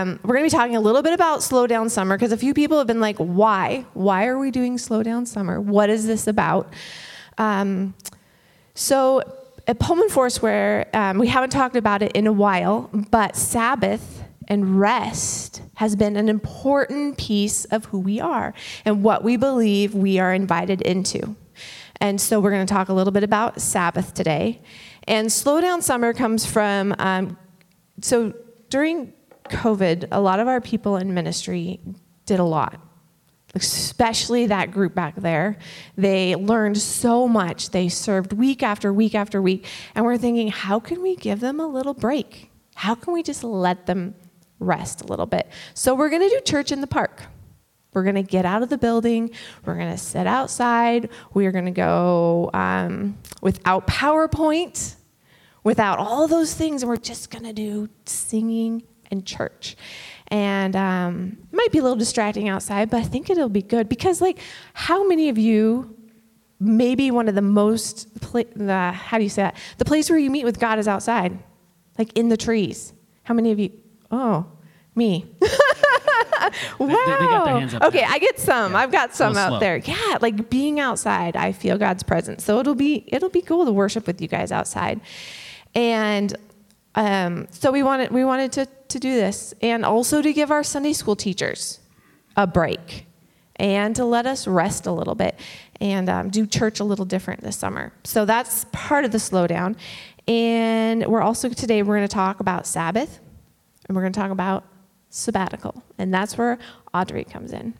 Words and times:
Um, 0.00 0.18
we're 0.22 0.34
going 0.34 0.48
to 0.48 0.54
be 0.54 0.58
talking 0.58 0.76
a 0.76 0.80
little 0.80 1.02
bit 1.02 1.12
about 1.12 1.42
slow 1.42 1.66
down 1.66 1.90
summer 1.90 2.16
because 2.16 2.32
a 2.32 2.36
few 2.38 2.54
people 2.54 2.78
have 2.78 2.86
been 2.86 3.00
like, 3.00 3.18
why? 3.18 3.84
Why 3.92 4.28
are 4.28 4.38
we 4.38 4.50
doing 4.50 4.78
slow 4.78 5.02
down 5.02 5.26
summer? 5.26 5.60
What 5.60 5.90
is 5.90 6.06
this 6.06 6.26
about? 6.26 6.72
Um, 7.36 7.92
so 8.74 9.22
at 9.66 9.78
Pullman 9.78 10.08
Foursquare, 10.08 10.88
um, 10.94 11.18
we 11.18 11.26
haven't 11.26 11.50
talked 11.50 11.76
about 11.76 12.00
it 12.00 12.12
in 12.12 12.26
a 12.26 12.32
while, 12.32 12.88
but 13.10 13.36
Sabbath 13.36 14.24
and 14.48 14.80
rest 14.80 15.60
has 15.74 15.96
been 15.96 16.16
an 16.16 16.30
important 16.30 17.18
piece 17.18 17.66
of 17.66 17.84
who 17.86 17.98
we 17.98 18.20
are 18.20 18.54
and 18.86 19.02
what 19.02 19.22
we 19.22 19.36
believe 19.36 19.94
we 19.94 20.18
are 20.18 20.32
invited 20.32 20.80
into. 20.80 21.36
And 22.00 22.18
so 22.18 22.40
we're 22.40 22.52
going 22.52 22.66
to 22.66 22.72
talk 22.72 22.88
a 22.88 22.94
little 22.94 23.12
bit 23.12 23.22
about 23.22 23.60
Sabbath 23.60 24.14
today. 24.14 24.62
And 25.06 25.30
slow 25.30 25.60
down 25.60 25.82
summer 25.82 26.14
comes 26.14 26.46
from, 26.46 26.94
um, 26.98 27.36
so 28.00 28.32
during 28.70 29.12
COVID, 29.50 30.08
a 30.12 30.20
lot 30.20 30.40
of 30.40 30.48
our 30.48 30.60
people 30.60 30.96
in 30.96 31.12
ministry 31.12 31.80
did 32.24 32.38
a 32.38 32.44
lot, 32.44 32.80
especially 33.54 34.46
that 34.46 34.70
group 34.70 34.94
back 34.94 35.16
there. 35.16 35.58
They 35.96 36.36
learned 36.36 36.78
so 36.78 37.26
much. 37.26 37.70
They 37.70 37.88
served 37.88 38.32
week 38.32 38.62
after 38.62 38.92
week 38.92 39.14
after 39.14 39.42
week. 39.42 39.66
And 39.94 40.04
we're 40.04 40.16
thinking, 40.16 40.48
how 40.48 40.78
can 40.78 41.02
we 41.02 41.16
give 41.16 41.40
them 41.40 41.60
a 41.60 41.66
little 41.66 41.94
break? 41.94 42.50
How 42.76 42.94
can 42.94 43.12
we 43.12 43.22
just 43.22 43.44
let 43.44 43.86
them 43.86 44.14
rest 44.60 45.02
a 45.02 45.06
little 45.06 45.26
bit? 45.26 45.48
So 45.74 45.94
we're 45.94 46.08
going 46.08 46.22
to 46.22 46.28
do 46.28 46.40
church 46.44 46.70
in 46.72 46.80
the 46.80 46.86
park. 46.86 47.22
We're 47.92 48.04
going 48.04 48.14
to 48.14 48.22
get 48.22 48.44
out 48.44 48.62
of 48.62 48.68
the 48.68 48.78
building. 48.78 49.30
We're 49.64 49.74
going 49.74 49.90
to 49.90 49.98
sit 49.98 50.26
outside. 50.26 51.10
We 51.34 51.46
are 51.46 51.52
going 51.52 51.64
to 51.64 51.72
go 51.72 52.50
um, 52.54 53.18
without 53.42 53.88
PowerPoint, 53.88 54.94
without 55.64 55.98
all 55.98 56.28
those 56.28 56.54
things, 56.54 56.82
and 56.82 56.88
we're 56.88 56.96
just 56.96 57.30
going 57.30 57.44
to 57.44 57.52
do 57.52 57.88
singing 58.06 58.84
and 59.10 59.26
church. 59.26 59.76
And 60.28 60.76
um, 60.76 61.38
might 61.50 61.72
be 61.72 61.78
a 61.78 61.82
little 61.82 61.98
distracting 61.98 62.48
outside, 62.48 62.88
but 62.88 62.98
I 62.98 63.02
think 63.02 63.30
it'll 63.30 63.48
be 63.48 63.62
good 63.62 63.88
because, 63.88 64.20
like, 64.20 64.38
how 64.74 65.06
many 65.06 65.28
of 65.28 65.38
you, 65.38 65.96
maybe 66.60 67.10
one 67.10 67.28
of 67.28 67.34
the 67.34 67.42
most, 67.42 68.08
the, 68.20 68.92
how 68.92 69.18
do 69.18 69.24
you 69.24 69.30
say 69.30 69.42
that? 69.42 69.56
The 69.78 69.84
place 69.84 70.08
where 70.08 70.18
you 70.18 70.30
meet 70.30 70.44
with 70.44 70.60
God 70.60 70.78
is 70.78 70.86
outside, 70.86 71.36
like 71.98 72.16
in 72.16 72.28
the 72.28 72.36
trees. 72.36 72.92
How 73.24 73.34
many 73.34 73.50
of 73.50 73.58
you? 73.58 73.72
Oh, 74.12 74.46
me. 74.94 75.26
wow. 76.78 77.68
okay, 77.82 78.04
I 78.04 78.18
get 78.18 78.38
some. 78.38 78.72
Yeah. 78.72 78.78
I've 78.78 78.92
got 78.92 79.14
some 79.14 79.36
out 79.36 79.48
slow. 79.48 79.58
there. 79.58 79.76
Yeah, 79.76 80.18
like 80.20 80.50
being 80.50 80.80
outside, 80.80 81.36
I 81.36 81.52
feel 81.52 81.78
God's 81.78 82.02
presence. 82.02 82.44
So 82.44 82.58
it'll 82.58 82.74
be 82.74 83.04
it'll 83.08 83.30
be 83.30 83.42
cool 83.42 83.64
to 83.64 83.72
worship 83.72 84.06
with 84.06 84.20
you 84.20 84.28
guys 84.28 84.52
outside. 84.52 85.00
And 85.74 86.36
um, 86.94 87.46
so 87.50 87.70
we 87.70 87.82
wanted 87.82 88.10
we 88.10 88.24
wanted 88.24 88.52
to 88.52 88.66
to 88.90 88.98
do 88.98 89.14
this, 89.14 89.54
and 89.62 89.84
also 89.84 90.22
to 90.22 90.32
give 90.32 90.50
our 90.50 90.62
Sunday 90.62 90.92
school 90.92 91.16
teachers 91.16 91.80
a 92.36 92.46
break, 92.46 93.06
and 93.56 93.94
to 93.96 94.04
let 94.04 94.26
us 94.26 94.46
rest 94.46 94.86
a 94.86 94.92
little 94.92 95.14
bit, 95.14 95.38
and 95.80 96.08
um, 96.08 96.30
do 96.30 96.46
church 96.46 96.80
a 96.80 96.84
little 96.84 97.04
different 97.04 97.40
this 97.40 97.56
summer. 97.56 97.92
So 98.04 98.24
that's 98.24 98.66
part 98.72 99.04
of 99.04 99.12
the 99.12 99.18
slowdown. 99.18 99.76
And 100.28 101.06
we're 101.06 101.22
also 101.22 101.48
today 101.48 101.82
we're 101.82 101.96
going 101.96 102.06
to 102.08 102.14
talk 102.14 102.40
about 102.40 102.66
Sabbath, 102.66 103.18
and 103.86 103.96
we're 103.96 104.02
going 104.02 104.12
to 104.12 104.20
talk 104.20 104.30
about 104.30 104.64
sabbatical, 105.08 105.82
and 105.98 106.14
that's 106.14 106.38
where 106.38 106.58
Audrey 106.94 107.24
comes 107.24 107.52
in. 107.52 107.74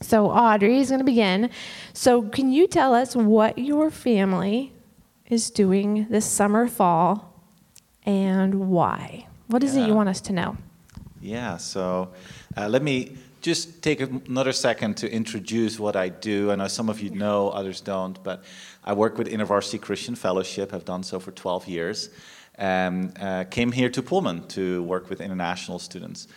So 0.00 0.30
Audrey 0.30 0.78
is 0.78 0.88
going 0.88 1.00
to 1.00 1.04
begin. 1.04 1.50
So 1.92 2.22
can 2.22 2.52
you 2.52 2.66
tell 2.66 2.94
us 2.94 3.16
what 3.16 3.58
your 3.58 3.90
family 3.90 4.72
is 5.28 5.50
doing 5.50 6.06
this 6.08 6.24
summer, 6.24 6.68
fall, 6.68 7.34
and 8.06 8.70
why? 8.70 9.26
What 9.48 9.64
is 9.64 9.74
yeah. 9.74 9.84
it 9.84 9.88
you 9.88 9.94
want 9.94 10.08
us 10.08 10.20
to 10.22 10.32
know? 10.32 10.56
Yeah, 11.20 11.56
so 11.56 12.10
uh, 12.56 12.68
let 12.68 12.82
me 12.82 13.16
just 13.40 13.82
take 13.82 14.00
another 14.00 14.52
second 14.52 14.98
to 14.98 15.10
introduce 15.10 15.78
what 15.80 15.96
I 15.96 16.10
do. 16.10 16.50
I 16.52 16.56
know 16.56 16.68
some 16.68 16.88
of 16.88 17.00
you 17.00 17.10
know, 17.10 17.48
others 17.48 17.80
don't, 17.80 18.22
but 18.22 18.44
I 18.84 18.92
work 18.92 19.16
with 19.16 19.26
InterVarsity 19.26 19.80
Christian 19.80 20.14
Fellowship. 20.14 20.74
I've 20.74 20.84
done 20.84 21.02
so 21.02 21.18
for 21.18 21.32
12 21.32 21.66
years. 21.66 22.10
Um, 22.58 23.12
uh, 23.20 23.44
came 23.44 23.72
here 23.72 23.88
to 23.88 24.02
Pullman 24.02 24.46
to 24.48 24.82
work 24.82 25.08
with 25.08 25.20
international 25.20 25.78
students 25.78 26.28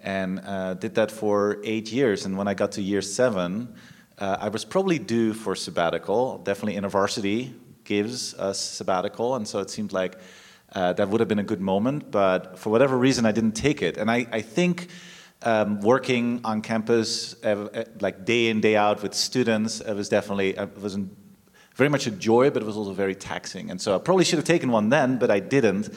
and 0.00 0.40
uh, 0.44 0.74
did 0.74 0.94
that 0.96 1.10
for 1.10 1.58
eight 1.64 1.90
years. 1.90 2.26
And 2.26 2.36
when 2.36 2.48
I 2.48 2.54
got 2.54 2.72
to 2.72 2.82
year 2.82 3.02
seven, 3.02 3.74
uh, 4.18 4.36
I 4.40 4.48
was 4.48 4.64
probably 4.64 4.98
due 4.98 5.32
for 5.32 5.54
sabbatical. 5.54 6.38
Definitely 6.38 6.80
InterVarsity 6.80 7.54
gives 7.84 8.34
us 8.34 8.60
sabbatical, 8.60 9.36
and 9.36 9.48
so 9.48 9.60
it 9.60 9.70
seemed 9.70 9.92
like 9.92 10.18
uh, 10.74 10.92
that 10.94 11.08
would 11.08 11.20
have 11.20 11.28
been 11.28 11.38
a 11.38 11.44
good 11.44 11.60
moment, 11.60 12.10
but 12.10 12.58
for 12.58 12.70
whatever 12.70 12.96
reason, 12.96 13.24
I 13.24 13.32
didn't 13.32 13.52
take 13.52 13.82
it. 13.82 13.96
And 13.96 14.10
I, 14.10 14.26
I 14.30 14.42
think 14.42 14.88
um, 15.42 15.80
working 15.80 16.40
on 16.44 16.62
campus, 16.62 17.42
uh, 17.44 17.84
like 18.00 18.24
day 18.24 18.48
in, 18.48 18.60
day 18.60 18.76
out 18.76 19.02
with 19.02 19.14
students, 19.14 19.80
it 19.80 19.94
was 19.94 20.08
definitely, 20.08 20.50
it 20.50 20.80
was 20.80 20.98
very 21.74 21.88
much 21.88 22.06
a 22.06 22.10
joy, 22.10 22.50
but 22.50 22.62
it 22.62 22.66
was 22.66 22.76
also 22.76 22.92
very 22.92 23.14
taxing. 23.14 23.70
And 23.70 23.80
so 23.80 23.94
I 23.94 23.98
probably 23.98 24.24
should 24.24 24.38
have 24.38 24.46
taken 24.46 24.70
one 24.70 24.88
then, 24.88 25.18
but 25.18 25.30
I 25.30 25.40
didn't. 25.40 25.90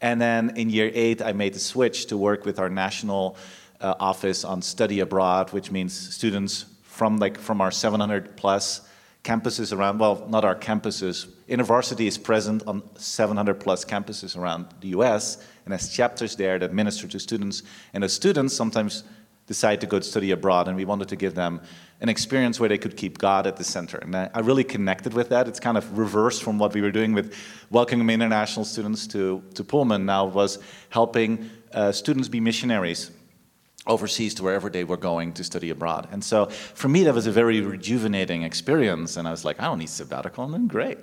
And 0.00 0.20
then 0.20 0.56
in 0.56 0.70
year 0.70 0.90
eight, 0.92 1.22
I 1.22 1.32
made 1.32 1.54
the 1.54 1.60
switch 1.60 2.06
to 2.06 2.16
work 2.16 2.44
with 2.44 2.58
our 2.58 2.68
national 2.68 3.36
uh, 3.80 3.94
office 4.00 4.44
on 4.44 4.62
study 4.62 5.00
abroad, 5.00 5.52
which 5.52 5.70
means 5.70 5.92
students 6.14 6.66
from 6.82 7.18
like 7.18 7.38
from 7.38 7.60
our 7.60 7.70
700 7.70 8.36
plus 8.36 8.80
campuses 9.26 9.76
around, 9.76 9.98
well, 9.98 10.24
not 10.28 10.44
our 10.44 10.54
campuses. 10.54 11.26
InterVarsity 11.48 12.06
is 12.06 12.16
present 12.16 12.62
on 12.66 12.82
700 12.96 13.54
plus 13.58 13.84
campuses 13.84 14.36
around 14.36 14.66
the 14.80 14.88
US 14.88 15.38
and 15.64 15.74
has 15.74 15.88
chapters 15.92 16.36
there 16.36 16.58
that 16.60 16.72
minister 16.72 17.08
to 17.08 17.18
students. 17.18 17.64
And 17.92 18.04
the 18.04 18.08
students 18.08 18.54
sometimes 18.54 19.02
decide 19.48 19.80
to 19.80 19.86
go 19.86 20.00
study 20.00 20.30
abroad, 20.30 20.68
and 20.68 20.76
we 20.76 20.84
wanted 20.84 21.08
to 21.08 21.16
give 21.16 21.34
them 21.34 21.60
an 22.00 22.08
experience 22.08 22.60
where 22.60 22.68
they 22.68 22.78
could 22.78 22.96
keep 22.96 23.18
God 23.18 23.46
at 23.46 23.56
the 23.56 23.64
center. 23.64 23.98
And 23.98 24.14
I, 24.14 24.30
I 24.34 24.40
really 24.40 24.64
connected 24.64 25.12
with 25.14 25.28
that. 25.30 25.48
It's 25.48 25.60
kind 25.60 25.78
of 25.78 25.98
reversed 25.98 26.42
from 26.42 26.58
what 26.58 26.74
we 26.74 26.80
were 26.80 26.90
doing 26.90 27.12
with 27.12 27.34
welcoming 27.70 28.10
international 28.10 28.64
students 28.64 29.06
to, 29.08 29.42
to 29.54 29.64
Pullman, 29.64 30.04
now 30.06 30.26
was 30.26 30.58
helping 30.90 31.50
uh, 31.72 31.92
students 31.92 32.28
be 32.28 32.40
missionaries 32.40 33.10
overseas 33.86 34.34
to 34.34 34.42
wherever 34.42 34.68
they 34.68 34.84
were 34.84 34.96
going 34.96 35.32
to 35.34 35.44
study 35.44 35.70
abroad. 35.70 36.08
And 36.10 36.22
so 36.22 36.46
for 36.46 36.88
me, 36.88 37.04
that 37.04 37.14
was 37.14 37.26
a 37.26 37.32
very 37.32 37.60
rejuvenating 37.60 38.42
experience. 38.42 39.16
And 39.16 39.28
I 39.28 39.30
was 39.30 39.44
like, 39.44 39.60
I 39.60 39.64
don't 39.64 39.78
need 39.78 39.88
sabbatical, 39.88 40.44
and 40.44 40.54
then 40.54 40.66
great. 40.66 40.98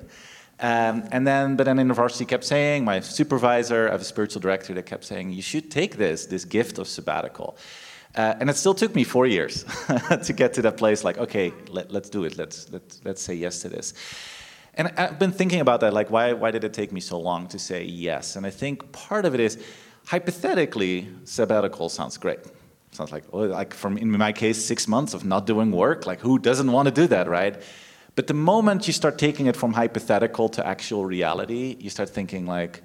Um, 0.60 1.04
and 1.12 1.26
then, 1.26 1.56
but 1.56 1.66
then 1.66 1.78
InterVarsity 1.78 2.28
kept 2.28 2.44
saying, 2.44 2.86
my 2.86 3.00
supervisor, 3.00 3.90
I 3.90 3.92
have 3.92 4.02
a 4.02 4.06
spiritual 4.06 4.42
director 4.42 4.74
that 4.76 4.86
kept 4.86 5.04
saying, 5.04 5.32
you 5.32 5.42
should 5.42 5.72
take 5.72 5.98
this, 5.98 6.26
this 6.26 6.46
gift 6.46 6.78
of 6.78 6.88
sabbatical. 6.88 7.58
Uh, 8.16 8.36
and 8.40 8.50
it 8.50 8.56
still 8.56 8.76
took 8.76 8.94
me 8.94 9.04
four 9.04 9.26
years 9.26 9.66
to 10.24 10.34
get 10.34 10.54
to 10.54 10.62
that 10.62 10.78
place 10.78 11.04
like, 11.04 11.18
okay, 11.18 11.52
let, 11.70 11.92
us 11.94 12.10
do 12.10 12.24
it. 12.26 12.38
Let's, 12.38 12.72
let's, 12.72 13.02
let's 13.04 13.22
say 13.22 13.34
yes 13.34 13.60
to 13.62 13.70
this. 13.70 13.94
And 14.76 14.88
I've 14.98 15.20
been 15.20 15.32
thinking 15.32 15.62
about 15.62 15.82
that, 15.82 15.94
like, 15.94 16.12
why, 16.12 16.34
why 16.34 16.52
did 16.52 16.64
it 16.64 16.74
take 16.74 16.92
me 16.92 17.00
so 17.00 17.20
long 17.20 17.48
to 17.48 17.60
say 17.60 17.84
yes? 17.84 18.36
And 18.36 18.46
I 18.46 18.50
think 18.52 18.92
part 18.92 19.26
of 19.26 19.34
it 19.34 19.40
is, 19.40 19.58
hypothetically, 20.06 21.10
sabbatical 21.24 21.90
sounds 21.90 22.18
great. 22.18 22.40
Sounds 22.94 23.12
like, 23.12 23.32
well, 23.34 23.48
like 23.48 23.74
from 23.74 23.98
in 23.98 24.12
my 24.12 24.32
case, 24.32 24.64
six 24.64 24.88
months 24.88 25.14
of 25.14 25.26
not 25.26 25.46
doing 25.48 25.72
work. 25.72 26.06
Like, 26.06 26.20
who 26.20 26.38
doesn't 26.38 26.72
want 26.72 26.88
to 26.88 26.94
do 26.94 27.08
that, 27.08 27.28
right? 27.28 27.62
But 28.16 28.28
the 28.28 28.36
moment 28.36 28.86
you 28.86 28.94
start 28.94 29.18
taking 29.18 29.48
it 29.48 29.56
from 29.56 29.74
hypothetical 29.74 30.48
to 30.50 30.66
actual 30.66 31.04
reality, 31.04 31.76
you 31.80 31.90
start 31.90 32.10
thinking 32.10 32.46
like, 32.46 32.84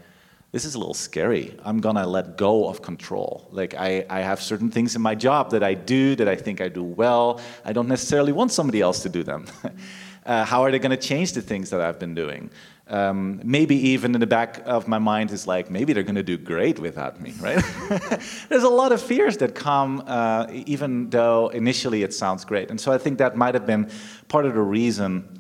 this 0.52 0.64
is 0.64 0.74
a 0.74 0.78
little 0.78 0.94
scary. 0.94 1.54
I'm 1.62 1.80
gonna 1.80 2.06
let 2.06 2.38
go 2.38 2.68
of 2.68 2.80
control. 2.80 3.46
Like 3.50 3.74
I, 3.74 4.06
I 4.08 4.20
have 4.20 4.40
certain 4.40 4.70
things 4.70 4.96
in 4.96 5.02
my 5.02 5.14
job 5.14 5.50
that 5.50 5.62
I 5.62 5.74
do 5.74 6.16
that 6.16 6.26
I 6.26 6.36
think 6.36 6.62
I 6.62 6.68
do 6.68 6.82
well. 6.82 7.40
I 7.66 7.74
don't 7.74 7.88
necessarily 7.88 8.32
want 8.32 8.50
somebody 8.50 8.80
else 8.80 9.02
to 9.02 9.10
do 9.10 9.22
them. 9.22 9.46
uh, 10.24 10.46
how 10.46 10.62
are 10.62 10.70
they 10.70 10.78
gonna 10.78 10.96
change 10.96 11.34
the 11.34 11.42
things 11.42 11.68
that 11.68 11.82
I've 11.82 11.98
been 11.98 12.14
doing? 12.14 12.50
Um, 12.88 13.40
maybe 13.44 13.76
even 13.90 14.14
in 14.14 14.20
the 14.20 14.26
back 14.26 14.62
of 14.64 14.88
my 14.88 14.98
mind 14.98 15.30
is 15.30 15.46
like, 15.46 15.70
maybe 15.70 15.92
they're 15.92 16.02
going 16.02 16.14
to 16.14 16.22
do 16.22 16.38
great 16.38 16.78
without 16.78 17.20
me, 17.20 17.34
right? 17.38 17.62
There's 18.48 18.62
a 18.62 18.68
lot 18.68 18.92
of 18.92 19.02
fears 19.02 19.36
that 19.38 19.54
come, 19.54 20.02
uh, 20.06 20.46
even 20.50 21.10
though 21.10 21.48
initially 21.48 22.02
it 22.02 22.14
sounds 22.14 22.46
great. 22.46 22.70
And 22.70 22.80
so 22.80 22.90
I 22.90 22.96
think 22.96 23.18
that 23.18 23.36
might 23.36 23.54
have 23.54 23.66
been 23.66 23.90
part 24.28 24.46
of 24.46 24.54
the 24.54 24.62
reason 24.62 25.38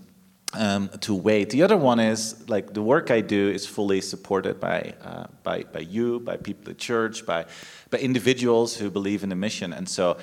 um, 0.52 0.90
to 1.00 1.14
wait. 1.14 1.48
The 1.50 1.62
other 1.62 1.76
one 1.76 2.00
is 2.00 2.48
like 2.48 2.74
the 2.74 2.82
work 2.82 3.10
I 3.10 3.22
do 3.22 3.48
is 3.48 3.66
fully 3.66 4.02
supported 4.02 4.60
by, 4.60 4.94
uh, 5.02 5.26
by, 5.42 5.62
by 5.62 5.80
you, 5.80 6.20
by 6.20 6.36
people 6.36 6.70
at 6.70 6.78
church, 6.78 7.24
by, 7.24 7.46
by 7.90 7.98
individuals 7.98 8.76
who 8.76 8.90
believe 8.90 9.22
in 9.22 9.30
the 9.30 9.36
mission. 9.36 9.72
And 9.72 9.88
so 9.88 10.18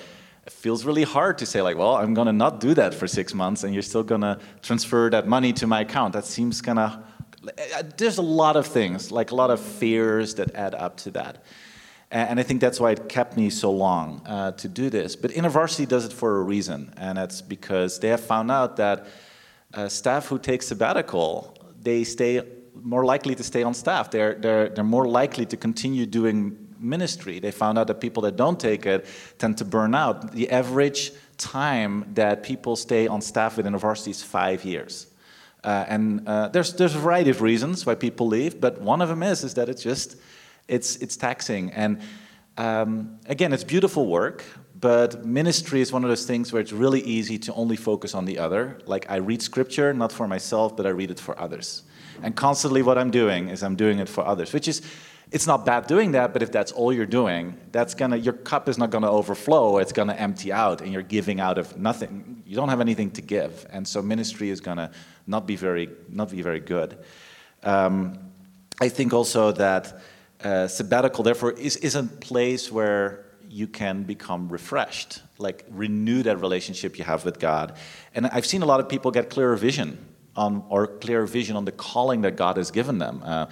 it 0.45 0.53
feels 0.53 0.85
really 0.85 1.03
hard 1.03 1.39
to 1.39 1.45
say 1.45 1.61
like 1.61 1.75
well 1.75 1.95
i'm 1.95 2.13
going 2.13 2.27
to 2.27 2.33
not 2.33 2.59
do 2.59 2.75
that 2.75 2.93
for 2.93 3.07
six 3.07 3.33
months 3.33 3.63
and 3.63 3.73
you're 3.73 3.81
still 3.81 4.03
going 4.03 4.21
to 4.21 4.37
transfer 4.61 5.09
that 5.09 5.27
money 5.27 5.51
to 5.51 5.65
my 5.65 5.81
account 5.81 6.13
that 6.13 6.23
seems 6.23 6.61
kind 6.61 6.77
of 6.77 7.03
there's 7.97 8.17
a 8.17 8.23
lot 8.23 8.55
of 8.55 8.65
things, 8.67 9.11
like 9.11 9.31
a 9.31 9.35
lot 9.35 9.51
of 9.51 9.59
fears 9.59 10.35
that 10.35 10.55
add 10.55 10.75
up 10.75 10.97
to 10.97 11.11
that. 11.11 11.43
And 12.11 12.39
I 12.39 12.43
think 12.43 12.61
that's 12.61 12.79
why 12.79 12.91
it 12.91 13.09
kept 13.09 13.35
me 13.35 13.49
so 13.49 13.71
long 13.71 14.21
uh, 14.25 14.51
to 14.51 14.67
do 14.69 14.89
this. 14.89 15.15
But 15.15 15.31
InterVarsity 15.31 15.87
does 15.87 16.05
it 16.05 16.13
for 16.13 16.39
a 16.39 16.43
reason, 16.43 16.93
and 16.97 17.17
that's 17.17 17.41
because 17.41 17.99
they 17.99 18.09
have 18.09 18.21
found 18.21 18.51
out 18.51 18.77
that 18.77 19.07
uh, 19.73 19.89
staff 19.89 20.27
who 20.27 20.39
take 20.39 20.61
sabbatical, 20.61 21.57
they 21.81 22.03
stay 22.03 22.41
more 22.81 23.03
likely 23.03 23.35
to 23.35 23.43
stay 23.43 23.63
on 23.63 23.73
staff. 23.73 24.11
They're, 24.11 24.35
they're, 24.35 24.69
they're 24.69 24.83
more 24.83 25.07
likely 25.07 25.45
to 25.47 25.57
continue 25.57 26.05
doing 26.05 26.57
ministry. 26.79 27.39
They 27.39 27.51
found 27.51 27.77
out 27.77 27.87
that 27.87 27.99
people 27.99 28.21
that 28.23 28.35
don't 28.35 28.59
take 28.59 28.85
it 28.85 29.05
tend 29.37 29.57
to 29.57 29.65
burn 29.65 29.95
out. 29.95 30.31
The 30.31 30.49
average 30.51 31.11
time 31.37 32.05
that 32.13 32.43
people 32.43 32.75
stay 32.75 33.07
on 33.07 33.21
staff 33.21 33.57
with 33.57 33.65
InterVarsity 33.65 34.09
is 34.09 34.23
five 34.23 34.63
years. 34.63 35.07
Uh, 35.65 35.83
and 35.87 36.27
uh, 36.27 36.47
there's, 36.49 36.73
there's 36.73 36.93
a 36.93 36.99
variety 36.99 37.31
of 37.31 37.41
reasons 37.41 37.85
why 37.87 37.95
people 37.95 38.27
leave, 38.27 38.61
but 38.61 38.79
one 38.79 39.01
of 39.01 39.09
them 39.09 39.23
is, 39.23 39.43
is 39.43 39.55
that 39.55 39.67
it's 39.67 39.81
just, 39.81 40.15
it's, 40.67 40.95
it's 40.97 41.17
taxing. 41.17 41.71
And 41.71 42.01
um, 42.57 43.19
again, 43.25 43.51
it's 43.51 43.63
beautiful 43.63 44.05
work, 44.05 44.45
but 44.79 45.25
ministry 45.25 45.81
is 45.81 45.91
one 45.91 46.03
of 46.03 46.09
those 46.09 46.25
things 46.25 46.53
where 46.53 46.61
it's 46.61 46.71
really 46.71 47.01
easy 47.01 47.39
to 47.39 47.53
only 47.55 47.75
focus 47.75 48.13
on 48.13 48.25
the 48.25 48.37
other. 48.37 48.77
Like 48.85 49.09
I 49.09 49.15
read 49.15 49.41
scripture, 49.41 49.91
not 49.91 50.11
for 50.11 50.27
myself, 50.27 50.77
but 50.77 50.85
I 50.85 50.89
read 50.89 51.09
it 51.09 51.19
for 51.19 51.37
others. 51.39 51.81
And 52.21 52.35
constantly 52.35 52.83
what 52.83 52.97
I'm 52.99 53.09
doing 53.09 53.49
is 53.49 53.63
I'm 53.63 53.75
doing 53.75 53.97
it 53.99 54.07
for 54.07 54.23
others, 54.25 54.53
which 54.53 54.67
is, 54.67 54.83
it's 55.31 55.47
not 55.47 55.65
bad 55.65 55.87
doing 55.87 56.11
that, 56.11 56.33
but 56.33 56.43
if 56.43 56.51
that's 56.51 56.71
all 56.71 56.93
you're 56.93 57.05
doing, 57.05 57.57
that's 57.71 57.93
gonna, 57.95 58.17
your 58.17 58.33
cup 58.33 58.69
is 58.69 58.77
not 58.77 58.89
gonna 58.89 59.11
overflow, 59.11 59.79
it's 59.79 59.91
gonna 59.91 60.13
empty 60.13 60.53
out, 60.53 60.81
and 60.81 60.93
you're 60.93 61.01
giving 61.01 61.39
out 61.39 61.57
of 61.57 61.77
nothing. 61.77 62.43
You 62.45 62.55
don't 62.55 62.69
have 62.69 62.81
anything 62.81 63.11
to 63.11 63.21
give. 63.21 63.65
And 63.71 63.87
so 63.87 64.01
ministry 64.01 64.49
is 64.49 64.61
gonna 64.61 64.91
not 65.25 65.47
be 65.47 65.55
very, 65.55 65.89
not 66.09 66.29
be 66.29 66.41
very 66.41 66.59
good. 66.59 66.97
Um, 67.63 68.19
I 68.79 68.89
think 68.89 69.13
also 69.13 69.51
that 69.53 70.01
uh, 70.43 70.67
sabbatical, 70.67 71.23
therefore, 71.23 71.53
is, 71.53 71.77
is 71.77 71.95
a 71.95 72.03
place 72.03 72.71
where 72.71 73.25
you 73.49 73.67
can 73.67 74.03
become 74.03 74.49
refreshed, 74.49 75.21
like 75.37 75.65
renew 75.69 76.21
that 76.23 76.41
relationship 76.41 76.97
you 76.97 77.05
have 77.05 77.25
with 77.25 77.39
God. 77.39 77.77
And 78.13 78.27
I've 78.27 78.45
seen 78.45 78.61
a 78.61 78.65
lot 78.65 78.79
of 78.79 78.89
people 78.89 79.11
get 79.11 79.29
clearer 79.29 79.55
vision 79.55 79.97
on, 80.35 80.63
or 80.69 80.87
clearer 80.87 81.25
vision 81.25 81.55
on 81.55 81.65
the 81.65 81.71
calling 81.71 82.21
that 82.21 82.35
God 82.35 82.57
has 82.57 82.69
given 82.69 82.97
them. 82.97 83.21
Uh, 83.23 83.45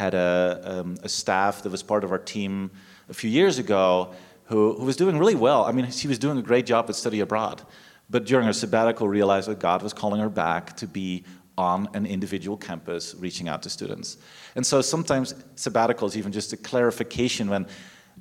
had 0.00 0.14
a, 0.14 0.60
um, 0.64 0.96
a, 1.02 1.08
staff 1.08 1.62
that 1.62 1.70
was 1.70 1.82
part 1.82 2.04
of 2.04 2.10
our 2.10 2.18
team 2.18 2.70
a 3.10 3.14
few 3.14 3.28
years 3.28 3.58
ago 3.58 4.12
who, 4.44 4.74
who 4.78 4.84
was 4.86 4.96
doing 4.96 5.18
really 5.18 5.34
well. 5.34 5.64
I 5.64 5.72
mean, 5.72 5.90
she 5.90 6.08
was 6.08 6.18
doing 6.18 6.38
a 6.38 6.42
great 6.42 6.64
job 6.64 6.86
at 6.88 6.96
study 6.96 7.20
abroad. 7.20 7.62
But 8.08 8.24
during 8.24 8.46
her 8.46 8.54
sabbatical, 8.54 9.06
realized 9.08 9.48
that 9.48 9.58
God 9.58 9.82
was 9.82 9.92
calling 9.92 10.20
her 10.20 10.30
back 10.30 10.74
to 10.78 10.86
be 10.86 11.24
on 11.58 11.86
an 11.92 12.06
individual 12.06 12.56
campus 12.56 13.14
reaching 13.18 13.46
out 13.46 13.62
to 13.62 13.68
students. 13.70 14.16
And 14.56 14.66
so 14.66 14.80
sometimes 14.80 15.34
sabbatical 15.54 16.08
is 16.08 16.16
even 16.16 16.32
just 16.32 16.54
a 16.54 16.56
clarification 16.56 17.50
when 17.50 17.66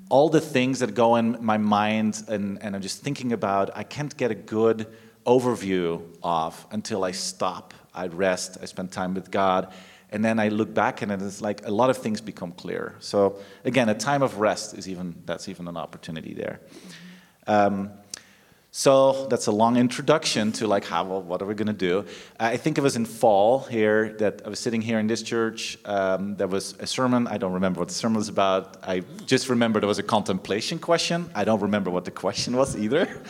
all 0.10 0.28
the 0.28 0.42
things 0.42 0.80
that 0.80 0.94
go 0.94 1.16
in 1.16 1.38
my 1.40 1.58
mind 1.58 2.24
and, 2.28 2.62
and 2.62 2.75
I'm 2.75 2.82
just 2.82 3.02
thinking 3.02 3.32
about, 3.32 3.75
I 3.75 3.84
can't 3.84 4.16
get 4.18 4.32
a 4.32 4.36
good 4.36 4.86
overview 5.25 6.02
of 6.22 6.68
until 6.72 7.06
I 7.06 7.12
stop, 7.12 7.74
I 7.94 8.08
rest, 8.08 8.58
I 8.62 8.66
spend 8.66 8.92
time 8.92 9.14
with 9.14 9.32
God, 9.32 9.72
and 10.12 10.24
then 10.24 10.40
I 10.40 10.50
look 10.50 10.74
back 10.74 11.02
and 11.02 11.12
it's 11.12 11.42
like 11.42 11.66
a 11.66 11.72
lot 11.72 11.90
of 11.90 11.98
things 11.98 12.22
become 12.22 12.52
clear. 12.52 12.96
So 13.00 13.40
again, 13.64 13.90
a 13.90 13.94
time 13.94 14.22
of 14.22 14.40
rest 14.40 14.78
is 14.78 14.88
even 14.88 15.16
that's 15.26 15.48
even 15.48 15.68
an 15.68 15.78
opportunity 15.78 16.34
there. 16.34 16.60
Um, 17.48 17.92
so 18.72 19.26
that's 19.28 19.48
a 19.48 19.52
long 19.52 19.78
introduction 19.78 20.52
to 20.54 20.68
like 20.68 20.86
how 20.86 21.04
well, 21.04 21.22
what 21.24 21.42
are 21.42 21.46
we 21.46 21.56
going 21.56 21.68
to 21.68 21.74
do? 21.74 22.06
I 22.40 22.58
think 22.58 22.78
it 22.78 22.82
was 22.82 22.96
in 22.96 23.06
fall 23.06 23.62
here 23.62 24.14
that 24.20 24.44
I 24.46 24.50
was 24.50 24.60
sitting 24.60 24.82
here 24.82 25.00
in 25.00 25.08
this 25.08 25.24
church. 25.24 25.78
Um, 25.86 26.36
there 26.36 26.48
was 26.48 26.76
a 26.80 26.86
sermon. 26.86 27.26
I 27.28 27.38
don't 27.40 27.54
remember 27.54 27.80
what 27.80 27.88
the 27.88 27.96
sermon 27.96 28.18
was 28.18 28.30
about. 28.30 28.78
I 28.84 29.02
just 29.26 29.50
remember 29.50 29.80
there 29.80 29.88
was 29.88 29.98
a 29.98 30.04
contemplation 30.04 30.78
question. 30.78 31.32
I 31.34 31.46
don't 31.46 31.62
remember 31.62 31.90
what 31.90 32.06
the 32.06 32.12
question 32.12 32.56
was 32.56 32.78
either. 32.78 33.22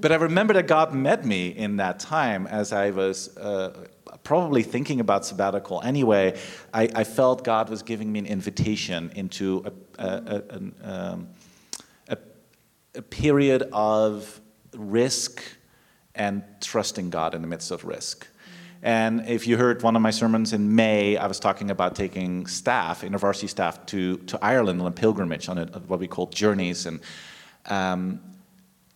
But 0.00 0.12
I 0.12 0.14
remember 0.14 0.54
that 0.54 0.68
God 0.68 0.94
met 0.94 1.24
me 1.24 1.48
in 1.48 1.78
that 1.78 1.98
time 1.98 2.46
as 2.46 2.72
I 2.72 2.90
was 2.90 3.36
uh, 3.36 3.88
probably 4.28 4.62
thinking 4.62 5.00
about 5.00 5.24
sabbatical 5.24 5.80
anyway. 5.80 6.38
I, 6.74 6.90
I, 6.94 7.04
felt 7.04 7.44
God 7.44 7.70
was 7.70 7.82
giving 7.82 8.12
me 8.12 8.18
an 8.18 8.26
invitation 8.26 9.10
into 9.16 9.64
a, 9.98 10.04
a, 10.04 10.42
a, 10.50 10.60
um, 10.82 11.28
a 12.94 13.00
period 13.00 13.62
of 13.72 14.38
risk 14.76 15.42
and 16.14 16.42
trusting 16.60 17.08
God 17.08 17.34
in 17.34 17.40
the 17.40 17.48
midst 17.48 17.70
of 17.70 17.86
risk. 17.86 18.26
And 18.82 19.26
if 19.26 19.46
you 19.46 19.56
heard 19.56 19.82
one 19.82 19.96
of 19.96 20.02
my 20.02 20.10
sermons 20.10 20.52
in 20.52 20.74
May, 20.74 21.16
I 21.16 21.26
was 21.26 21.40
talking 21.40 21.70
about 21.70 21.96
taking 21.96 22.46
staff, 22.46 23.02
university 23.02 23.46
staff, 23.46 23.86
to, 23.86 24.18
to 24.18 24.38
Ireland 24.44 24.82
on 24.82 24.88
a 24.88 24.90
pilgrimage, 24.92 25.48
on 25.48 25.56
a, 25.56 25.64
what 25.86 26.00
we 26.00 26.06
call 26.06 26.26
journeys. 26.26 26.84
And 26.84 27.00
um, 27.64 28.20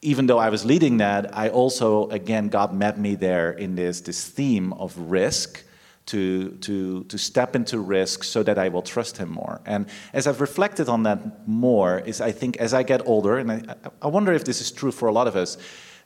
even 0.02 0.26
though 0.26 0.38
I 0.38 0.50
was 0.50 0.64
leading 0.64 0.98
that, 0.98 1.36
I 1.36 1.48
also, 1.48 2.08
again, 2.10 2.48
God 2.48 2.74
met 2.74 2.98
me 2.98 3.14
there 3.14 3.52
in 3.52 3.76
this, 3.76 4.00
this 4.00 4.28
theme 4.28 4.72
of 4.74 4.96
risk. 4.98 5.64
To, 6.06 6.50
to, 6.62 7.04
to 7.04 7.16
step 7.16 7.54
into 7.54 7.78
risk 7.78 8.24
so 8.24 8.42
that 8.42 8.58
I 8.58 8.68
will 8.70 8.82
trust 8.82 9.18
him 9.18 9.30
more. 9.30 9.60
And 9.64 9.86
as 10.12 10.26
I've 10.26 10.40
reflected 10.40 10.88
on 10.88 11.04
that 11.04 11.46
more, 11.46 12.00
is 12.00 12.20
I 12.20 12.32
think 12.32 12.56
as 12.56 12.74
I 12.74 12.82
get 12.82 13.06
older, 13.06 13.38
and 13.38 13.52
I, 13.52 13.76
I 14.02 14.08
wonder 14.08 14.32
if 14.32 14.42
this 14.42 14.60
is 14.60 14.72
true 14.72 14.90
for 14.90 15.08
a 15.08 15.12
lot 15.12 15.28
of 15.28 15.36
us, 15.36 15.58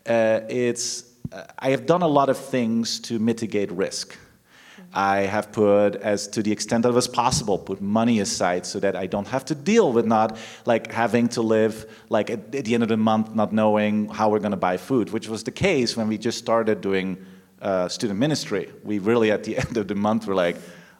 uh, 0.07 0.41
it's 0.51 1.05
uh, 1.33 1.45
I 1.59 1.71
have 1.71 1.87
done 1.87 2.03
a 2.03 2.09
lot 2.09 2.29
of 2.29 2.37
things 2.37 3.01
to 3.01 3.19
mitigate 3.19 3.73
risk. 3.73 4.17
I 4.93 5.21
have 5.21 5.53
put, 5.53 5.97
as 5.97 6.27
to 6.29 6.43
the 6.43 6.53
extent 6.53 6.85
that 6.85 6.93
was 6.93 7.07
possible, 7.07 7.59
put 7.59 7.81
money 7.81 8.21
aside 8.21 8.65
so 8.65 8.81
that 8.81 8.97
I 8.97 9.07
don't 9.07 9.29
have 9.29 9.45
to 9.47 9.55
deal 9.55 9.93
with 9.93 10.07
not 10.07 10.39
like 10.65 10.91
having 10.91 11.29
to 11.31 11.43
live 11.43 11.87
like 12.09 12.31
at, 12.31 12.55
at 12.55 12.65
the 12.65 12.75
end 12.75 12.83
of 12.83 12.89
the 12.89 12.97
month 12.97 13.35
not 13.35 13.53
knowing 13.53 14.09
how 14.09 14.31
we're 14.31 14.39
going 14.39 14.53
to 14.53 14.57
buy 14.57 14.77
food, 14.77 15.11
which 15.11 15.29
was 15.29 15.45
the 15.45 15.51
case 15.51 15.97
when 15.97 16.09
we 16.09 16.17
just 16.17 16.39
started 16.39 16.81
doing 16.81 17.19
uh, 17.61 17.89
student 17.89 18.19
ministry. 18.19 18.71
We 18.85 18.99
really 18.99 19.31
at 19.31 19.45
the 19.45 19.59
end 19.65 19.77
of 19.77 19.89
the 19.89 19.95
month 19.95 20.27
were 20.27 20.35
like, 20.35 20.57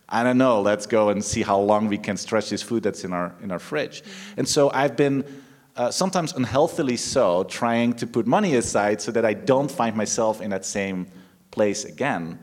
I 0.09 0.23
don't 0.23 0.39
know, 0.39 0.61
let's 0.61 0.87
go 0.87 1.09
and 1.09 1.25
see 1.25 1.43
how 1.43 1.59
long 1.59 1.89
we 1.89 1.99
can 1.99 2.17
stretch 2.17 2.51
this 2.51 2.63
food 2.63 2.83
that's 2.83 3.05
in 3.05 3.13
our 3.13 3.35
in 3.43 3.51
our 3.51 3.59
fridge. 3.59 4.05
And 4.37 4.47
so 4.47 4.71
I've 4.71 4.97
been 4.97 5.25
uh, 5.77 5.91
sometimes 5.91 6.33
unhealthily 6.33 6.97
so, 6.97 7.45
trying 7.45 7.93
to 7.95 8.07
put 8.07 8.27
money 8.27 8.55
aside 8.57 9.01
so 9.01 9.11
that 9.13 9.25
I 9.25 9.35
don't 9.35 9.71
find 9.71 9.95
myself 9.95 10.41
in 10.41 10.51
that 10.51 10.65
same 10.65 11.07
place 11.51 11.85
again. 11.85 12.39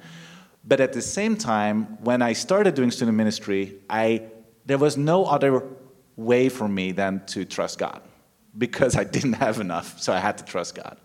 But 0.64 0.80
at 0.80 0.94
the 0.94 1.02
same 1.02 1.36
time, 1.36 1.98
when 2.04 2.22
I 2.22 2.34
started 2.34 2.74
doing 2.76 2.92
student 2.92 3.18
ministry, 3.18 3.76
I, 3.90 4.24
there 4.66 4.78
was 4.78 4.96
no 4.96 5.26
other 5.26 5.64
way 6.16 6.50
for 6.50 6.68
me 6.68 6.92
than 6.92 7.26
to 7.28 7.44
trust 7.44 7.80
God 7.80 8.02
because 8.58 8.96
I 8.96 9.04
didn't 9.04 9.34
have 9.34 9.60
enough, 9.60 10.00
so 10.00 10.14
I 10.14 10.20
had 10.20 10.38
to 10.38 10.46
trust 10.46 10.76
God. 10.76 10.98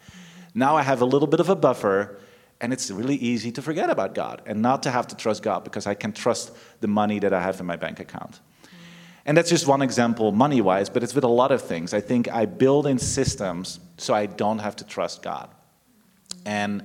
Now 0.54 0.76
I 0.76 0.82
have 0.82 1.02
a 1.02 1.04
little 1.04 1.28
bit 1.28 1.40
of 1.40 1.48
a 1.48 1.56
buffer, 1.56 2.18
and 2.60 2.72
it's 2.72 2.90
really 2.90 3.16
easy 3.16 3.50
to 3.52 3.62
forget 3.62 3.90
about 3.90 4.14
God 4.14 4.42
and 4.46 4.62
not 4.62 4.82
to 4.84 4.90
have 4.90 5.06
to 5.08 5.16
trust 5.16 5.42
God 5.42 5.64
because 5.64 5.86
I 5.86 5.94
can 5.94 6.12
trust 6.12 6.52
the 6.80 6.88
money 6.88 7.18
that 7.20 7.32
I 7.32 7.40
have 7.42 7.58
in 7.60 7.66
my 7.66 7.76
bank 7.76 8.00
account. 8.00 8.40
And 9.24 9.36
that's 9.36 9.50
just 9.50 9.66
one 9.66 9.82
example, 9.82 10.32
money 10.32 10.60
wise, 10.60 10.88
but 10.88 11.02
it's 11.02 11.14
with 11.14 11.24
a 11.24 11.28
lot 11.28 11.52
of 11.52 11.60
things. 11.60 11.92
I 11.92 12.00
think 12.00 12.28
I 12.32 12.46
build 12.46 12.86
in 12.86 12.98
systems 12.98 13.78
so 13.98 14.14
I 14.14 14.26
don't 14.26 14.58
have 14.58 14.76
to 14.76 14.84
trust 14.84 15.22
God. 15.22 15.50
And 16.46 16.84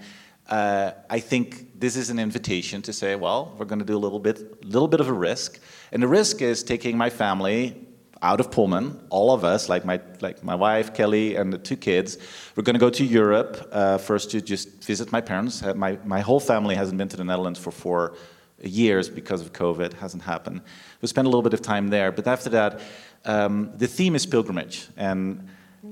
uh, 0.49 0.91
I 1.09 1.19
think 1.19 1.72
this 1.83 1.97
is 1.97 2.09
an 2.09 2.17
invitation 2.17 2.81
to 2.81 2.93
say, 2.93 3.13
well, 3.13 3.53
we're 3.57 3.65
going 3.65 3.79
to 3.79 3.85
do 3.85 3.97
a 3.97 3.99
little 3.99 4.17
bit, 4.17 4.63
little 4.63 4.87
bit 4.87 5.01
of 5.01 5.09
a 5.09 5.13
risk. 5.13 5.59
And 5.91 6.01
the 6.01 6.07
risk 6.07 6.41
is 6.41 6.63
taking 6.63 6.97
my 6.97 7.09
family 7.09 7.75
out 8.21 8.39
of 8.39 8.49
Pullman, 8.51 9.05
all 9.09 9.33
of 9.33 9.43
us, 9.43 9.67
like 9.67 9.83
my, 9.83 9.99
like 10.21 10.41
my 10.45 10.55
wife, 10.55 10.93
Kelly, 10.93 11.35
and 11.35 11.51
the 11.51 11.57
two 11.57 11.75
kids. 11.75 12.17
We're 12.55 12.63
going 12.63 12.75
to 12.75 12.79
go 12.79 12.89
to 12.89 13.03
Europe 13.03 13.67
uh, 13.73 13.97
first 13.97 14.31
to 14.31 14.39
just 14.39 14.81
visit 14.81 15.11
my 15.11 15.19
parents. 15.19 15.61
Uh, 15.61 15.73
my, 15.73 15.99
my 16.05 16.21
whole 16.21 16.39
family 16.39 16.75
hasn't 16.75 16.97
been 16.97 17.09
to 17.09 17.17
the 17.17 17.25
Netherlands 17.25 17.59
for 17.59 17.71
four 17.71 18.15
years 18.63 19.09
because 19.09 19.41
of 19.41 19.51
COVID, 19.51 19.91
hasn't 19.91 20.23
happened. 20.23 20.61
We 21.01 21.09
spent 21.09 21.27
a 21.27 21.29
little 21.29 21.41
bit 21.41 21.53
of 21.53 21.61
time 21.61 21.89
there, 21.89 22.13
but 22.13 22.27
after 22.27 22.49
that, 22.51 22.79
um, 23.25 23.73
the 23.75 23.87
theme 23.87 24.15
is 24.15 24.25
pilgrimage. 24.25 24.87
And 24.95 25.49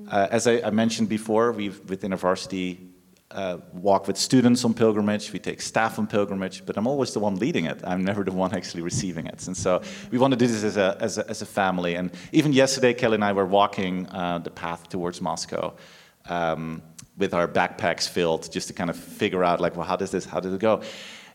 uh, 0.07 0.29
as 0.31 0.47
I, 0.47 0.61
I, 0.61 0.69
mentioned 0.69 1.09
before, 1.09 1.51
we've 1.51 1.81
with 1.89 2.01
InterVarsity 2.03 2.90
uh, 3.33 3.57
walk 3.73 4.07
with 4.07 4.17
students 4.17 4.63
on 4.65 4.73
pilgrimage, 4.73 5.31
we 5.31 5.39
take 5.39 5.61
staff 5.61 5.99
on 5.99 6.07
pilgrimage, 6.07 6.65
but 6.65 6.77
I'm 6.77 6.87
always 6.87 7.13
the 7.13 7.19
one 7.19 7.35
leading 7.35 7.65
it. 7.65 7.81
I'm 7.83 8.03
never 8.03 8.23
the 8.23 8.31
one 8.31 8.53
actually 8.59 8.83
receiving 8.83 9.27
it. 9.27 9.47
And 9.47 9.55
so 9.55 9.81
we 10.11 10.17
want 10.17 10.31
to 10.31 10.37
do 10.37 10.47
this 10.47 10.63
as 10.63 10.77
a, 10.77 10.97
as 10.99 11.17
a, 11.17 11.29
as 11.29 11.41
a 11.41 11.45
family. 11.45 11.95
And 11.95 12.11
even 12.31 12.53
yesterday, 12.53 12.93
Kelly 12.93 13.15
and 13.15 13.23
I 13.23 13.33
were 13.33 13.45
walking 13.45 14.07
uh, 14.09 14.39
the 14.39 14.51
path 14.51 14.89
towards 14.89 15.21
Moscow. 15.21 15.75
Um, 16.25 16.83
with 17.17 17.33
our 17.33 17.47
backpacks 17.47 18.07
filled, 18.07 18.51
just 18.51 18.67
to 18.67 18.73
kind 18.73 18.89
of 18.89 18.95
figure 18.95 19.43
out, 19.43 19.59
like, 19.59 19.75
well, 19.75 19.85
how 19.85 19.95
does 19.95 20.11
this, 20.11 20.25
how 20.25 20.39
did 20.39 20.53
it 20.53 20.59
go? 20.59 20.81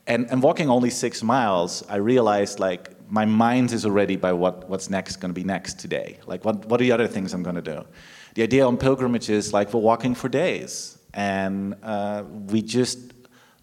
And, 0.06 0.30
and 0.30 0.42
walking 0.42 0.70
only 0.70 0.90
six 0.90 1.22
miles, 1.22 1.84
I 1.88 1.96
realized 1.96 2.60
like 2.60 3.10
my 3.10 3.24
mind 3.24 3.72
is 3.72 3.84
already 3.84 4.16
by 4.16 4.32
what, 4.32 4.68
what's 4.68 4.88
next 4.90 5.16
going 5.16 5.30
to 5.30 5.34
be 5.34 5.44
next 5.44 5.78
today. 5.78 6.18
Like 6.26 6.44
what, 6.44 6.66
what 6.66 6.80
are 6.80 6.84
the 6.84 6.92
other 6.92 7.08
things 7.08 7.34
I'm 7.34 7.42
going 7.42 7.56
to 7.56 7.62
do? 7.62 7.84
The 8.34 8.42
idea 8.42 8.66
on 8.66 8.76
pilgrimage 8.76 9.30
is 9.30 9.52
like 9.52 9.72
we're 9.72 9.80
walking 9.80 10.14
for 10.14 10.28
days 10.28 10.95
and 11.16 11.74
uh, 11.82 12.22
we 12.28 12.62
just 12.62 12.98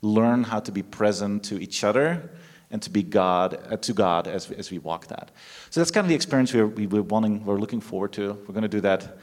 learn 0.01 0.43
how 0.43 0.59
to 0.59 0.71
be 0.71 0.83
present 0.83 1.43
to 1.45 1.61
each 1.61 1.85
other 1.85 2.31
and 2.71 2.81
to 2.81 2.89
be 2.89 3.03
God 3.03 3.57
uh, 3.71 3.77
to 3.77 3.93
God 3.93 4.27
as 4.27 4.51
as 4.51 4.71
we 4.71 4.79
walk 4.79 5.07
that. 5.07 5.31
So 5.69 5.79
that's 5.79 5.91
kind 5.91 6.03
of 6.03 6.09
the 6.09 6.15
experience 6.15 6.53
we're, 6.53 6.67
we, 6.67 6.87
we're 6.87 7.03
wanting, 7.03 7.45
we're 7.45 7.59
looking 7.59 7.79
forward 7.79 8.11
to. 8.13 8.33
We're 8.33 8.53
going 8.53 8.63
to 8.63 8.67
do 8.67 8.81
that 8.81 9.17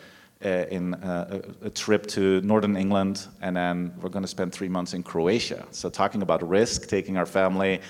uh, 0.45 0.49
in 0.71 0.95
uh, 0.95 1.43
a, 1.63 1.71
trip 1.71 2.07
to 2.07 2.41
northern 2.41 2.77
England, 2.77 3.27
and 3.43 3.57
then 3.57 3.93
we're 4.01 4.09
going 4.09 4.25
to 4.25 4.29
spend 4.29 4.53
three 4.53 4.69
months 4.69 4.95
in 4.95 5.03
Croatia. 5.03 5.67
So 5.71 5.91
talking 5.91 6.23
about 6.23 6.49
risk, 6.49 6.89
taking 6.89 7.19
our 7.19 7.27
family 7.27 7.81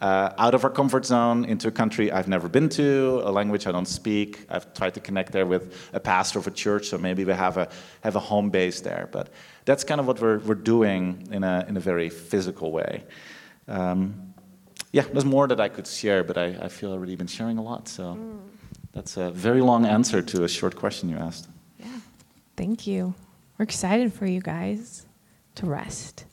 uh, 0.00 0.32
out 0.38 0.54
of 0.54 0.64
our 0.64 0.70
comfort 0.70 1.04
zone 1.04 1.44
into 1.44 1.68
a 1.68 1.70
country 1.70 2.10
I've 2.10 2.28
never 2.28 2.48
been 2.48 2.68
to, 2.70 3.20
a 3.24 3.30
language 3.30 3.66
I 3.66 3.72
don't 3.72 3.88
speak. 3.88 4.46
I've 4.48 4.72
tried 4.72 4.94
to 4.94 5.00
connect 5.00 5.32
there 5.32 5.46
with 5.46 5.90
a 5.92 6.00
pastor 6.00 6.38
of 6.38 6.46
a 6.46 6.50
church, 6.50 6.88
so 6.88 6.98
maybe 6.98 7.24
we 7.24 7.32
have 7.32 7.56
a 7.56 7.68
have 8.02 8.16
a 8.16 8.20
home 8.20 8.50
base 8.50 8.80
there. 8.80 9.08
But 9.12 9.28
that's 9.64 9.84
kind 9.84 10.00
of 10.00 10.06
what 10.06 10.20
we're 10.20 10.38
we're 10.38 10.54
doing 10.54 11.28
in 11.30 11.44
a 11.44 11.64
in 11.68 11.76
a 11.76 11.80
very 11.80 12.08
physical 12.08 12.72
way. 12.72 13.04
Um, 13.68 14.34
yeah, 14.92 15.02
there's 15.12 15.24
more 15.24 15.46
that 15.46 15.60
I 15.60 15.68
could 15.68 15.86
share, 15.86 16.24
but 16.24 16.36
I, 16.36 16.46
I 16.62 16.68
feel 16.68 16.92
I've 16.92 16.98
already 16.98 17.16
been 17.16 17.28
sharing 17.28 17.58
a 17.58 17.62
lot. 17.62 17.86
So 17.86 18.14
mm. 18.14 18.40
that's 18.92 19.16
a 19.16 19.30
very 19.30 19.60
long 19.60 19.86
answer 19.86 20.22
to 20.22 20.44
a 20.44 20.48
short 20.48 20.76
question 20.76 21.08
you 21.08 21.16
asked. 21.16 21.48
Yeah, 21.78 22.00
thank 22.56 22.86
you. 22.86 23.14
We're 23.58 23.64
excited 23.64 24.12
for 24.12 24.26
you 24.26 24.40
guys 24.40 25.06
to 25.56 25.66
rest 25.66 26.24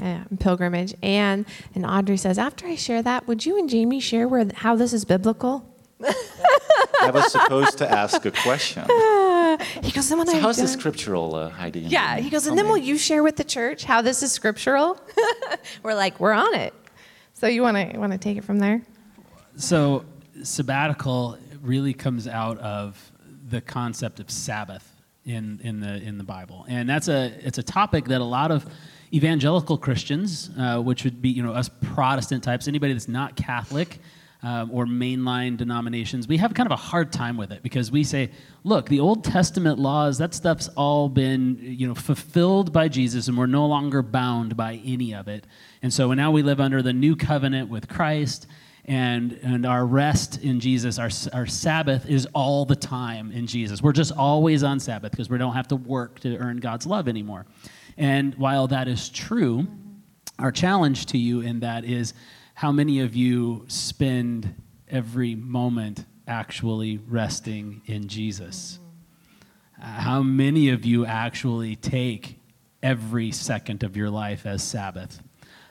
uh, 0.00 0.24
pilgrimage. 0.38 0.94
And 1.02 1.46
and 1.74 1.84
Audrey 1.84 2.16
says, 2.16 2.38
after 2.38 2.66
I 2.66 2.76
share 2.76 3.02
that, 3.02 3.26
would 3.26 3.44
you 3.44 3.58
and 3.58 3.68
Jamie 3.68 4.00
share 4.00 4.28
where 4.28 4.46
how 4.54 4.76
this 4.76 4.92
is 4.92 5.04
biblical? 5.04 5.68
I 7.00 7.10
was 7.10 7.32
supposed 7.32 7.78
to 7.78 7.90
ask 7.90 8.24
a 8.24 8.30
question. 8.30 8.84
Uh, 8.88 9.58
he 9.82 9.90
goes, 9.90 10.08
then 10.08 10.18
when 10.18 10.26
so 10.26 10.38
how's 10.38 10.56
this 10.56 10.72
scriptural, 10.72 11.34
uh, 11.34 11.50
Heidi? 11.50 11.80
Yeah, 11.80 12.18
he 12.18 12.30
goes, 12.30 12.46
and 12.46 12.56
then 12.56 12.68
will 12.68 12.78
you 12.78 12.96
share 12.96 13.22
with 13.22 13.36
the 13.36 13.44
church 13.44 13.84
how 13.84 14.02
this 14.02 14.22
is 14.22 14.32
scriptural? 14.32 15.00
we're 15.82 15.94
like, 15.94 16.20
we're 16.20 16.32
on 16.32 16.54
it. 16.54 16.74
So 17.34 17.46
you 17.48 17.62
want 17.62 17.76
to 17.76 17.98
want 17.98 18.12
to 18.12 18.18
take 18.18 18.36
it 18.36 18.44
from 18.44 18.58
there? 18.58 18.82
So 19.56 20.04
sabbatical 20.42 21.38
really 21.60 21.94
comes 21.94 22.28
out 22.28 22.58
of 22.58 23.12
the 23.48 23.60
concept 23.60 24.20
of 24.20 24.30
Sabbath 24.30 24.88
in 25.24 25.60
in 25.62 25.80
the 25.80 25.96
in 26.02 26.18
the 26.18 26.24
Bible, 26.24 26.64
and 26.68 26.88
that's 26.88 27.08
a 27.08 27.32
it's 27.40 27.58
a 27.58 27.62
topic 27.62 28.06
that 28.06 28.20
a 28.20 28.24
lot 28.24 28.50
of 28.50 28.66
evangelical 29.12 29.76
Christians, 29.76 30.50
uh, 30.58 30.80
which 30.80 31.04
would 31.04 31.20
be 31.20 31.28
you 31.28 31.42
know 31.42 31.52
us 31.52 31.68
Protestant 31.68 32.42
types, 32.42 32.68
anybody 32.68 32.92
that's 32.92 33.08
not 33.08 33.36
Catholic 33.36 33.98
um, 34.42 34.70
or 34.72 34.86
mainline 34.86 35.56
denominations, 35.56 36.26
we 36.26 36.36
have 36.38 36.52
kind 36.54 36.66
of 36.66 36.72
a 36.72 36.76
hard 36.76 37.12
time 37.12 37.36
with 37.36 37.52
it 37.52 37.62
because 37.62 37.92
we 37.92 38.02
say, 38.02 38.30
look, 38.64 38.88
the 38.88 38.98
Old 38.98 39.22
Testament 39.22 39.78
laws, 39.78 40.18
that 40.18 40.34
stuff's 40.34 40.68
all 40.76 41.08
been 41.08 41.58
you 41.60 41.86
know 41.86 41.94
fulfilled 41.94 42.72
by 42.72 42.88
Jesus, 42.88 43.28
and 43.28 43.38
we're 43.38 43.46
no 43.46 43.66
longer 43.66 44.02
bound 44.02 44.56
by 44.56 44.80
any 44.84 45.14
of 45.14 45.28
it. 45.28 45.46
And 45.82 45.92
so 45.92 46.12
now 46.12 46.30
we 46.30 46.42
live 46.42 46.60
under 46.60 46.82
the 46.82 46.92
new 46.92 47.16
covenant 47.16 47.68
with 47.70 47.88
Christ. 47.88 48.46
And, 48.84 49.38
and 49.44 49.64
our 49.64 49.86
rest 49.86 50.42
in 50.42 50.58
Jesus, 50.58 50.98
our, 50.98 51.08
our 51.32 51.46
Sabbath 51.46 52.04
is 52.10 52.26
all 52.34 52.64
the 52.64 52.74
time 52.74 53.30
in 53.30 53.46
Jesus. 53.46 53.80
We're 53.80 53.92
just 53.92 54.10
always 54.10 54.64
on 54.64 54.80
Sabbath 54.80 55.12
because 55.12 55.30
we 55.30 55.38
don't 55.38 55.52
have 55.52 55.68
to 55.68 55.76
work 55.76 56.18
to 56.20 56.36
earn 56.38 56.56
God's 56.56 56.84
love 56.84 57.06
anymore. 57.06 57.46
And 57.96 58.34
while 58.36 58.68
that 58.68 58.88
is 58.88 59.08
true, 59.08 59.66
our 60.38 60.52
challenge 60.52 61.06
to 61.06 61.18
you 61.18 61.40
in 61.40 61.60
that 61.60 61.84
is 61.84 62.14
how 62.54 62.72
many 62.72 63.00
of 63.00 63.14
you 63.14 63.64
spend 63.68 64.54
every 64.88 65.34
moment 65.34 66.04
actually 66.26 66.98
resting 67.08 67.82
in 67.86 68.08
Jesus? 68.08 68.78
How 69.80 70.22
many 70.22 70.68
of 70.68 70.84
you 70.84 71.04
actually 71.04 71.74
take 71.76 72.38
every 72.82 73.32
second 73.32 73.82
of 73.82 73.96
your 73.96 74.10
life 74.10 74.46
as 74.46 74.62
Sabbath? 74.62 75.20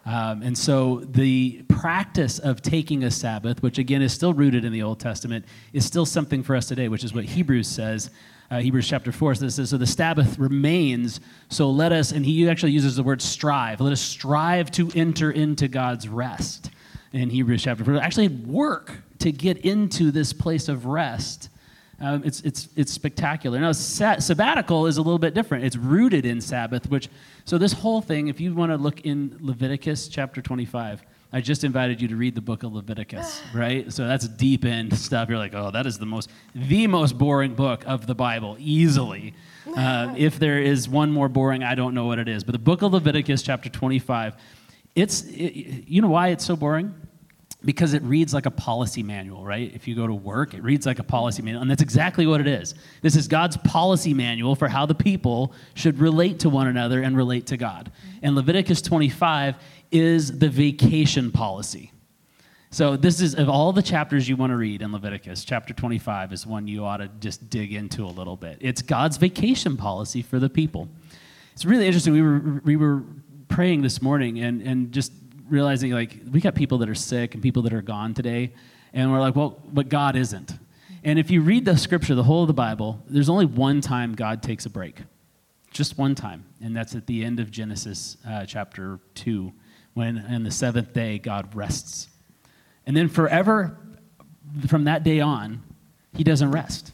Um, 0.06 0.42
and 0.42 0.58
so 0.58 1.06
the 1.06 1.62
practice 1.70 2.40
of 2.40 2.62
taking 2.62 3.04
a 3.04 3.12
Sabbath, 3.12 3.62
which 3.62 3.78
again 3.78 4.02
is 4.02 4.12
still 4.12 4.34
rooted 4.34 4.66
in 4.66 4.74
the 4.74 4.82
Old 4.82 5.00
Testament, 5.00 5.46
is 5.74 5.86
still 5.86 6.06
something 6.06 6.44
for 6.44 6.56
us 6.56 6.68
today, 6.68 6.90
which 6.90 7.04
is 7.04 7.14
what 7.14 7.24
Hebrews 7.24 7.68
says 7.68 8.10
uh, 8.52 8.60
Hebrews 8.60 8.88
chapter 8.88 9.14
4 9.14 9.36
says, 9.36 9.70
So 9.70 9.78
the 9.78 9.88
Sabbath 9.88 10.38
remains, 10.38 11.22
so 11.50 11.72
let 11.72 11.94
us, 11.94 12.12
and 12.12 12.26
he 12.26 12.50
actually 12.50 12.74
uses 12.74 12.98
the 12.98 13.04
word 13.04 13.22
strive, 13.22 13.80
let 13.80 13.94
us 13.94 14.02
strive 14.02 14.70
to 14.72 14.92
enter 14.94 15.32
into 15.32 15.70
God's 15.70 16.10
rest 16.10 16.70
in 17.14 17.30
Hebrews 17.30 17.64
chapter 17.64 17.86
4. 17.86 17.96
Actually, 17.96 18.28
work 18.28 18.92
to 19.20 19.32
get 19.32 19.60
into 19.60 20.12
this 20.12 20.34
place 20.34 20.68
of 20.68 20.86
rest. 20.86 21.48
Um, 22.02 22.24
it's, 22.26 22.42
it's, 22.42 22.68
it's 22.76 22.92
spectacular. 22.92 23.58
Now, 23.60 23.72
sabbatical 23.72 24.86
is 24.88 24.98
a 24.98 25.02
little 25.02 25.20
bit 25.20 25.34
different. 25.34 25.64
It's 25.64 25.78
rooted 25.78 26.26
in 26.26 26.42
Sabbath, 26.42 26.90
which, 26.90 27.08
so 27.46 27.58
this 27.58 27.72
whole 27.72 28.02
thing, 28.02 28.28
if 28.28 28.42
you 28.42 28.54
want 28.54 28.72
to 28.72 28.78
look 28.78 29.02
in 29.02 29.38
Leviticus 29.40 30.10
chapter 30.10 30.42
25, 30.42 31.04
I 31.34 31.40
just 31.40 31.64
invited 31.64 32.02
you 32.02 32.10
to 32.10 32.16
read 32.16 32.36
the 32.36 32.42
book 32.42 32.64
of 32.64 32.74
Leviticus, 32.74 33.42
right? 33.54 33.92
So 33.92 34.08
that's 34.08 34.28
deep 34.28 34.66
end 34.66 34.98
stuff. 34.98 35.30
You're 35.30 35.38
like, 35.38 35.54
oh, 35.54 35.72
that 35.72 35.86
is 35.86 35.98
the 35.98 36.06
most, 36.06 36.30
the 36.54 36.88
most 36.88 37.18
boring 37.18 37.56
book 37.56 37.84
of 37.88 38.06
the 38.06 38.16
Bible, 38.16 38.58
easily. 38.60 39.34
Uh, 39.76 40.14
if 40.18 40.40
there 40.40 40.62
is 40.62 40.90
one 40.90 41.12
more 41.12 41.30
boring, 41.30 41.64
I 41.64 41.76
don't 41.76 41.94
know 41.94 42.06
what 42.06 42.20
it 42.20 42.28
is. 42.28 42.44
But 42.44 42.54
the 42.54 42.60
book 42.60 42.82
of 42.82 42.92
Leviticus, 42.92 43.44
chapter 43.44 43.70
25, 43.70 44.36
it's, 44.96 45.24
it, 45.24 45.88
you 45.88 46.02
know 46.02 46.10
why 46.10 46.30
it's 46.30 46.44
so 46.44 46.56
boring? 46.56 46.94
Because 47.64 47.94
it 47.94 48.02
reads 48.02 48.34
like 48.34 48.48
a 48.48 48.52
policy 48.52 49.04
manual, 49.04 49.46
right? 49.46 49.72
If 49.74 49.88
you 49.88 49.96
go 49.96 50.08
to 50.08 50.14
work, 50.14 50.56
it 50.56 50.64
reads 50.64 50.88
like 50.88 50.98
a 50.98 51.04
policy 51.04 51.44
manual. 51.44 51.62
And 51.62 51.70
that's 51.70 51.84
exactly 51.84 52.26
what 52.26 52.42
it 52.42 52.48
is. 52.48 52.74
This 53.04 53.16
is 53.16 53.28
God's 53.28 53.56
policy 53.56 54.16
manual 54.16 54.56
for 54.56 54.68
how 54.68 54.88
the 54.88 54.96
people 54.96 55.54
should 55.76 56.00
relate 56.00 56.40
to 56.40 56.50
one 56.50 56.68
another 56.68 57.04
and 57.04 57.16
relate 57.16 57.46
to 57.48 57.58
God. 57.58 57.92
And 58.24 58.36
Leviticus 58.36 58.82
25 58.82 59.56
is 59.92 60.40
the 60.40 60.50
vacation 60.50 61.32
policy. 61.32 61.92
So, 62.74 62.96
this 62.96 63.20
is 63.20 63.36
of 63.36 63.50
all 63.50 63.74
the 63.74 63.82
chapters 63.82 64.30
you 64.30 64.38
want 64.38 64.52
to 64.52 64.56
read 64.56 64.82
in 64.82 64.94
Leviticus, 64.94 65.44
chapter 65.44 65.74
25 65.74 66.32
is 66.32 66.48
one 66.48 66.68
you 66.68 66.86
ought 66.86 66.98
to 66.98 67.10
just 67.20 67.50
dig 67.50 67.74
into 67.74 68.06
a 68.06 68.08
little 68.08 68.38
bit. 68.38 68.58
It's 68.62 68.82
God's 68.82 69.18
vacation 69.18 69.76
policy 69.76 70.22
for 70.22 70.40
the 70.40 70.50
people. 70.50 70.88
It's 71.52 71.66
really 71.66 71.86
interesting. 71.86 72.14
We 72.14 72.22
were, 72.22 72.62
we 72.64 72.78
were 72.78 73.04
praying 73.50 73.82
this 73.82 74.02
morning 74.02 74.40
and, 74.40 74.62
and 74.62 74.92
just 74.94 75.12
realizing 75.50 75.92
like 75.92 76.18
we 76.32 76.40
got 76.40 76.56
people 76.56 76.78
that 76.78 76.88
are 76.88 76.96
sick 76.96 77.34
and 77.34 77.44
people 77.44 77.62
that 77.64 77.74
are 77.74 77.82
gone 77.82 78.14
today. 78.14 78.54
And 78.94 79.12
we're 79.12 79.20
like, 79.20 79.36
well, 79.36 79.62
but 79.74 79.90
God 79.90 80.16
isn't. 80.16 80.54
And 81.04 81.20
if 81.20 81.30
you 81.30 81.42
read 81.42 81.66
the 81.66 81.78
scripture, 81.78 82.16
the 82.16 82.24
whole 82.24 82.44
of 82.44 82.48
the 82.48 82.54
Bible, 82.54 83.04
there's 83.08 83.30
only 83.30 83.46
one 83.46 83.82
time 83.82 84.14
God 84.14 84.42
takes 84.42 84.66
a 84.66 84.70
break. 84.70 85.02
Just 85.72 85.98
one 85.98 86.16
time. 86.16 86.46
And 86.64 86.76
that's 86.76 86.96
at 86.96 87.06
the 87.06 87.24
end 87.26 87.42
of 87.42 87.52
Genesis 87.52 88.18
uh, 88.26 88.46
chapter 88.46 89.00
2 89.16 89.52
when 89.94 90.18
on 90.18 90.44
the 90.44 90.52
seventh 90.52 90.94
day 90.94 91.20
God 91.20 91.54
rests. 91.56 92.10
And 92.86 92.96
then 92.96 93.08
forever, 93.08 93.78
from 94.68 94.86
that 94.86 95.04
day 95.04 95.20
on, 95.20 95.64
he 96.16 96.24
doesn't 96.24 96.52
rest. 96.52 96.92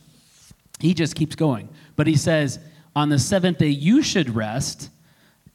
He 0.79 0.93
just 0.93 1.15
keeps 1.15 1.35
going. 1.35 1.69
But 1.95 2.07
he 2.07 2.15
says, 2.15 2.59
on 2.95 3.09
the 3.09 3.19
seventh 3.19 3.59
day, 3.59 3.69
you 3.69 4.01
should 4.01 4.35
rest 4.35 4.89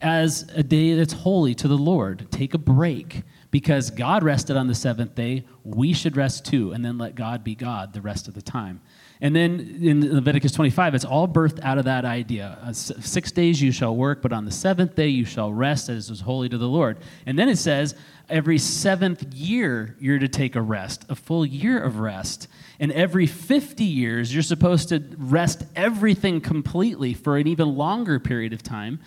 as 0.01 0.49
a 0.55 0.63
day 0.63 0.95
that's 0.95 1.13
holy 1.13 1.55
to 1.55 1.67
the 1.67 1.77
Lord. 1.77 2.27
Take 2.31 2.53
a 2.53 2.57
break 2.57 3.23
because 3.51 3.89
God 3.89 4.23
rested 4.23 4.57
on 4.57 4.67
the 4.67 4.75
seventh 4.75 5.15
day. 5.15 5.45
We 5.63 5.93
should 5.93 6.17
rest 6.17 6.45
too, 6.45 6.71
and 6.73 6.83
then 6.83 6.97
let 6.97 7.15
God 7.15 7.43
be 7.43 7.55
God 7.55 7.93
the 7.93 8.01
rest 8.01 8.27
of 8.27 8.33
the 8.33 8.41
time. 8.41 8.81
And 9.23 9.33
then 9.33 9.79
in 9.81 10.13
Leviticus 10.15 10.51
25, 10.51 10.95
it's 10.95 11.05
all 11.05 11.29
birthed 11.29 11.63
out 11.63 11.77
of 11.77 11.85
that 11.85 12.03
idea. 12.03 12.57
Uh, 12.61 12.73
six 12.73 13.31
days 13.31 13.61
you 13.61 13.71
shall 13.71 13.95
work, 13.95 14.21
but 14.21 14.33
on 14.33 14.43
the 14.43 14.51
seventh 14.51 14.95
day 14.95 15.07
you 15.07 15.23
shall 15.23 15.53
rest 15.53 15.87
as 15.87 16.09
is 16.09 16.19
holy 16.19 16.49
to 16.49 16.57
the 16.57 16.67
Lord. 16.67 16.97
And 17.25 17.39
then 17.39 17.47
it 17.47 17.55
says, 17.55 17.95
every 18.29 18.57
seventh 18.57 19.33
year 19.33 19.95
you're 19.97 20.19
to 20.19 20.27
take 20.27 20.57
a 20.57 20.61
rest, 20.61 21.05
a 21.07 21.15
full 21.15 21.45
year 21.45 21.81
of 21.81 21.99
rest. 21.99 22.49
And 22.81 22.91
every 22.91 23.25
50 23.25 23.85
years 23.85 24.33
you're 24.33 24.43
supposed 24.43 24.89
to 24.89 25.01
rest 25.17 25.63
everything 25.73 26.41
completely 26.41 27.13
for 27.13 27.37
an 27.37 27.47
even 27.47 27.77
longer 27.77 28.19
period 28.19 28.51
of 28.51 28.61
time. 28.61 28.99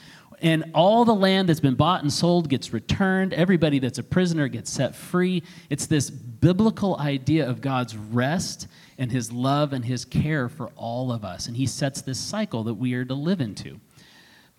And 0.43 0.71
all 0.75 1.05
the 1.05 1.15
land 1.15 1.49
that's 1.49 1.61
been 1.61 1.75
bought 1.75 2.03
and 2.03 2.13
sold 2.13 2.49
gets 2.49 2.73
returned. 2.73 3.33
Everybody 3.33 3.79
that's 3.79 3.99
a 3.99 4.03
prisoner 4.03 4.49
gets 4.49 4.71
set 4.71 4.95
free. 4.95 5.43
It's 5.71 5.87
this 5.87 6.11
biblical 6.11 6.99
idea 6.99 7.49
of 7.49 7.61
God's 7.61 7.97
rest 7.97 8.69
and 8.99 9.11
his 9.11 9.33
love 9.33 9.73
and 9.73 9.85
his 9.85 10.05
care 10.05 10.49
for 10.49 10.69
all 10.77 11.11
of 11.13 11.25
us. 11.25 11.47
And 11.47 11.57
he 11.57 11.67
sets 11.67 12.03
this 12.03 12.19
cycle 12.19 12.65
that 12.65 12.75
we 12.75 12.95
are 12.95 13.05
to 13.05 13.15
live 13.15 13.41
into. 13.41 13.81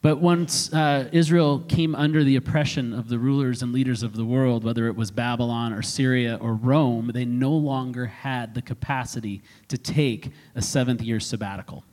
But 0.02 0.18
once 0.18 0.72
uh, 0.74 1.10
Israel 1.12 1.60
came 1.68 1.96
under 1.96 2.24
the 2.24 2.36
oppression 2.36 2.94
of 2.94 3.10
the 3.10 3.18
rulers 3.18 3.64
and 3.64 3.74
leaders 3.74 4.04
of 4.04 4.16
the 4.16 4.26
world, 4.26 4.64
whether 4.64 4.88
it 4.88 4.96
was 4.96 5.10
Babylon 5.10 5.74
or 5.74 5.82
Syria 5.82 6.38
or 6.40 6.54
Rome, 6.54 7.12
they 7.14 7.26
no 7.26 7.52
longer 7.52 8.06
had 8.06 8.54
the 8.54 8.62
capacity 8.62 9.42
to 9.70 9.78
take 9.78 10.32
a 10.56 10.62
seventh 10.62 11.02
year 11.02 11.20
sabbatical. 11.20 11.84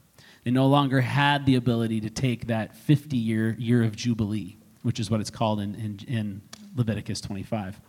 They 0.44 0.50
no 0.50 0.66
longer 0.66 1.00
had 1.00 1.46
the 1.46 1.56
ability 1.56 2.00
to 2.02 2.10
take 2.10 2.46
that 2.46 2.76
50 2.76 3.16
year 3.16 3.56
year 3.58 3.82
of 3.82 3.96
Jubilee, 3.96 4.56
which 4.82 5.00
is 5.00 5.10
what 5.10 5.20
it's 5.20 5.30
called 5.30 5.60
in, 5.60 5.74
in, 5.74 6.00
in 6.06 6.42
Leviticus 6.76 7.20
25 7.20 7.80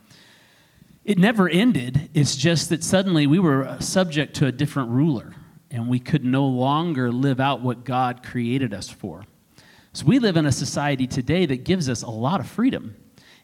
it 1.06 1.20
never 1.20 1.48
ended. 1.48 2.10
It's 2.16 2.36
just 2.36 2.70
that 2.70 2.84
suddenly 2.84 3.28
we 3.28 3.38
were 3.38 3.78
subject 3.80 4.36
to 4.38 4.48
a 4.48 4.52
different 4.52 4.90
ruler 4.90 5.36
and 5.70 5.88
we 5.88 6.00
could 6.00 6.26
no 6.26 6.46
longer 6.46 7.12
live 7.12 7.40
out 7.40 7.62
what 7.62 7.86
God 7.86 8.24
created 8.24 8.74
us 8.74 8.90
for. 8.90 9.24
So 9.94 10.06
we 10.06 10.20
live 10.20 10.36
in 10.36 10.46
a 10.46 10.52
society 10.52 11.06
today 11.06 11.46
that 11.46 11.64
gives 11.64 11.90
us 11.90 12.02
a 12.02 12.10
lot 12.10 12.40
of 12.40 12.48
freedom. 12.48 12.96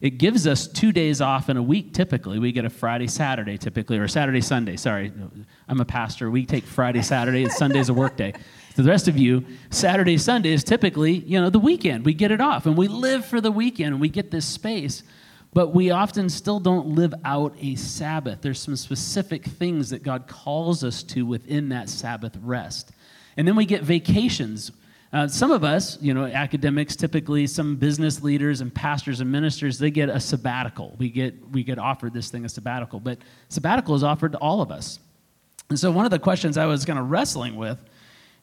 It 0.01 0.17
gives 0.17 0.47
us 0.47 0.67
two 0.67 0.91
days 0.91 1.21
off 1.21 1.49
in 1.49 1.57
a 1.57 1.61
week 1.61 1.93
typically. 1.93 2.39
We 2.39 2.51
get 2.51 2.65
a 2.65 2.69
Friday, 2.69 3.07
Saturday 3.07 3.57
typically, 3.57 3.99
or 3.99 4.07
Saturday, 4.07 4.41
Sunday. 4.41 4.75
Sorry, 4.75 5.13
I'm 5.67 5.79
a 5.79 5.85
pastor. 5.85 6.31
We 6.31 6.47
take 6.47 6.63
Friday, 6.63 7.03
Saturday, 7.03 7.43
and 7.43 7.51
Sunday's 7.51 7.89
a 7.89 7.93
work 7.93 8.17
day. 8.17 8.33
So 8.75 8.83
the 8.83 8.89
rest 8.89 9.07
of 9.07 9.17
you, 9.17 9.45
Saturday, 9.69 10.17
Sunday 10.17 10.53
is 10.53 10.63
typically, 10.63 11.11
you 11.11 11.39
know, 11.39 11.49
the 11.49 11.59
weekend. 11.59 12.05
We 12.05 12.13
get 12.13 12.31
it 12.31 12.39
off 12.39 12.65
and 12.65 12.77
we 12.77 12.87
live 12.87 13.25
for 13.25 13.41
the 13.41 13.51
weekend 13.51 13.93
and 13.93 14.01
we 14.01 14.07
get 14.07 14.31
this 14.31 14.45
space. 14.45 15.03
But 15.53 15.73
we 15.73 15.91
often 15.91 16.29
still 16.29 16.61
don't 16.61 16.87
live 16.87 17.13
out 17.25 17.53
a 17.59 17.75
Sabbath. 17.75 18.39
There's 18.41 18.61
some 18.61 18.77
specific 18.77 19.43
things 19.43 19.89
that 19.89 20.01
God 20.01 20.25
calls 20.27 20.85
us 20.85 21.03
to 21.03 21.25
within 21.25 21.67
that 21.69 21.89
Sabbath 21.89 22.37
rest. 22.41 22.91
And 23.35 23.45
then 23.45 23.57
we 23.57 23.65
get 23.65 23.83
vacations. 23.83 24.71
Uh, 25.11 25.27
some 25.27 25.51
of 25.51 25.65
us, 25.65 26.01
you 26.01 26.13
know, 26.13 26.25
academics, 26.25 26.95
typically 26.95 27.47
some 27.47 27.75
business 27.75 28.23
leaders 28.23 28.61
and 28.61 28.73
pastors 28.73 29.19
and 29.19 29.29
ministers, 29.29 29.77
they 29.77 29.91
get 29.91 30.07
a 30.07 30.21
sabbatical. 30.21 30.95
We 30.97 31.09
get 31.09 31.35
we 31.51 31.65
get 31.65 31.77
offered 31.77 32.13
this 32.13 32.29
thing 32.29 32.45
a 32.45 32.49
sabbatical, 32.49 33.01
but 33.01 33.17
sabbatical 33.49 33.93
is 33.95 34.03
offered 34.03 34.31
to 34.31 34.37
all 34.37 34.61
of 34.61 34.71
us. 34.71 34.99
And 35.69 35.77
so 35.77 35.91
one 35.91 36.05
of 36.05 36.11
the 36.11 36.19
questions 36.19 36.57
I 36.57 36.65
was 36.65 36.85
kind 36.85 36.97
of 36.97 37.11
wrestling 37.11 37.57
with 37.57 37.77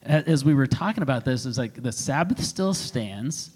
as 0.03 0.45
we 0.45 0.53
were 0.53 0.67
talking 0.67 1.03
about 1.03 1.25
this 1.25 1.45
is 1.45 1.57
like 1.57 1.81
the 1.81 1.91
Sabbath 1.91 2.43
still 2.43 2.73
stands. 2.73 3.51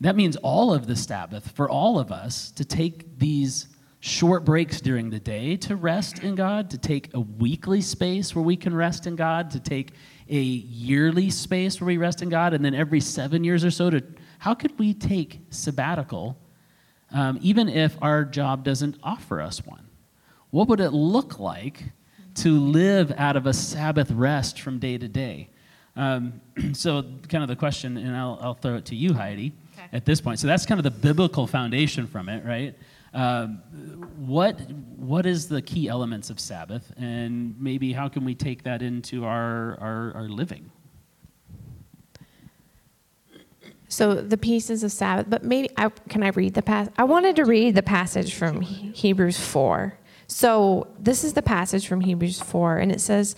That 0.00 0.16
means 0.16 0.36
all 0.36 0.72
of 0.72 0.86
the 0.86 0.96
Sabbath 0.96 1.50
for 1.52 1.68
all 1.68 1.98
of 1.98 2.12
us 2.12 2.50
to 2.52 2.64
take 2.64 3.18
these 3.18 3.68
short 4.00 4.44
breaks 4.44 4.80
during 4.80 5.10
the 5.10 5.18
day 5.18 5.56
to 5.56 5.74
rest 5.74 6.20
in 6.20 6.34
God, 6.34 6.70
to 6.70 6.78
take 6.78 7.12
a 7.14 7.20
weekly 7.20 7.80
space 7.80 8.34
where 8.34 8.44
we 8.44 8.56
can 8.56 8.74
rest 8.74 9.06
in 9.06 9.16
God, 9.16 9.50
to 9.50 9.60
take 9.60 9.92
a 10.28 10.38
yearly 10.38 11.30
space 11.30 11.80
where 11.80 11.86
we 11.86 11.96
rest 11.96 12.22
in 12.22 12.28
God, 12.28 12.54
and 12.54 12.64
then 12.64 12.74
every 12.74 13.00
seven 13.00 13.42
years 13.42 13.64
or 13.64 13.70
so 13.70 13.90
to 13.90 14.02
how 14.38 14.54
could 14.54 14.78
we 14.78 14.94
take 14.94 15.40
sabbatical 15.50 16.38
um, 17.10 17.38
even 17.40 17.68
if 17.68 17.96
our 18.02 18.24
job 18.24 18.64
doesn't 18.64 18.96
offer 19.02 19.40
us 19.40 19.64
one? 19.64 19.88
What 20.50 20.68
would 20.68 20.80
it 20.80 20.90
look 20.90 21.38
like 21.38 21.84
to 22.36 22.58
live 22.60 23.12
out 23.16 23.36
of 23.36 23.46
a 23.46 23.52
Sabbath 23.52 24.10
rest 24.10 24.60
from 24.60 24.78
day 24.78 24.98
to 24.98 25.08
day? 25.08 25.50
Um, 25.98 26.40
so, 26.72 27.02
kind 27.28 27.42
of 27.42 27.48
the 27.48 27.56
question, 27.56 27.98
and 27.98 28.16
I'll, 28.16 28.38
I'll 28.40 28.54
throw 28.54 28.76
it 28.76 28.86
to 28.86 28.96
you, 28.96 29.12
Heidi, 29.12 29.52
okay. 29.76 29.88
at 29.92 30.06
this 30.06 30.20
point. 30.20 30.38
So, 30.38 30.46
that's 30.46 30.64
kind 30.64 30.78
of 30.78 30.84
the 30.84 30.90
biblical 30.90 31.46
foundation 31.46 32.06
from 32.06 32.28
it, 32.28 32.44
right? 32.46 32.74
Um, 33.14 33.56
what 34.16 34.60
what 34.96 35.26
is 35.26 35.48
the 35.48 35.62
key 35.62 35.88
elements 35.88 36.30
of 36.30 36.38
Sabbath, 36.38 36.92
and 36.96 37.58
maybe 37.58 37.92
how 37.92 38.08
can 38.08 38.24
we 38.24 38.34
take 38.34 38.62
that 38.62 38.82
into 38.82 39.24
our 39.24 39.76
our, 39.80 40.12
our 40.14 40.28
living? 40.28 40.70
So 43.90 44.14
the 44.14 44.36
pieces 44.36 44.84
of 44.84 44.92
Sabbath, 44.92 45.30
but 45.30 45.42
maybe 45.42 45.70
I, 45.78 45.88
can 45.88 46.22
I 46.22 46.28
read 46.28 46.52
the 46.52 46.60
pass? 46.60 46.90
I 46.98 47.04
wanted 47.04 47.36
to 47.36 47.46
read 47.46 47.74
the 47.74 47.82
passage 47.82 48.34
from 48.34 48.60
Hebrews 48.60 49.40
four. 49.40 49.98
So 50.26 50.88
this 50.98 51.24
is 51.24 51.32
the 51.32 51.40
passage 51.40 51.88
from 51.88 52.02
Hebrews 52.02 52.40
four, 52.40 52.76
and 52.76 52.92
it 52.92 53.00
says. 53.00 53.34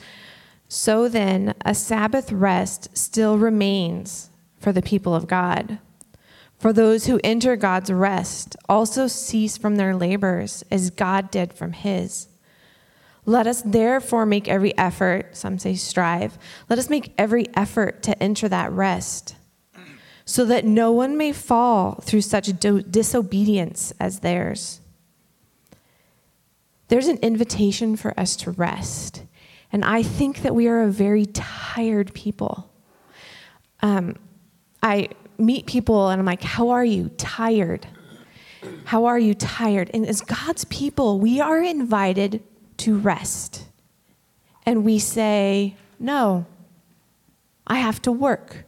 So 0.73 1.09
then, 1.09 1.55
a 1.65 1.75
Sabbath 1.75 2.31
rest 2.31 2.97
still 2.97 3.37
remains 3.37 4.31
for 4.57 4.71
the 4.71 4.81
people 4.81 5.17
of 5.17 5.27
God. 5.27 5.81
For 6.61 6.73
those 6.73 7.07
who 7.07 7.19
enter 7.25 7.57
God's 7.57 7.91
rest 7.91 8.55
also 8.69 9.09
cease 9.09 9.59
from 9.59 9.75
their 9.75 9.97
labors 9.97 10.63
as 10.71 10.91
God 10.91 11.33
did 11.33 11.53
from 11.53 11.73
his. 11.73 12.29
Let 13.27 13.49
us 13.49 13.63
therefore 13.63 14.25
make 14.27 14.47
every 14.47 14.77
effort, 14.79 15.37
some 15.37 15.59
say 15.59 15.75
strive, 15.75 16.39
let 16.69 16.79
us 16.79 16.89
make 16.89 17.15
every 17.19 17.49
effort 17.55 18.05
to 18.05 18.23
enter 18.23 18.49
that 18.49 18.71
rest, 18.71 19.35
so 20.25 20.45
that 20.45 20.65
no 20.65 20.93
one 20.93 21.17
may 21.17 21.33
fall 21.33 21.97
through 21.97 22.21
such 22.21 22.61
do- 22.61 22.83
disobedience 22.83 23.93
as 23.99 24.21
theirs. 24.21 24.81
There's 26.87 27.09
an 27.09 27.19
invitation 27.23 27.97
for 27.97 28.19
us 28.19 28.37
to 28.37 28.53
rest. 28.53 29.25
And 29.73 29.85
I 29.85 30.03
think 30.03 30.43
that 30.43 30.55
we 30.55 30.69
are 30.69 30.83
a 30.83 30.91
very 30.91 31.27
tired 31.27 32.13
people. 32.15 32.71
Um, 33.83 34.17
I 34.83 35.09
meet 35.39 35.67
people 35.67 36.09
and 36.09 36.21
I'm 36.21 36.27
like, 36.27 36.43
How 36.43 36.71
are 36.71 36.85
you? 36.85 37.11
Tired. 37.17 37.87
How 38.85 39.07
are 39.07 39.19
you? 39.19 39.35
Tired. 39.35 39.91
And 39.95 40.07
as 40.07 40.21
God's 40.21 40.65
people, 40.67 41.19
we 41.19 41.41
are 41.41 41.63
invited 41.63 42.43
to 42.79 42.99
rest. 42.99 43.67
And 44.67 44.85
we 44.85 44.99
say, 44.99 45.77
No, 45.99 46.47
I 47.67 47.79
have 47.79 48.03
to 48.03 48.13
work. 48.13 48.65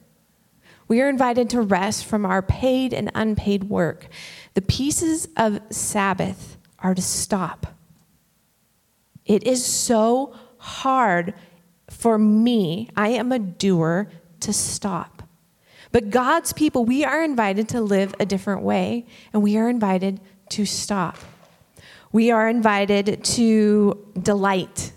We 0.88 1.00
are 1.00 1.08
invited 1.08 1.48
to 1.50 1.62
rest 1.62 2.04
from 2.04 2.26
our 2.26 2.42
paid 2.42 2.92
and 2.92 3.10
unpaid 3.14 3.64
work. 3.64 4.08
The 4.54 4.62
pieces 4.62 5.28
of 5.36 5.60
Sabbath 5.70 6.58
are 6.80 6.94
to 6.94 7.02
stop. 7.02 7.66
It 9.24 9.44
is 9.44 9.64
so 9.64 10.34
hard 10.62 11.34
for 11.90 12.18
me, 12.18 12.88
I 12.96 13.08
am 13.08 13.32
a 13.32 13.38
doer, 13.38 14.08
to 14.40 14.52
stop. 14.52 15.24
But 15.90 16.10
God's 16.10 16.52
people, 16.52 16.84
we 16.84 17.04
are 17.04 17.22
invited 17.22 17.68
to 17.70 17.80
live 17.80 18.14
a 18.20 18.24
different 18.24 18.62
way, 18.62 19.04
and 19.32 19.42
we 19.42 19.56
are 19.56 19.68
invited 19.68 20.20
to 20.50 20.64
stop. 20.64 21.18
We 22.12 22.30
are 22.30 22.48
invited 22.48 23.24
to 23.24 24.06
delight. 24.20 24.92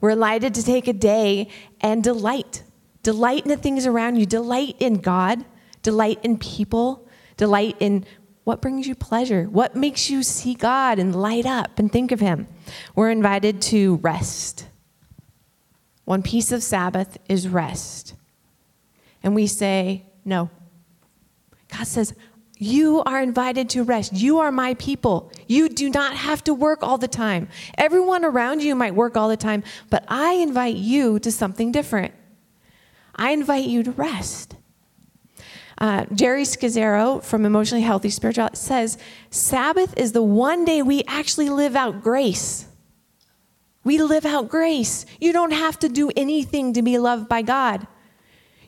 We're 0.00 0.10
invited 0.10 0.54
to 0.54 0.62
take 0.62 0.86
a 0.86 0.92
day 0.92 1.48
and 1.80 2.02
delight. 2.02 2.62
Delight 3.02 3.42
in 3.42 3.48
the 3.48 3.56
things 3.56 3.84
around 3.84 4.16
you, 4.16 4.26
delight 4.26 4.76
in 4.78 4.94
God, 4.94 5.44
delight 5.82 6.20
in 6.22 6.38
people, 6.38 7.08
delight 7.36 7.76
in 7.80 8.04
what 8.44 8.62
brings 8.62 8.86
you 8.86 8.94
pleasure? 8.94 9.44
What 9.44 9.76
makes 9.76 10.10
you 10.10 10.22
see 10.22 10.54
God 10.54 10.98
and 10.98 11.14
light 11.14 11.46
up 11.46 11.78
and 11.78 11.92
think 11.92 12.12
of 12.12 12.20
Him? 12.20 12.48
We're 12.94 13.10
invited 13.10 13.60
to 13.62 13.96
rest. 13.96 14.66
One 16.04 16.22
piece 16.22 16.50
of 16.50 16.62
Sabbath 16.62 17.18
is 17.28 17.48
rest. 17.48 18.14
And 19.22 19.34
we 19.34 19.46
say, 19.46 20.06
no. 20.24 20.50
God 21.68 21.86
says, 21.86 22.14
you 22.58 23.02
are 23.04 23.22
invited 23.22 23.70
to 23.70 23.84
rest. 23.84 24.12
You 24.12 24.38
are 24.40 24.52
my 24.52 24.74
people. 24.74 25.32
You 25.46 25.68
do 25.68 25.88
not 25.88 26.14
have 26.14 26.44
to 26.44 26.52
work 26.52 26.82
all 26.82 26.98
the 26.98 27.08
time. 27.08 27.48
Everyone 27.78 28.24
around 28.24 28.62
you 28.62 28.74
might 28.74 28.94
work 28.94 29.16
all 29.16 29.28
the 29.28 29.36
time, 29.36 29.62
but 29.88 30.04
I 30.08 30.34
invite 30.34 30.76
you 30.76 31.18
to 31.20 31.32
something 31.32 31.72
different. 31.72 32.12
I 33.14 33.30
invite 33.30 33.64
you 33.64 33.82
to 33.84 33.90
rest. 33.92 34.56
Uh, 35.80 36.04
Geri 36.14 36.42
Scazzero 36.42 37.24
from 37.24 37.46
Emotionally 37.46 37.82
Healthy 37.82 38.10
Spirituality 38.10 38.56
says 38.56 38.98
Sabbath 39.30 39.96
is 39.96 40.12
the 40.12 40.22
one 40.22 40.66
day 40.66 40.82
we 40.82 41.02
actually 41.06 41.48
live 41.48 41.74
out 41.74 42.02
grace. 42.02 42.66
We 43.82 44.02
live 44.02 44.26
out 44.26 44.50
grace. 44.50 45.06
You 45.20 45.32
don't 45.32 45.52
have 45.52 45.78
to 45.78 45.88
do 45.88 46.10
anything 46.14 46.74
to 46.74 46.82
be 46.82 46.98
loved 46.98 47.30
by 47.30 47.40
God. 47.40 47.86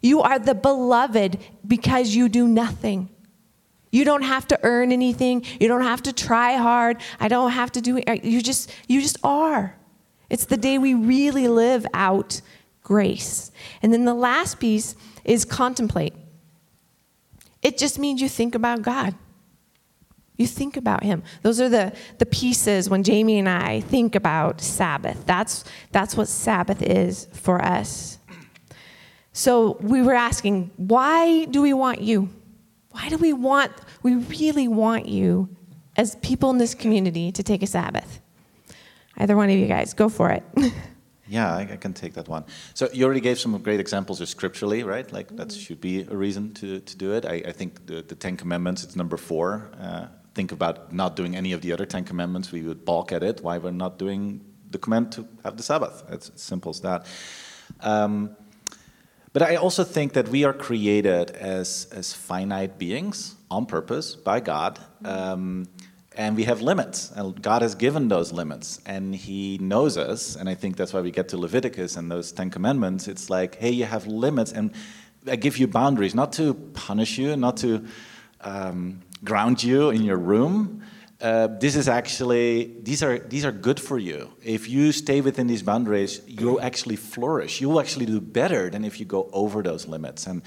You 0.01 0.23
are 0.23 0.39
the 0.39 0.55
beloved 0.55 1.39
because 1.67 2.15
you 2.15 2.31
do 2.31 2.49
nothing. 2.49 3.11
You 3.91 4.07
don't 4.07 4.23
have 4.23 4.49
to 4.49 4.59
earn 4.63 4.91
anything. 4.91 5.45
You 5.61 5.69
don't 5.69 5.83
have 5.83 6.03
to 6.05 6.15
try 6.15 6.55
hard. 6.55 6.97
I 7.21 7.29
don't 7.29 7.51
have 7.51 7.73
to 7.73 7.83
do 7.83 7.99
it. 7.99 8.25
You 8.25 8.41
just 8.41 8.73
you 8.89 9.03
just 9.03 9.19
are. 9.23 9.77
It's 10.31 10.47
the 10.47 10.57
day 10.57 10.79
we 10.79 10.95
really 10.95 11.47
live 11.47 11.87
out 11.93 12.41
grace. 12.83 13.53
And 13.83 13.93
then 13.93 14.07
the 14.07 14.15
last 14.15 14.59
piece 14.59 14.97
is 15.25 15.45
contemplate. 15.45 16.15
It 17.63 17.79
just 17.79 17.99
means 17.99 18.21
you 18.21 18.29
think 18.29 18.55
about 18.55 18.83
God. 18.83 19.15
You 20.37 20.47
think 20.47 20.77
about 20.77 21.05
him. 21.05 21.23
Those 21.43 21.61
are 21.61 21.69
the, 21.69 21.93
the 22.19 22.27
pieces 22.27 22.91
when 22.91 23.03
Jamie 23.03 23.39
and 23.39 23.49
I 23.49 23.81
think 23.81 24.15
about 24.15 24.61
Sabbath. 24.61 25.25
That's, 25.27 25.65
that's 25.93 26.17
what 26.17 26.27
Sabbath 26.27 26.83
is 26.83 27.29
for 27.33 27.63
us. 27.63 28.19
So 29.33 29.79
we 29.81 30.03
were 30.03 30.15
asking, 30.15 30.71
why 30.77 31.45
do 31.47 31.63
we 31.63 31.73
want 31.73 32.01
you? 32.01 32.29
Why 32.91 33.09
do 33.09 33.17
we 33.17 33.33
want, 33.33 33.73
we 34.03 34.17
really 34.17 34.69
want 34.69 35.07
you 35.07 35.49
as 35.97 36.17
people 36.17 36.51
in 36.51 36.59
this 36.59 36.75
community 36.75 37.33
to 37.33 37.43
take 37.43 37.63
a 37.63 37.67
Sabbath? 37.67 38.21
Either 39.17 39.37
one 39.37 39.49
of 39.49 39.57
you 39.57 39.67
guys, 39.67 39.95
go 39.95 40.09
for 40.09 40.31
it. 40.31 40.43
Yeah, 41.33 41.57
I, 41.57 41.63
I, 41.63 41.77
can 41.79 41.95
take 41.95 42.13
that 42.15 42.29
one. 42.29 42.45
So 42.75 42.91
you 42.93 43.07
already 43.07 43.23
gave 43.23 43.41
some 43.41 43.57
great 43.63 43.81
examples 43.81 44.21
of 44.21 44.29
scripturally, 44.29 44.83
right? 44.83 45.11
Like 45.11 45.29
mm-hmm. 45.29 45.37
that 45.37 45.51
should 45.53 45.81
be 45.81 46.03
a 46.03 46.15
reason 46.15 46.53
to, 46.55 46.81
to 46.81 46.97
do 46.97 47.15
it. 47.15 47.25
I, 47.25 47.37
I 47.47 47.53
think 47.53 47.87
the, 47.87 48.03
the 48.03 48.15
Ten 48.15 48.37
Commandments, 48.37 48.85
it's 48.85 48.97
number 48.97 49.17
four. 49.17 49.71
Uh, 49.81 50.09
think 50.35 50.53
about 50.53 50.93
not 50.93 51.17
doing 51.17 51.35
any 51.35 51.53
of 51.53 51.63
the 51.63 51.73
other 51.73 51.87
Ten 51.87 52.05
Commandments. 52.05 52.53
We 52.53 52.61
would 52.61 52.85
balk 52.85 53.13
at 53.13 53.23
it. 53.23 53.41
Why 53.41 53.57
we're 53.57 53.71
not 53.71 53.99
doing 53.99 54.45
the 54.71 54.77
command 54.77 55.13
to 55.13 55.27
have 55.43 55.57
the 55.57 55.63
Sabbath? 55.63 56.05
It's 56.11 56.29
as 56.29 56.43
simple 56.43 56.69
as 56.69 56.81
that. 56.83 57.07
Um, 57.81 58.37
but 59.33 59.41
I 59.41 59.57
also 59.57 59.85
think 59.85 60.13
that 60.13 60.29
we 60.29 60.45
are 60.45 60.53
created 60.53 61.31
as, 61.31 61.89
as 61.93 62.13
finite 62.13 62.77
beings 62.77 63.37
on 63.51 63.65
purpose 63.65 64.17
by 64.17 64.41
God. 64.41 64.79
Mm-hmm. 65.03 65.07
Um, 65.07 65.69
and 66.17 66.37
we 66.37 66.45
have 66.45 66.61
limits. 66.61 67.11
And 67.15 67.41
god 67.43 67.63
has 67.63 67.75
given 67.75 68.09
those 68.09 68.33
limits. 68.33 68.81
And 68.87 69.15
he 69.15 69.59
knows 69.59 69.97
us. 69.97 70.37
And 70.37 70.49
i 70.49 70.55
think 70.55 70.77
that's 70.77 70.93
why 70.93 71.01
we 71.01 71.11
get 71.11 71.29
to 71.29 71.39
leviticus 71.39 71.97
and 71.97 72.11
those 72.11 72.33
10 72.33 72.51
commandments. 72.51 73.09
It's 73.09 73.31
like 73.31 73.57
hey 73.57 73.71
you 73.71 73.85
have 73.85 74.07
limits. 74.07 74.53
And 74.53 74.73
i 75.27 75.37
give 75.37 75.59
you 75.59 75.67
boundaries. 75.67 76.15
Not 76.15 76.33
to 76.35 76.55
punish 76.75 77.19
you 77.19 77.37
not 77.37 77.57
to 77.59 77.85
um, 78.41 79.01
ground 79.25 79.63
you 79.63 79.91
in 79.91 80.03
your 80.03 80.17
room. 80.19 80.83
Uh, 81.21 81.47
this 81.47 81.77
is 81.77 81.89
actually 81.89 82.77
these 82.83 83.03
are 83.03 83.19
these 83.19 83.45
are 83.45 83.53
good 83.53 83.79
for 83.79 83.99
you. 83.99 84.33
If 84.43 84.69
you 84.69 84.93
stay 84.93 85.21
within 85.21 85.47
these 85.47 85.63
boundaries 85.63 86.21
you'll 86.27 86.61
actually 86.61 86.97
flourish. 86.97 87.61
You 87.61 87.69
will 87.69 87.81
actually 87.81 88.07
do 88.07 88.21
better 88.21 88.71
than 88.71 88.85
if 88.85 88.99
you 88.99 89.07
go 89.07 89.31
over 89.33 89.63
those 89.63 89.87
limits. 89.87 90.27
And 90.27 90.43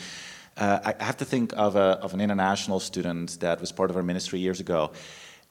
uh, 0.57 0.93
I 0.99 1.03
have 1.03 1.17
to 1.17 1.25
think 1.25 1.53
of, 1.57 1.75
a, 1.75 1.99
of 2.01 2.13
an 2.13 2.21
international 2.21 2.79
student 2.79 3.39
that 3.41 3.59
was 3.59 3.73
part 3.73 3.89
of 3.89 3.97
our 3.97 4.03
ministry 4.03 4.39
years 4.39 4.61
ago 4.61 4.91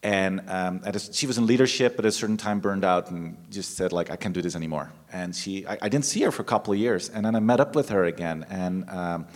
And 0.05 0.43
um, 0.49 0.83
a, 0.85 0.99
she 0.99 1.27
was 1.27 1.39
in 1.39 1.47
leadership, 1.47 1.99
at 1.99 2.05
a 2.05 2.13
certain 2.13 2.37
time 2.37 2.61
burned 2.61 2.85
out 2.85 3.11
and 3.11 3.39
just 3.51 3.75
said 3.75 3.91
like, 3.91 4.11
I 4.11 4.17
can't 4.17 4.35
do 4.35 4.43
this 4.43 4.55
anymore. 4.55 4.93
And 5.11 5.35
she, 5.35 5.67
I, 5.67 5.79
I 5.81 5.89
didn't 5.89 6.05
see 6.05 6.21
her 6.25 6.31
for 6.31 6.43
a 6.43 6.45
couple 6.45 6.75
of 6.75 6.79
years, 6.79 7.09
and 7.09 7.25
then 7.25 7.35
I 7.35 7.41
met 7.41 7.59
up 7.59 7.75
with 7.75 7.89
her 7.89 8.05
again, 8.05 8.45
and 8.51 8.89
um, 8.91 9.27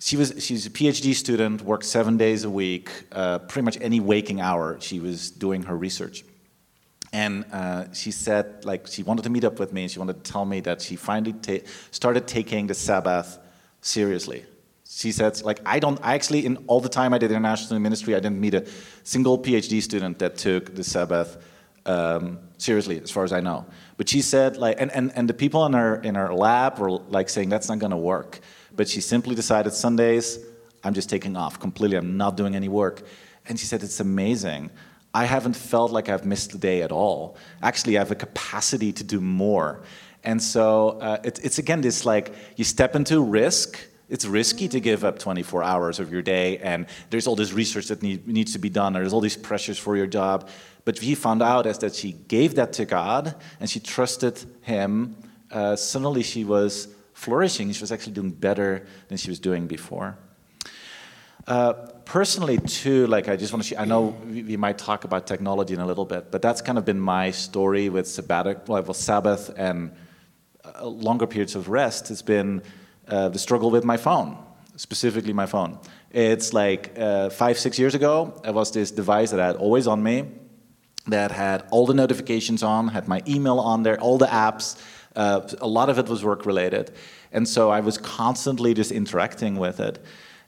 she 0.00 0.16
was 0.16 0.34
she's 0.40 0.66
a 0.66 0.70
PhD 0.70 1.14
student, 1.14 1.62
worked 1.62 1.84
seven 1.84 2.16
days 2.16 2.42
a 2.42 2.50
week, 2.50 2.90
uh, 3.12 3.38
pretty 3.38 3.64
much 3.64 3.78
any 3.80 4.00
waking 4.00 4.40
hour 4.40 4.78
she 4.80 4.98
was 4.98 5.30
doing 5.30 5.62
her 5.62 5.76
research. 5.76 6.24
And 7.12 7.44
uh, 7.52 7.92
she 7.92 8.10
said 8.10 8.64
like 8.64 8.88
she 8.88 9.04
wanted 9.04 9.22
to 9.22 9.30
meet 9.30 9.44
up 9.44 9.60
with 9.60 9.72
me, 9.72 9.82
and 9.82 9.90
she 9.92 10.00
wanted 10.00 10.24
to 10.24 10.32
tell 10.32 10.44
me 10.44 10.58
that 10.60 10.82
she 10.82 10.96
finally 10.96 11.34
ta- 11.34 11.64
started 11.92 12.26
taking 12.26 12.66
the 12.66 12.74
Sabbath 12.74 13.38
seriously. 13.80 14.44
She 14.94 15.12
said 15.12 15.42
like 15.42 15.60
I 15.64 15.78
don't 15.78 15.98
I 16.02 16.14
actually 16.14 16.44
in 16.44 16.56
all 16.66 16.80
the 16.80 16.88
time 16.88 17.14
I 17.14 17.18
did 17.18 17.30
international 17.30 17.80
ministry 17.80 18.14
I 18.14 18.20
didn't 18.20 18.40
meet 18.40 18.54
a 18.54 18.66
single 19.04 19.38
PhD 19.38 19.82
student 19.82 20.18
that 20.18 20.36
took 20.36 20.74
the 20.74 20.84
Sabbath 20.84 21.38
um, 21.86 22.38
seriously 22.58 23.00
as 23.00 23.10
far 23.10 23.24
as 23.24 23.32
I 23.32 23.40
know. 23.40 23.66
But 23.96 24.08
she 24.08 24.20
said 24.22 24.56
like 24.56 24.80
and, 24.80 24.92
and, 24.92 25.12
and 25.16 25.28
the 25.28 25.34
people 25.34 25.64
in 25.66 25.72
her 25.72 25.96
in 25.96 26.14
her 26.14 26.32
lab 26.34 26.78
were 26.78 26.90
like 26.90 27.28
saying 27.28 27.48
that's 27.48 27.68
not 27.68 27.78
going 27.78 27.90
to 27.90 27.96
work 28.14 28.40
but 28.74 28.88
she 28.88 29.00
simply 29.00 29.34
decided 29.34 29.72
Sundays, 29.72 30.38
I'm 30.84 30.94
just 30.94 31.08
taking 31.08 31.36
off 31.36 31.60
completely. 31.60 31.96
I'm 31.96 32.16
not 32.16 32.36
doing 32.36 32.54
any 32.56 32.68
work. 32.68 33.02
And 33.48 33.58
she 33.58 33.66
said, 33.66 33.82
It's 33.82 34.00
amazing. 34.00 34.70
I 35.14 35.26
haven't 35.26 35.54
felt 35.54 35.92
like 35.92 36.08
I've 36.08 36.24
missed 36.24 36.54
a 36.54 36.58
day 36.58 36.82
at 36.82 36.90
all. 36.90 37.36
Actually, 37.62 37.98
I 37.98 38.00
have 38.00 38.10
a 38.10 38.14
capacity 38.16 38.92
to 38.92 39.04
do 39.04 39.20
more. 39.20 39.82
And 40.24 40.42
so 40.42 40.98
uh, 41.00 41.18
it, 41.22 41.40
it's 41.44 41.58
again 41.58 41.80
this 41.82 42.06
like 42.06 42.32
you 42.56 42.64
step 42.64 42.96
into 42.96 43.20
risk. 43.22 43.78
It's 44.12 44.26
risky 44.26 44.68
to 44.68 44.78
give 44.78 45.04
up 45.04 45.18
24 45.18 45.62
hours 45.62 45.98
of 45.98 46.12
your 46.12 46.20
day, 46.20 46.58
and 46.58 46.84
there's 47.08 47.26
all 47.26 47.34
this 47.34 47.54
research 47.54 47.86
that 47.86 48.02
need, 48.02 48.28
needs 48.28 48.52
to 48.52 48.58
be 48.58 48.68
done. 48.68 48.92
There's 48.92 49.14
all 49.14 49.22
these 49.22 49.38
pressures 49.38 49.78
for 49.78 49.96
your 49.96 50.06
job. 50.06 50.50
But 50.84 51.00
we 51.00 51.14
found 51.14 51.42
out 51.42 51.64
is 51.64 51.78
that 51.78 51.94
she 51.94 52.12
gave 52.12 52.56
that 52.56 52.74
to 52.74 52.84
God 52.84 53.34
and 53.58 53.70
she 53.70 53.80
trusted 53.80 54.44
Him. 54.60 55.16
Uh, 55.50 55.76
suddenly, 55.76 56.22
she 56.22 56.44
was 56.44 56.88
flourishing. 57.14 57.72
She 57.72 57.80
was 57.80 57.90
actually 57.90 58.12
doing 58.12 58.32
better 58.32 58.86
than 59.08 59.16
she 59.16 59.30
was 59.30 59.40
doing 59.40 59.66
before. 59.66 60.18
Uh, 61.46 61.72
personally, 62.04 62.58
too, 62.58 63.06
like 63.06 63.28
I 63.28 63.36
just 63.36 63.50
want 63.50 63.62
to 63.62 63.68
share, 63.70 63.80
I 63.80 63.86
know 63.86 64.14
we, 64.26 64.42
we, 64.42 64.56
might 64.58 64.76
talk 64.76 65.04
about 65.04 65.26
technology 65.26 65.72
in 65.72 65.80
a 65.80 65.86
little 65.86 66.04
bit, 66.04 66.30
but 66.30 66.42
that's 66.42 66.60
kind 66.60 66.76
of 66.76 66.84
been 66.84 67.00
my 67.00 67.30
story 67.30 67.88
with 67.88 68.04
sabbatic, 68.04 68.68
well, 68.68 68.92
Sabbath 68.92 69.50
and 69.56 69.96
uh, 70.62 70.86
longer 70.86 71.26
periods 71.26 71.56
of 71.56 71.70
rest 71.70 72.08
has 72.08 72.20
been 72.20 72.62
uh, 73.08 73.28
the 73.28 73.38
struggle 73.38 73.70
with 73.70 73.84
my 73.84 73.96
phone, 73.96 74.36
specifically 74.76 75.32
my 75.32 75.46
phone. 75.46 75.78
It's 76.10 76.52
like 76.52 76.92
uh, 76.98 77.30
five, 77.30 77.58
six 77.58 77.78
years 77.78 77.94
ago, 77.94 78.40
it 78.44 78.54
was 78.54 78.70
this 78.70 78.90
device 78.90 79.30
that 79.30 79.40
I 79.40 79.46
had 79.46 79.56
always 79.56 79.86
on 79.86 80.02
me 80.02 80.26
that 81.06 81.32
had 81.32 81.64
all 81.70 81.86
the 81.86 81.94
notifications 81.94 82.62
on, 82.62 82.88
had 82.88 83.08
my 83.08 83.22
email 83.26 83.58
on 83.58 83.82
there, 83.82 84.00
all 84.00 84.18
the 84.18 84.26
apps, 84.26 84.80
uh, 85.16 85.40
a 85.60 85.66
lot 85.66 85.88
of 85.88 85.98
it 85.98 86.08
was 86.08 86.24
work 86.24 86.46
related. 86.46 86.92
And 87.32 87.48
so 87.48 87.70
I 87.70 87.80
was 87.80 87.98
constantly 87.98 88.74
just 88.74 88.92
interacting 88.92 89.56
with 89.56 89.80
it. 89.80 89.98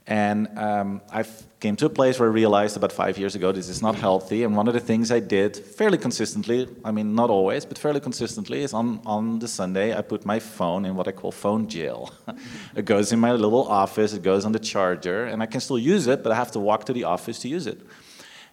And 0.07 0.59
um, 0.59 1.01
I 1.11 1.25
came 1.61 1.77
to 1.77 1.87
a 1.87 1.91
place 1.91 2.21
where 2.21 2.29
I 2.29 2.33
realized 2.33 2.77
about 2.77 2.93
five 2.93 3.17
years 3.17 3.35
ago 3.35 3.53
this 3.53 3.71
is 3.71 3.81
not 3.81 3.95
healthy. 3.95 4.43
And 4.45 4.55
one 4.55 4.69
of 4.69 4.75
the 4.75 4.81
things 4.81 5.11
I 5.11 5.21
did 5.21 5.57
fairly 5.57 5.97
consistently, 5.97 6.69
I 6.85 6.91
mean, 6.91 7.15
not 7.15 7.31
always, 7.31 7.65
but 7.65 7.79
fairly 7.79 8.01
consistently, 8.01 8.63
is 8.63 8.75
on, 8.75 9.01
on 9.07 9.39
the 9.39 9.49
Sunday, 9.49 9.97
I 9.97 10.03
put 10.03 10.27
my 10.27 10.41
phone 10.41 10.85
in 10.85 10.95
what 10.95 11.09
I 11.09 11.13
call 11.13 11.33
phone 11.33 11.67
jail. 11.67 12.13
it 12.77 12.85
goes 12.85 13.13
in 13.13 13.19
my 13.19 13.33
little 13.33 13.67
office, 13.67 14.13
it 14.13 14.23
goes 14.23 14.45
on 14.45 14.53
the 14.53 14.59
charger, 14.59 15.25
and 15.25 15.43
I 15.43 15.47
can 15.47 15.61
still 15.61 15.79
use 15.79 16.07
it, 16.07 16.23
but 16.23 16.33
I 16.33 16.35
have 16.35 16.51
to 16.53 16.61
walk 16.61 16.85
to 16.87 16.93
the 16.93 17.05
office 17.05 17.39
to 17.41 17.49
use 17.49 17.67
it. 17.67 17.81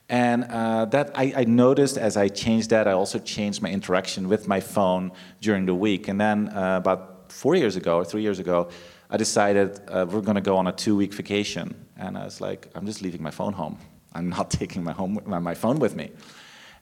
And 0.07 0.45
uh, 0.45 0.85
that 0.85 1.11
I, 1.15 1.33
I, 1.37 1.43
noticed 1.45 1.97
as 1.97 2.17
I 2.17 2.27
changed 2.27 2.69
that, 2.71 2.85
I 2.85 2.91
also 2.91 3.17
changed 3.17 3.61
my 3.61 3.69
interaction 3.69 4.27
with 4.27 4.45
my 4.45 4.59
phone 4.59 5.13
during 5.39 5.65
the 5.65 5.75
week. 5.75 6.09
And 6.09 6.19
then 6.19 6.49
uh, 6.49 6.77
about 6.77 7.31
four 7.31 7.55
years 7.55 7.77
ago 7.77 7.95
or 7.95 8.03
three 8.03 8.21
years 8.21 8.39
ago, 8.39 8.69
I 9.12 9.17
decided 9.17 9.80
uh, 9.89 10.06
we're 10.10 10.21
going 10.21 10.36
to 10.36 10.41
go 10.41 10.56
on 10.56 10.67
a 10.67 10.71
two-week 10.71 11.13
vacation. 11.13 11.76
And 11.97 12.17
I 12.17 12.24
was 12.24 12.39
like, 12.39 12.69
I'm 12.74 12.86
just 12.86 13.02
leaving 13.02 13.21
my 13.21 13.30
phone 13.30 13.54
home. 13.54 13.78
I'm 14.13 14.30
not 14.30 14.50
taking 14.62 14.84
my 14.84 14.93
home 14.93 15.19
my 15.26 15.54
phone 15.54 15.80
with 15.80 15.95
me. 15.95 16.12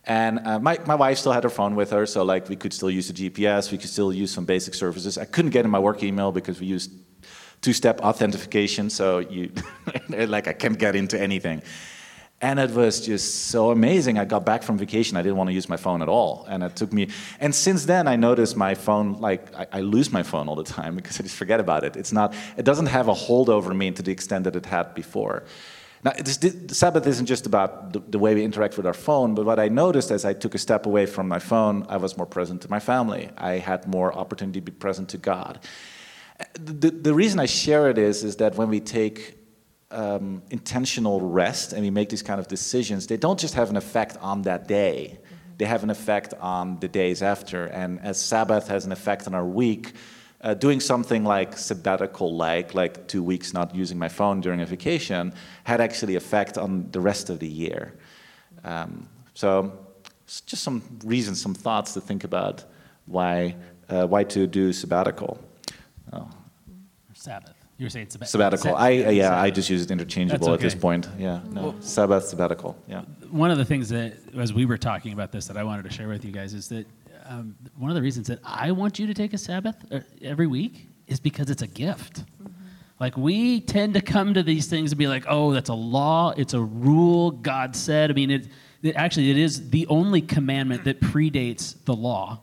And 0.05 0.39
uh, 0.45 0.59
my, 0.59 0.79
my 0.85 0.95
wife 0.95 1.17
still 1.17 1.33
had 1.33 1.43
her 1.43 1.49
phone 1.49 1.75
with 1.75 1.91
her, 1.91 2.05
so 2.05 2.23
like 2.23 2.47
we 2.49 2.55
could 2.55 2.73
still 2.73 2.89
use 2.89 3.11
the 3.11 3.29
GPS, 3.29 3.71
we 3.71 3.77
could 3.77 3.89
still 3.89 4.13
use 4.13 4.31
some 4.31 4.45
basic 4.45 4.73
services. 4.73 5.17
I 5.17 5.25
couldn't 5.25 5.51
get 5.51 5.65
in 5.65 5.71
my 5.71 5.79
work 5.79 6.01
email 6.03 6.31
because 6.31 6.59
we 6.59 6.67
used 6.67 6.91
two-step 7.61 7.99
authentication, 8.01 8.89
so 8.89 9.19
you 9.19 9.51
like 10.09 10.47
I 10.47 10.53
can't 10.53 10.79
get 10.79 10.95
into 10.95 11.19
anything. 11.19 11.61
And 12.41 12.57
it 12.57 12.71
was 12.71 13.01
just 13.01 13.47
so 13.47 13.69
amazing. 13.69 14.17
I 14.17 14.23
got 14.23 14.45
back 14.45 14.63
from 14.63 14.77
vacation. 14.77 15.17
I 15.17 15.21
didn't 15.21 15.35
want 15.35 15.49
to 15.49 15.53
use 15.53 15.67
my 15.67 15.75
phone 15.75 16.01
at 16.01 16.07
all. 16.07 16.45
And 16.47 16.63
it 16.63 16.73
took 16.75 16.93
me, 16.93 17.09
and 17.41 17.53
since 17.53 17.85
then 17.85 18.07
I 18.07 18.15
noticed 18.15 18.55
my 18.55 18.75
phone, 18.75 19.19
like 19.19 19.53
I, 19.53 19.67
I, 19.73 19.81
lose 19.81 20.09
my 20.09 20.23
phone 20.23 20.47
all 20.47 20.55
the 20.55 20.63
time 20.63 20.95
because 20.99 21.19
I 21.19 21.23
just 21.23 21.35
forget 21.35 21.59
about 21.59 21.83
it. 21.83 21.97
It's 21.97 22.13
not, 22.13 22.33
it 22.55 22.63
doesn't 22.63 22.85
have 22.85 23.09
a 23.09 23.13
hold 23.13 23.49
over 23.49 23.73
me 23.73 23.91
to 23.91 24.01
the 24.01 24.11
extent 24.11 24.45
that 24.45 24.55
it 24.55 24.65
had 24.65 24.95
before. 24.95 25.43
Now, 26.01 26.11
the 26.11 26.73
Sabbath 26.73 27.05
isn't 27.05 27.25
just 27.25 27.45
about 27.45 27.91
the, 27.91 27.99
the, 27.99 28.19
way 28.19 28.33
we 28.33 28.45
interact 28.45 28.77
with 28.77 28.85
our 28.85 28.93
phone, 28.93 29.35
but 29.35 29.45
what 29.45 29.59
I 29.59 29.67
noticed 29.67 30.11
as 30.11 30.23
I 30.23 30.31
took 30.31 30.55
a 30.55 30.57
step 30.57 30.85
away 30.85 31.05
from 31.05 31.27
my 31.27 31.39
phone, 31.39 31.85
I 31.89 31.97
was 31.97 32.15
more 32.15 32.25
present 32.25 32.61
to 32.61 32.69
my 32.69 32.79
family. 32.79 33.29
I 33.37 33.57
had 33.57 33.85
more 33.85 34.13
opportunity 34.13 34.61
to 34.61 34.65
be 34.65 34.71
present 34.71 35.09
to 35.09 35.17
God. 35.17 35.59
The, 36.53 36.91
the 36.91 37.13
reason 37.13 37.41
I 37.41 37.47
share 37.47 37.89
it 37.89 37.97
is, 37.97 38.23
is 38.23 38.37
that 38.37 38.55
when 38.55 38.69
we 38.69 38.79
take 38.79 39.38
um, 39.91 40.41
intentional 40.49 41.21
rest 41.21 41.73
and 41.73 41.81
we 41.81 41.89
make 41.89 42.09
these 42.09 42.21
kind 42.21 42.39
of 42.39 42.47
decisions, 42.47 43.07
they 43.07 43.17
don't 43.17 43.39
just 43.39 43.53
have 43.55 43.69
an 43.69 43.77
effect 43.77 44.17
on 44.21 44.43
that 44.43 44.67
day. 44.67 45.19
They 45.57 45.65
have 45.65 45.83
an 45.83 45.89
effect 45.89 46.33
on 46.39 46.79
the 46.79 46.87
days 46.87 47.21
after. 47.21 47.65
And 47.65 47.99
as 48.01 48.19
Sabbath 48.19 48.67
has 48.67 48.85
an 48.85 48.91
effect 48.91 49.27
on 49.27 49.33
our 49.33 49.45
week, 49.45 49.93
uh, 50.41 50.53
doing 50.53 50.79
something 50.79 51.25
like 51.25 51.57
sabbatical, 51.57 52.33
like 52.35 52.73
like 52.73 53.07
two 53.07 53.21
weeks 53.21 53.53
not 53.53 53.75
using 53.75 53.99
my 53.99 54.07
phone 54.07 54.39
during 54.39 54.61
a 54.61 54.65
vacation, 54.65 55.33
had 55.65 55.81
actually 55.81 56.15
effect 56.15 56.57
on 56.57 56.89
the 56.91 57.01
rest 57.01 57.29
of 57.29 57.39
the 57.39 57.47
year. 57.47 57.93
Um, 58.63 59.09
so, 59.33 59.77
just 60.25 60.63
some 60.63 60.81
reasons, 61.03 61.41
some 61.41 61.53
thoughts 61.53 61.93
to 61.95 62.01
think 62.01 62.23
about 62.23 62.63
why 63.05 63.55
uh, 63.89 64.07
why 64.07 64.23
to 64.25 64.47
do 64.47 64.71
sabbatical. 64.71 65.37
Oh. 66.13 66.29
Sabbath. 67.13 67.58
You 67.79 67.85
were 67.85 67.89
saying 67.89 68.09
sabbat- 68.09 68.27
sabbatical. 68.27 68.75
I 68.75 69.03
uh, 69.05 69.09
yeah, 69.09 69.41
I 69.41 69.49
just 69.49 69.69
use 69.69 69.81
it 69.81 69.89
interchangeable 69.89 70.47
okay. 70.47 70.53
at 70.53 70.59
this 70.59 70.75
point. 70.75 71.07
Yeah, 71.17 71.39
no, 71.49 71.61
well, 71.61 71.75
Sabbath, 71.79 72.25
sabbatical. 72.25 72.77
Yeah. 72.89 73.03
One 73.31 73.51
of 73.51 73.57
the 73.57 73.63
things 73.63 73.87
that, 73.89 74.17
as 74.37 74.53
we 74.53 74.65
were 74.65 74.77
talking 74.77 75.13
about 75.13 75.31
this, 75.31 75.47
that 75.47 75.55
I 75.55 75.63
wanted 75.63 75.83
to 75.83 75.89
share 75.89 76.09
with 76.09 76.25
you 76.25 76.33
guys 76.33 76.53
is 76.53 76.67
that 76.67 76.85
um, 77.25 77.55
one 77.77 77.89
of 77.89 77.95
the 77.95 78.01
reasons 78.01 78.27
that 78.27 78.39
I 78.43 78.73
want 78.73 78.99
you 78.99 79.07
to 79.07 79.13
take 79.13 79.31
a 79.31 79.37
Sabbath 79.37 79.77
uh, 79.93 80.01
every 80.21 80.45
week 80.45 80.87
is 81.07 81.21
because 81.21 81.49
it's 81.49 81.61
a 81.61 81.67
gift. 81.67 82.25
Mm-hmm. 82.25 82.51
Like 82.99 83.15
we 83.15 83.61
tend 83.61 83.93
to 83.93 84.01
come 84.01 84.33
to 84.33 84.43
these 84.43 84.67
things 84.67 84.91
and 84.91 84.99
be 84.99 85.07
like, 85.07 85.23
"Oh, 85.29 85.53
that's 85.53 85.69
a 85.69 85.73
law. 85.73 86.33
It's 86.35 86.53
a 86.53 86.61
rule. 86.61 87.31
God 87.31 87.77
said." 87.77 88.11
I 88.11 88.13
mean, 88.13 88.29
it, 88.29 88.47
it 88.83 88.97
actually 88.97 89.31
it 89.31 89.37
is 89.37 89.69
the 89.69 89.87
only 89.87 90.19
commandment 90.19 90.83
that 90.83 90.99
predates 90.99 91.75
the 91.85 91.95
law. 91.95 92.41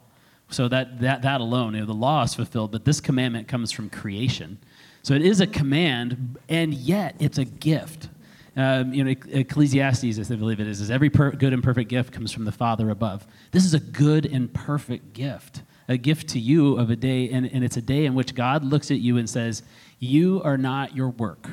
So 0.48 0.66
that 0.68 0.98
that 1.00 1.20
that 1.20 1.42
alone, 1.42 1.74
you 1.74 1.80
know, 1.80 1.86
the 1.86 1.92
law 1.92 2.22
is 2.22 2.32
fulfilled, 2.32 2.72
but 2.72 2.86
this 2.86 3.02
commandment 3.02 3.48
comes 3.48 3.70
from 3.70 3.90
creation. 3.90 4.56
So 5.06 5.14
it 5.14 5.22
is 5.22 5.40
a 5.40 5.46
command, 5.46 6.36
and 6.48 6.74
yet 6.74 7.14
it's 7.20 7.38
a 7.38 7.44
gift. 7.44 8.08
Um, 8.56 8.92
you 8.92 9.04
know, 9.04 9.14
Ecclesiastes, 9.28 10.18
as 10.18 10.32
I 10.32 10.34
believe 10.34 10.58
it 10.58 10.66
is, 10.66 10.80
is 10.80 10.90
every 10.90 11.10
per- 11.10 11.30
good 11.30 11.52
and 11.52 11.62
perfect 11.62 11.88
gift 11.88 12.12
comes 12.12 12.32
from 12.32 12.44
the 12.44 12.50
Father 12.50 12.90
above. 12.90 13.24
This 13.52 13.64
is 13.64 13.72
a 13.72 13.78
good 13.78 14.26
and 14.26 14.52
perfect 14.52 15.12
gift, 15.12 15.62
a 15.86 15.96
gift 15.96 16.30
to 16.30 16.40
you 16.40 16.76
of 16.76 16.90
a 16.90 16.96
day, 16.96 17.30
and, 17.30 17.46
and 17.46 17.62
it's 17.62 17.76
a 17.76 17.82
day 17.82 18.04
in 18.06 18.16
which 18.16 18.34
God 18.34 18.64
looks 18.64 18.90
at 18.90 18.98
you 18.98 19.16
and 19.16 19.30
says, 19.30 19.62
You 20.00 20.42
are 20.42 20.58
not 20.58 20.96
your 20.96 21.10
work. 21.10 21.50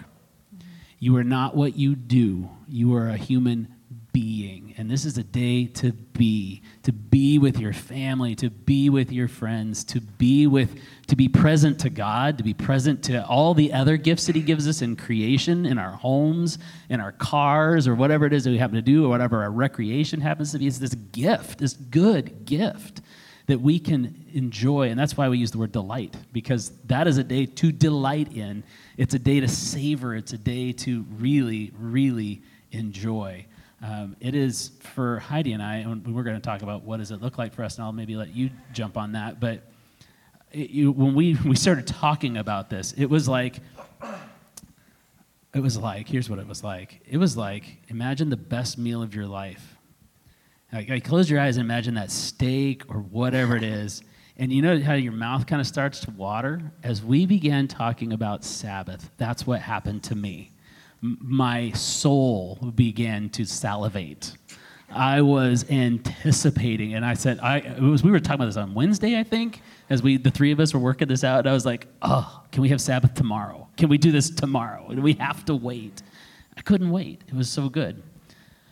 You 0.98 1.16
are 1.18 1.24
not 1.24 1.56
what 1.56 1.78
you 1.78 1.96
do. 1.96 2.50
You 2.68 2.96
are 2.96 3.08
a 3.08 3.18
human 3.18 3.73
being. 4.14 4.76
And 4.78 4.90
this 4.90 5.04
is 5.04 5.18
a 5.18 5.24
day 5.24 5.66
to 5.66 5.92
be, 5.92 6.62
to 6.84 6.94
be 6.94 7.40
with 7.40 7.60
your 7.60 7.74
family, 7.74 8.36
to 8.36 8.50
be 8.50 8.90
with 8.90 9.12
your 9.12 9.28
friends, 9.28 9.84
to 9.86 10.00
be 10.00 10.48
with, 10.48 10.80
to 11.08 11.16
be 11.16 11.28
present 11.28 11.80
to 11.80 11.90
God, 11.90 12.38
to 12.38 12.44
be 12.44 12.54
present 12.54 13.04
to 13.06 13.26
all 13.26 13.54
the 13.54 13.74
other 13.74 13.98
gifts 13.98 14.28
that 14.28 14.36
He 14.36 14.42
gives 14.42 14.68
us 14.68 14.82
in 14.82 14.96
creation, 14.96 15.66
in 15.66 15.78
our 15.78 15.92
homes, 15.92 16.60
in 16.90 17.02
our 17.02 17.12
cars, 17.12 17.88
or 17.88 17.96
whatever 17.96 18.26
it 18.26 18.34
is 18.34 18.44
that 18.44 18.52
we 18.52 18.58
happen 18.60 18.76
to 18.76 18.82
do, 18.82 19.06
or 19.06 19.10
whatever 19.10 19.42
our 19.42 19.52
recreation 19.52 20.22
happens 20.22 20.52
to 20.52 20.60
be. 20.60 20.68
It's 20.68 20.78
this 20.78 20.96
gift, 20.96 21.58
this 21.58 21.74
good 21.74 22.46
gift 22.46 23.02
that 23.48 23.60
we 23.60 23.80
can 23.80 24.26
enjoy. 24.32 24.90
And 24.90 24.98
that's 24.98 25.18
why 25.18 25.28
we 25.28 25.38
use 25.38 25.52
the 25.52 25.58
word 25.58 25.72
delight, 25.72 26.16
because 26.32 26.70
that 26.86 27.08
is 27.08 27.18
a 27.18 27.24
day 27.24 27.46
to 27.46 27.72
delight 27.72 28.32
in. 28.34 28.64
It's 28.96 29.16
a 29.16 29.20
day 29.20 29.40
to 29.40 29.48
savor. 29.48 30.16
It's 30.16 30.34
a 30.34 30.38
day 30.38 30.72
to 30.72 31.04
really, 31.18 31.72
really 31.78 32.42
enjoy. 32.72 33.46
Um, 33.84 34.16
it 34.22 34.34
is 34.34 34.72
for 34.80 35.20
Heidi 35.20 35.52
and 35.52 35.62
I, 35.62 35.78
and 35.78 36.16
we're 36.16 36.24
going 36.24 36.38
to 36.38 36.42
talk 36.42 36.62
about 36.62 36.84
what 36.84 36.98
does 36.98 37.12
it 37.12 37.22
look 37.22 37.38
like 37.38 37.54
for 37.54 37.64
us, 37.64 37.76
and 37.76 37.84
I'll 37.84 37.92
maybe 37.92 38.16
let 38.16 38.34
you 38.34 38.50
jump 38.72 38.98
on 38.98 39.12
that. 39.12 39.42
But 39.42 39.62
it, 40.54 40.70
you, 40.70 40.94
when 40.94 41.14
we, 41.14 41.36
we 41.46 41.58
started 41.58 41.86
talking 41.86 42.38
about 42.38 42.70
this, 42.70 42.94
it 42.94 43.08
was 43.08 43.28
like 43.28 43.58
it 45.54 45.60
was 45.60 45.78
like 45.78 46.08
here's 46.08 46.30
what 46.30 46.40
it 46.40 46.48
was 46.48 46.64
like. 46.64 47.02
It 47.06 47.18
was 47.18 47.36
like 47.36 47.84
imagine 47.90 48.30
the 48.30 48.38
best 48.38 48.78
meal 48.78 49.04
of 49.04 49.14
your 49.14 49.28
life. 49.28 49.76
Like, 50.72 50.90
like 50.90 51.04
close 51.04 51.30
your 51.30 51.42
eyes 51.42 51.58
and 51.58 51.66
imagine 51.66 51.96
that 51.96 52.10
steak 52.10 52.84
or 52.90 53.02
whatever 53.02 53.58
it 53.58 53.64
is. 53.64 54.02
And 54.38 54.52
you 54.52 54.62
know 54.62 54.80
how 54.80 54.94
your 54.94 55.12
mouth 55.12 55.46
kind 55.46 55.60
of 55.60 55.68
starts 55.68 56.00
to 56.02 56.12
water? 56.12 56.72
As 56.82 57.04
we 57.04 57.26
began 57.26 57.68
talking 57.68 58.14
about 58.14 58.46
Sabbath, 58.46 59.12
that's 59.18 59.46
what 59.46 59.60
happened 59.60 60.04
to 60.06 60.16
me. 60.16 60.53
My 61.04 61.72
soul 61.72 62.72
began 62.76 63.30
to 63.32 63.44
salivate. 63.44 64.38
I 64.90 65.22
was 65.22 65.70
anticipating, 65.70 66.94
and 66.94 67.06
I 67.06 67.14
said, 67.14 67.40
I, 67.42 67.58
it 67.58 67.82
was, 67.82 68.04
we 68.04 68.12
were 68.12 68.22
talking 68.22 68.36
about 68.36 68.46
this 68.46 68.58
on 68.58 68.74
Wednesday, 68.74 69.20
I 69.20 69.24
think, 69.24 69.62
as 69.90 70.02
we, 70.02 70.16
the 70.16 70.32
three 70.32 70.54
of 70.54 70.62
us 70.62 70.74
were 70.74 70.80
working 70.80 71.10
this 71.10 71.26
out. 71.26 71.40
And 71.40 71.50
I 71.50 71.54
was 71.54 71.66
like, 71.66 71.88
oh, 72.04 72.44
can 72.54 72.62
we 72.62 72.70
have 72.70 72.80
Sabbath 72.80 73.16
tomorrow? 73.16 73.68
Can 73.76 73.90
we 73.90 73.98
do 73.98 74.14
this 74.14 74.30
tomorrow? 74.30 74.88
And 74.90 75.04
we 75.04 75.14
have 75.14 75.44
to 75.46 75.56
wait. 75.56 76.02
I 76.56 76.62
couldn't 76.62 76.90
wait. 76.90 77.22
It 77.28 77.34
was 77.34 77.50
so 77.50 77.68
good. 77.68 78.02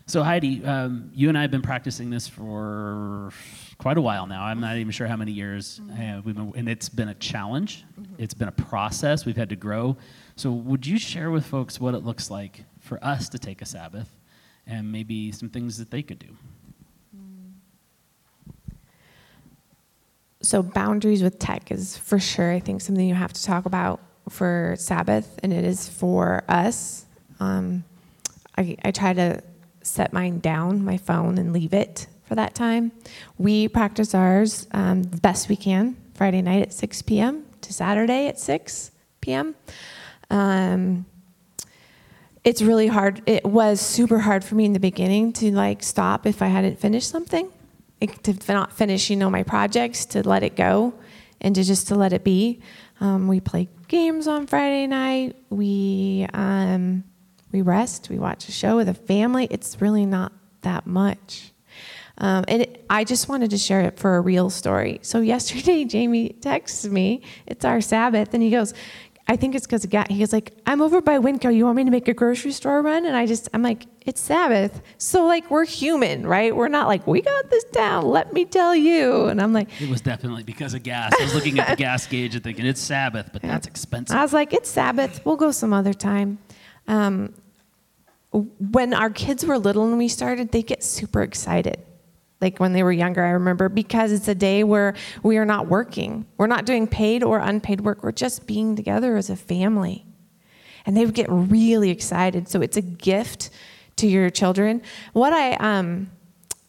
So, 0.07 0.23
Heidi, 0.23 0.65
um, 0.65 1.11
you 1.13 1.29
and 1.29 1.37
I 1.37 1.41
have 1.41 1.51
been 1.51 1.61
practicing 1.61 2.09
this 2.09 2.27
for 2.27 3.31
quite 3.77 3.97
a 3.97 4.01
while 4.01 4.27
now. 4.27 4.43
I'm 4.43 4.59
not 4.59 4.77
even 4.77 4.91
sure 4.91 5.07
how 5.07 5.15
many 5.15 5.31
years 5.31 5.79
mm-hmm. 5.79 6.19
uh, 6.19 6.21
we've 6.21 6.35
been, 6.35 6.51
and 6.55 6.67
it's 6.67 6.89
been 6.89 7.09
a 7.09 7.15
challenge. 7.15 7.85
Mm-hmm. 7.99 8.15
It's 8.17 8.33
been 8.33 8.47
a 8.47 8.53
process. 8.53 9.25
We've 9.25 9.37
had 9.37 9.49
to 9.49 9.55
grow. 9.55 9.97
So, 10.35 10.51
would 10.51 10.85
you 10.85 10.97
share 10.97 11.31
with 11.31 11.45
folks 11.45 11.79
what 11.79 11.93
it 11.93 12.03
looks 12.03 12.29
like 12.29 12.65
for 12.79 13.03
us 13.03 13.29
to 13.29 13.39
take 13.39 13.61
a 13.61 13.65
Sabbath, 13.65 14.09
and 14.67 14.91
maybe 14.91 15.31
some 15.31 15.49
things 15.49 15.77
that 15.77 15.91
they 15.91 16.01
could 16.01 16.19
do? 16.19 16.35
So, 20.41 20.63
boundaries 20.63 21.21
with 21.21 21.37
tech 21.37 21.71
is 21.71 21.95
for 21.95 22.19
sure, 22.19 22.51
I 22.51 22.59
think, 22.59 22.81
something 22.81 23.07
you 23.07 23.13
have 23.13 23.33
to 23.33 23.43
talk 23.43 23.65
about 23.65 24.01
for 24.29 24.75
Sabbath, 24.77 25.39
and 25.43 25.53
it 25.53 25.63
is 25.63 25.87
for 25.87 26.43
us. 26.49 27.05
Um, 27.39 27.83
I, 28.57 28.75
I 28.83 28.91
try 28.91 29.13
to 29.13 29.41
set 29.83 30.13
mine 30.13 30.39
down, 30.39 30.83
my 30.83 30.97
phone, 30.97 31.37
and 31.37 31.53
leave 31.53 31.73
it 31.73 32.07
for 32.23 32.35
that 32.35 32.55
time. 32.55 32.91
We 33.37 33.67
practice 33.67 34.15
ours 34.15 34.67
um, 34.71 35.03
the 35.03 35.17
best 35.17 35.49
we 35.49 35.55
can 35.55 35.97
Friday 36.13 36.41
night 36.41 36.61
at 36.61 36.73
6 36.73 37.01
p.m. 37.03 37.45
to 37.61 37.73
Saturday 37.73 38.27
at 38.27 38.39
6 38.39 38.91
p.m. 39.21 39.55
Um, 40.29 41.05
it's 42.43 42.61
really 42.61 42.87
hard. 42.87 43.21
It 43.25 43.45
was 43.45 43.79
super 43.79 44.19
hard 44.19 44.43
for 44.43 44.55
me 44.55 44.65
in 44.65 44.73
the 44.73 44.79
beginning 44.79 45.33
to 45.33 45.51
like 45.51 45.83
stop 45.83 46.25
if 46.25 46.41
I 46.41 46.47
hadn't 46.47 46.79
finished 46.79 47.09
something, 47.09 47.51
to 48.23 48.35
not 48.47 48.71
finish, 48.71 49.09
you 49.09 49.15
know, 49.15 49.29
my 49.29 49.43
projects, 49.43 50.05
to 50.07 50.27
let 50.27 50.41
it 50.41 50.55
go, 50.55 50.93
and 51.39 51.53
to 51.55 51.63
just 51.63 51.87
to 51.89 51.95
let 51.95 52.13
it 52.13 52.23
be. 52.23 52.61
Um, 52.99 53.27
we 53.27 53.39
play 53.39 53.67
games 53.87 54.27
on 54.27 54.47
Friday 54.47 54.87
night. 54.87 55.35
We 55.49 56.27
um, 56.33 57.03
we 57.51 57.61
rest, 57.61 58.09
we 58.09 58.17
watch 58.19 58.47
a 58.47 58.51
show 58.51 58.75
with 58.77 58.89
a 58.89 58.93
family. 58.93 59.47
It's 59.49 59.81
really 59.81 60.05
not 60.05 60.31
that 60.61 60.87
much. 60.87 61.51
Um, 62.17 62.45
and 62.47 62.61
it, 62.61 62.85
I 62.89 63.03
just 63.03 63.27
wanted 63.29 63.49
to 63.49 63.57
share 63.57 63.81
it 63.81 63.97
for 63.97 64.15
a 64.15 64.21
real 64.21 64.49
story. 64.49 64.99
So 65.01 65.21
yesterday, 65.21 65.85
Jamie 65.85 66.29
texts 66.29 66.85
me. 66.85 67.23
It's 67.47 67.65
our 67.65 67.81
Sabbath, 67.81 68.33
and 68.33 68.43
he 68.43 68.51
goes, 68.51 68.73
"I 69.27 69.35
think 69.35 69.55
it's 69.55 69.65
because 69.65 69.83
he 69.83 70.19
goes 70.19 70.31
like, 70.31 70.53
I'm 70.67 70.81
over 70.81 71.01
by 71.01 71.17
Winco. 71.17 71.53
You 71.53 71.65
want 71.65 71.77
me 71.77 71.83
to 71.83 71.91
make 71.91 72.07
a 72.07 72.13
grocery 72.13 72.51
store 72.51 72.81
run?" 72.83 73.05
And 73.05 73.15
I 73.15 73.25
just, 73.25 73.49
I'm 73.53 73.63
like, 73.63 73.87
"It's 74.01 74.21
Sabbath, 74.21 74.81
so 74.99 75.25
like 75.25 75.49
we're 75.49 75.65
human, 75.65 76.27
right? 76.27 76.55
We're 76.55 76.67
not 76.67 76.87
like 76.87 77.07
we 77.07 77.21
got 77.21 77.49
this 77.49 77.63
down. 77.65 78.05
Let 78.05 78.33
me 78.33 78.45
tell 78.45 78.75
you." 78.75 79.25
And 79.25 79.41
I'm 79.41 79.51
like, 79.53 79.69
"It 79.81 79.89
was 79.89 80.01
definitely 80.01 80.43
because 80.43 80.75
of 80.75 80.83
gas." 80.83 81.13
I 81.19 81.23
was 81.23 81.33
looking 81.33 81.57
at 81.59 81.69
the 81.69 81.75
gas 81.87 82.05
gauge 82.05 82.35
and 82.35 82.43
thinking 82.43 82.67
it's 82.67 82.81
Sabbath, 82.81 83.31
but 83.33 83.41
that's 83.41 83.65
expensive. 83.65 84.15
I 84.15 84.21
was 84.21 84.33
like, 84.33 84.53
"It's 84.53 84.69
Sabbath. 84.69 85.25
We'll 85.25 85.37
go 85.37 85.51
some 85.51 85.73
other 85.73 85.93
time." 85.93 86.37
Um, 86.87 87.33
when 88.31 88.93
our 88.93 89.09
kids 89.09 89.45
were 89.45 89.57
little 89.57 89.87
and 89.87 89.97
we 89.97 90.07
started, 90.07 90.51
they 90.51 90.63
get 90.63 90.83
super 90.83 91.21
excited. 91.21 91.81
Like 92.39 92.59
when 92.59 92.73
they 92.73 92.81
were 92.81 92.91
younger, 92.91 93.23
I 93.23 93.31
remember, 93.31 93.69
because 93.69 94.11
it's 94.11 94.27
a 94.27 94.35
day 94.35 94.63
where 94.63 94.95
we 95.21 95.37
are 95.37 95.45
not 95.45 95.67
working. 95.67 96.25
We're 96.37 96.47
not 96.47 96.65
doing 96.65 96.87
paid 96.87 97.23
or 97.23 97.39
unpaid 97.39 97.81
work. 97.81 98.03
We're 98.03 98.11
just 98.11 98.47
being 98.47 98.75
together 98.75 99.15
as 99.15 99.29
a 99.29 99.35
family. 99.35 100.05
And 100.85 100.97
they 100.97 101.05
would 101.05 101.13
get 101.13 101.27
really 101.29 101.91
excited. 101.91 102.47
So 102.47 102.61
it's 102.61 102.77
a 102.77 102.81
gift 102.81 103.51
to 103.97 104.07
your 104.07 104.31
children. 104.31 104.81
What 105.13 105.33
I, 105.33 105.53
um, 105.53 106.09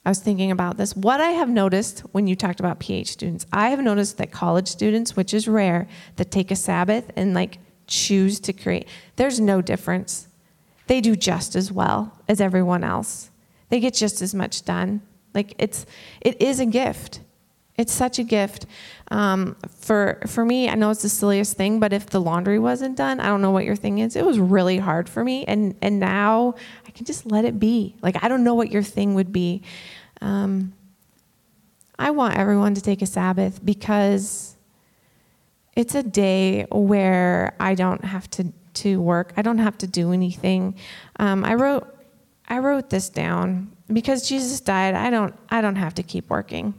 I 0.05 0.11
was 0.11 0.18
thinking 0.18 0.51
about 0.51 0.77
this. 0.77 0.94
What 0.94 1.20
I 1.20 1.31
have 1.31 1.48
noticed 1.48 2.01
when 2.12 2.27
you 2.27 2.37
talked 2.37 2.61
about 2.61 2.81
PH 2.81 3.12
students, 3.12 3.46
I 3.53 3.70
have 3.70 3.81
noticed 3.81 4.18
that 4.18 4.33
college 4.33 4.68
students, 4.68 5.16
which 5.16 5.33
is 5.33 5.48
rare, 5.48 5.88
that 6.16 6.31
take 6.31 6.51
a 6.51 6.57
Sabbath 6.57 7.11
and 7.16 7.33
like 7.33 7.59
choose 7.87 8.40
to 8.40 8.53
create, 8.53 8.88
there's 9.16 9.40
no 9.40 9.62
difference 9.62 10.29
they 10.93 11.01
do 11.01 11.17
just 11.17 11.57
as 11.57 11.73
well 11.73 12.13
as 12.29 12.39
everyone 12.39 12.85
else. 12.85 13.31
They 13.71 13.81
get 13.81 13.95
just 13.95 14.21
as 14.21 14.35
much 14.35 14.63
done. 14.67 15.01
Like 15.33 15.55
it's, 15.57 15.87
it 16.21 16.43
is 16.43 16.61
a 16.61 16.67
gift. 16.67 17.21
It's 17.79 17.95
such 17.95 18.19
a 18.19 18.23
gift. 18.23 18.67
Um, 19.11 19.57
for 19.75 20.21
for 20.27 20.45
me, 20.45 20.69
I 20.69 20.75
know 20.75 20.91
it's 20.91 21.01
the 21.01 21.09
silliest 21.09 21.57
thing, 21.57 21.81
but 21.81 21.95
if 21.95 22.11
the 22.11 22.21
laundry 22.21 22.59
wasn't 22.59 22.99
done, 22.99 23.21
I 23.21 23.29
don't 23.29 23.41
know 23.41 23.53
what 23.53 23.65
your 23.65 23.75
thing 23.75 24.01
is. 24.01 24.17
It 24.17 24.27
was 24.27 24.39
really 24.39 24.77
hard 24.77 25.09
for 25.09 25.25
me, 25.25 25.47
and 25.47 25.75
and 25.81 25.99
now 25.99 26.57
I 26.87 26.91
can 26.91 27.07
just 27.07 27.25
let 27.25 27.47
it 27.47 27.59
be. 27.59 27.97
Like 28.03 28.23
I 28.23 28.29
don't 28.29 28.45
know 28.45 28.55
what 28.55 28.71
your 28.71 28.83
thing 28.83 29.15
would 29.15 29.33
be. 29.33 29.63
Um, 30.21 30.75
I 31.99 32.11
want 32.11 32.37
everyone 32.37 32.75
to 32.75 32.83
take 32.83 33.01
a 33.01 33.07
Sabbath 33.07 33.65
because 33.65 34.59
it's 35.75 35.95
a 35.95 36.03
day 36.03 36.67
where 36.71 37.57
I 37.59 37.75
don't 37.75 38.05
have 38.05 38.29
to 38.33 38.53
to 38.75 39.01
work. 39.01 39.33
I 39.37 39.43
don't 39.43 39.59
have 39.59 39.79
to 39.79 39.87
do 39.87 40.13
anything. 40.13 40.77
Um, 41.19 41.45
I 41.45 41.55
wrote 41.55 41.89
I 42.49 42.59
wrote 42.59 42.91
this 42.91 43.09
down 43.09 43.73
because 43.93 44.29
Jesus 44.29 44.61
died. 44.61 44.95
I 44.95 45.11
don't 45.11 45.35
I 45.49 45.61
don't 45.61 45.77
have 45.77 45.95
to 45.95 46.03
keep 46.03 46.29
working. 46.31 46.75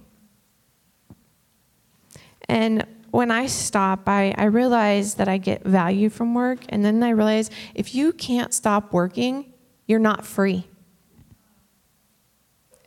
And 2.49 2.85
when 3.11 3.29
I 3.29 3.45
stop, 3.45 4.09
I, 4.09 4.33
I 4.37 4.45
realize 4.45 5.15
that 5.15 5.27
I 5.27 5.37
get 5.37 5.63
value 5.63 6.09
from 6.09 6.33
work. 6.33 6.59
And 6.69 6.83
then 6.83 7.03
I 7.03 7.09
realize 7.09 7.51
if 7.75 7.93
you 7.93 8.11
can't 8.11 8.53
stop 8.53 8.91
working, 8.91 9.53
you're 9.85 9.99
not 9.99 10.25
free. 10.25 10.65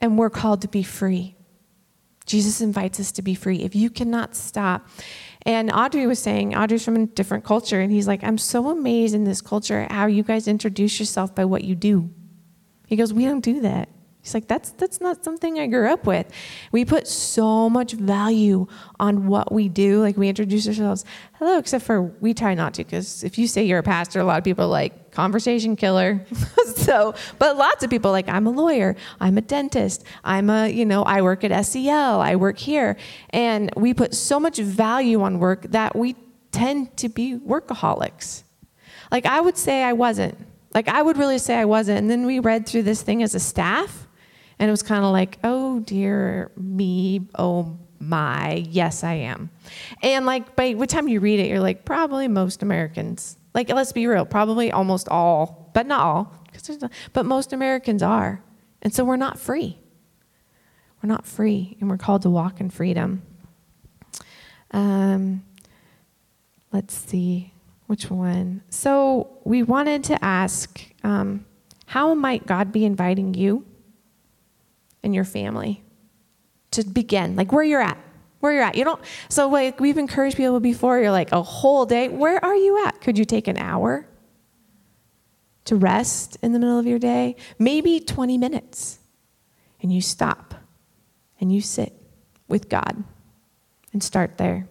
And 0.00 0.18
we're 0.18 0.30
called 0.30 0.62
to 0.62 0.68
be 0.68 0.82
free. 0.82 1.36
Jesus 2.26 2.60
invites 2.60 2.98
us 2.98 3.12
to 3.12 3.22
be 3.22 3.36
free. 3.36 3.62
If 3.62 3.76
you 3.76 3.88
cannot 3.88 4.34
stop, 4.34 4.88
and 5.46 5.70
Audrey 5.72 6.08
was 6.08 6.18
saying, 6.18 6.56
Audrey's 6.56 6.84
from 6.84 6.96
a 6.96 7.06
different 7.06 7.44
culture, 7.44 7.80
and 7.80 7.92
he's 7.92 8.08
like, 8.08 8.24
I'm 8.24 8.36
so 8.36 8.68
amazed 8.68 9.14
in 9.14 9.22
this 9.22 9.40
culture 9.40 9.86
how 9.88 10.06
you 10.06 10.24
guys 10.24 10.48
introduce 10.48 10.98
yourself 10.98 11.36
by 11.36 11.44
what 11.44 11.62
you 11.62 11.76
do. 11.76 12.10
He 12.88 12.96
goes, 12.96 13.14
We 13.14 13.24
don't 13.24 13.40
do 13.40 13.60
that. 13.60 13.88
He's 14.26 14.34
like, 14.34 14.48
that's, 14.48 14.70
that's 14.72 15.00
not 15.00 15.22
something 15.22 15.60
I 15.60 15.68
grew 15.68 15.88
up 15.88 16.04
with. 16.04 16.26
We 16.72 16.84
put 16.84 17.06
so 17.06 17.70
much 17.70 17.92
value 17.92 18.66
on 18.98 19.28
what 19.28 19.52
we 19.52 19.68
do. 19.68 20.00
Like, 20.00 20.16
we 20.16 20.28
introduce 20.28 20.66
ourselves, 20.66 21.04
hello, 21.34 21.58
except 21.58 21.84
for 21.84 22.02
we 22.02 22.34
try 22.34 22.52
not 22.54 22.74
to, 22.74 22.82
because 22.82 23.22
if 23.22 23.38
you 23.38 23.46
say 23.46 23.62
you're 23.62 23.78
a 23.78 23.84
pastor, 23.84 24.18
a 24.18 24.24
lot 24.24 24.38
of 24.38 24.42
people 24.42 24.64
are 24.64 24.68
like, 24.68 25.12
conversation 25.12 25.76
killer. 25.76 26.26
so, 26.74 27.14
but 27.38 27.56
lots 27.56 27.84
of 27.84 27.90
people 27.90 28.10
like, 28.10 28.28
I'm 28.28 28.48
a 28.48 28.50
lawyer, 28.50 28.96
I'm 29.20 29.38
a 29.38 29.42
dentist, 29.42 30.02
I'm 30.24 30.50
a, 30.50 30.66
you 30.66 30.84
know, 30.84 31.04
I 31.04 31.22
work 31.22 31.44
at 31.44 31.64
SEL, 31.64 32.20
I 32.20 32.34
work 32.34 32.58
here. 32.58 32.96
And 33.30 33.70
we 33.76 33.94
put 33.94 34.12
so 34.12 34.40
much 34.40 34.58
value 34.58 35.22
on 35.22 35.38
work 35.38 35.62
that 35.70 35.94
we 35.94 36.16
tend 36.50 36.96
to 36.96 37.08
be 37.08 37.38
workaholics. 37.38 38.42
Like, 39.12 39.24
I 39.24 39.40
would 39.40 39.56
say 39.56 39.84
I 39.84 39.92
wasn't. 39.92 40.36
Like, 40.74 40.88
I 40.88 41.00
would 41.00 41.16
really 41.16 41.38
say 41.38 41.54
I 41.60 41.64
wasn't. 41.64 42.00
And 42.00 42.10
then 42.10 42.26
we 42.26 42.40
read 42.40 42.66
through 42.66 42.82
this 42.82 43.02
thing 43.02 43.22
as 43.22 43.36
a 43.36 43.40
staff 43.40 44.05
and 44.58 44.68
it 44.68 44.70
was 44.70 44.82
kind 44.82 45.04
of 45.04 45.12
like, 45.12 45.38
oh 45.44 45.80
dear 45.80 46.50
me, 46.56 47.26
oh 47.38 47.78
my, 47.98 48.66
yes, 48.68 49.04
I 49.04 49.14
am. 49.14 49.50
And 50.02 50.26
like 50.26 50.56
by 50.56 50.74
the 50.74 50.86
time 50.86 51.08
you 51.08 51.20
read 51.20 51.40
it, 51.40 51.48
you're 51.48 51.60
like, 51.60 51.84
probably 51.84 52.28
most 52.28 52.62
Americans. 52.62 53.36
Like, 53.54 53.70
let's 53.70 53.92
be 53.92 54.06
real, 54.06 54.26
probably 54.26 54.70
almost 54.70 55.08
all, 55.08 55.70
but 55.72 55.86
not 55.86 56.00
all, 56.00 56.44
but 57.12 57.24
most 57.24 57.52
Americans 57.52 58.02
are. 58.02 58.42
And 58.82 58.94
so 58.94 59.04
we're 59.04 59.16
not 59.16 59.38
free. 59.38 59.78
We're 61.02 61.08
not 61.08 61.26
free, 61.26 61.76
and 61.80 61.88
we're 61.88 61.98
called 61.98 62.22
to 62.22 62.30
walk 62.30 62.60
in 62.60 62.70
freedom. 62.70 63.22
Um, 64.72 65.44
let's 66.72 66.94
see, 66.94 67.52
which 67.86 68.10
one? 68.10 68.62
So 68.70 69.38
we 69.44 69.62
wanted 69.62 70.04
to 70.04 70.24
ask 70.24 70.80
um, 71.04 71.46
how 71.86 72.14
might 72.14 72.46
God 72.46 72.72
be 72.72 72.84
inviting 72.84 73.34
you? 73.34 73.64
And 75.06 75.14
your 75.14 75.24
family 75.24 75.82
to 76.72 76.84
begin, 76.84 77.36
like 77.36 77.52
where 77.52 77.64
you're 77.64 77.80
at. 77.80 77.96
Where 78.40 78.52
you're 78.52 78.62
at. 78.62 78.74
You 78.74 78.84
don't, 78.84 79.00
so 79.30 79.48
like 79.48 79.80
we've 79.80 79.96
encouraged 79.96 80.36
people 80.36 80.60
before, 80.60 80.98
you're 80.98 81.10
like 81.10 81.32
a 81.32 81.42
whole 81.42 81.86
day. 81.86 82.08
Where 82.08 82.44
are 82.44 82.54
you 82.54 82.84
at? 82.84 83.00
Could 83.00 83.16
you 83.16 83.24
take 83.24 83.48
an 83.48 83.56
hour 83.56 84.06
to 85.64 85.76
rest 85.76 86.36
in 86.42 86.52
the 86.52 86.58
middle 86.58 86.78
of 86.78 86.86
your 86.86 86.98
day? 86.98 87.36
Maybe 87.58 88.00
20 88.00 88.36
minutes. 88.36 88.98
And 89.80 89.92
you 89.92 90.00
stop 90.00 90.54
and 91.40 91.52
you 91.52 91.60
sit 91.60 91.94
with 92.48 92.68
God 92.68 93.04
and 93.92 94.02
start 94.02 94.36
there. 94.36 94.68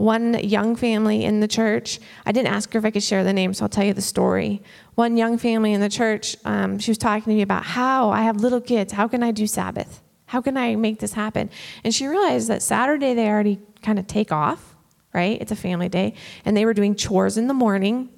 One 0.00 0.32
young 0.42 0.76
family 0.76 1.24
in 1.24 1.40
the 1.40 1.46
church. 1.46 2.00
I 2.24 2.32
didn't 2.32 2.48
ask 2.48 2.72
her 2.72 2.78
if 2.78 2.86
I 2.86 2.90
could 2.90 3.02
share 3.02 3.22
the 3.22 3.34
name, 3.34 3.52
so 3.52 3.66
I'll 3.66 3.68
tell 3.68 3.84
you 3.84 3.92
the 3.92 4.00
story. 4.00 4.62
One 4.94 5.18
young 5.18 5.36
family 5.36 5.74
in 5.74 5.82
the 5.82 5.90
church, 5.90 6.38
um, 6.46 6.78
she 6.78 6.90
was 6.90 6.96
talking 6.96 7.24
to 7.24 7.28
me 7.28 7.42
about 7.42 7.64
how 7.64 8.08
I 8.08 8.22
have 8.22 8.36
little 8.36 8.62
kids. 8.62 8.94
How 8.94 9.06
can 9.08 9.22
I 9.22 9.30
do 9.30 9.46
Sabbath? 9.46 10.00
How 10.24 10.40
can 10.40 10.56
I 10.56 10.74
make 10.74 11.00
this 11.00 11.12
happen? 11.12 11.50
And 11.84 11.94
she 11.94 12.06
realized 12.06 12.48
that 12.48 12.62
Saturday 12.62 13.12
they 13.12 13.28
already 13.28 13.60
kind 13.82 13.98
of 13.98 14.06
take 14.06 14.32
off, 14.32 14.74
right? 15.12 15.38
It's 15.38 15.52
a 15.52 15.56
family 15.56 15.90
day. 15.90 16.14
And 16.46 16.56
they 16.56 16.64
were 16.64 16.72
doing 16.72 16.94
chores 16.94 17.36
in 17.36 17.46
the 17.46 17.54
morning. 17.54 18.08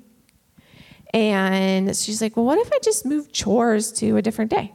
And 1.13 1.97
she's 1.97 2.23
like, 2.23 2.37
well, 2.37 2.47
what 2.47 2.59
if 2.59 2.73
I 2.73 2.79
just 2.79 3.05
move 3.05 3.33
chores 3.33 3.91
to 3.95 4.17
a 4.19 4.23
different 4.23 4.53
day? 4.53 4.73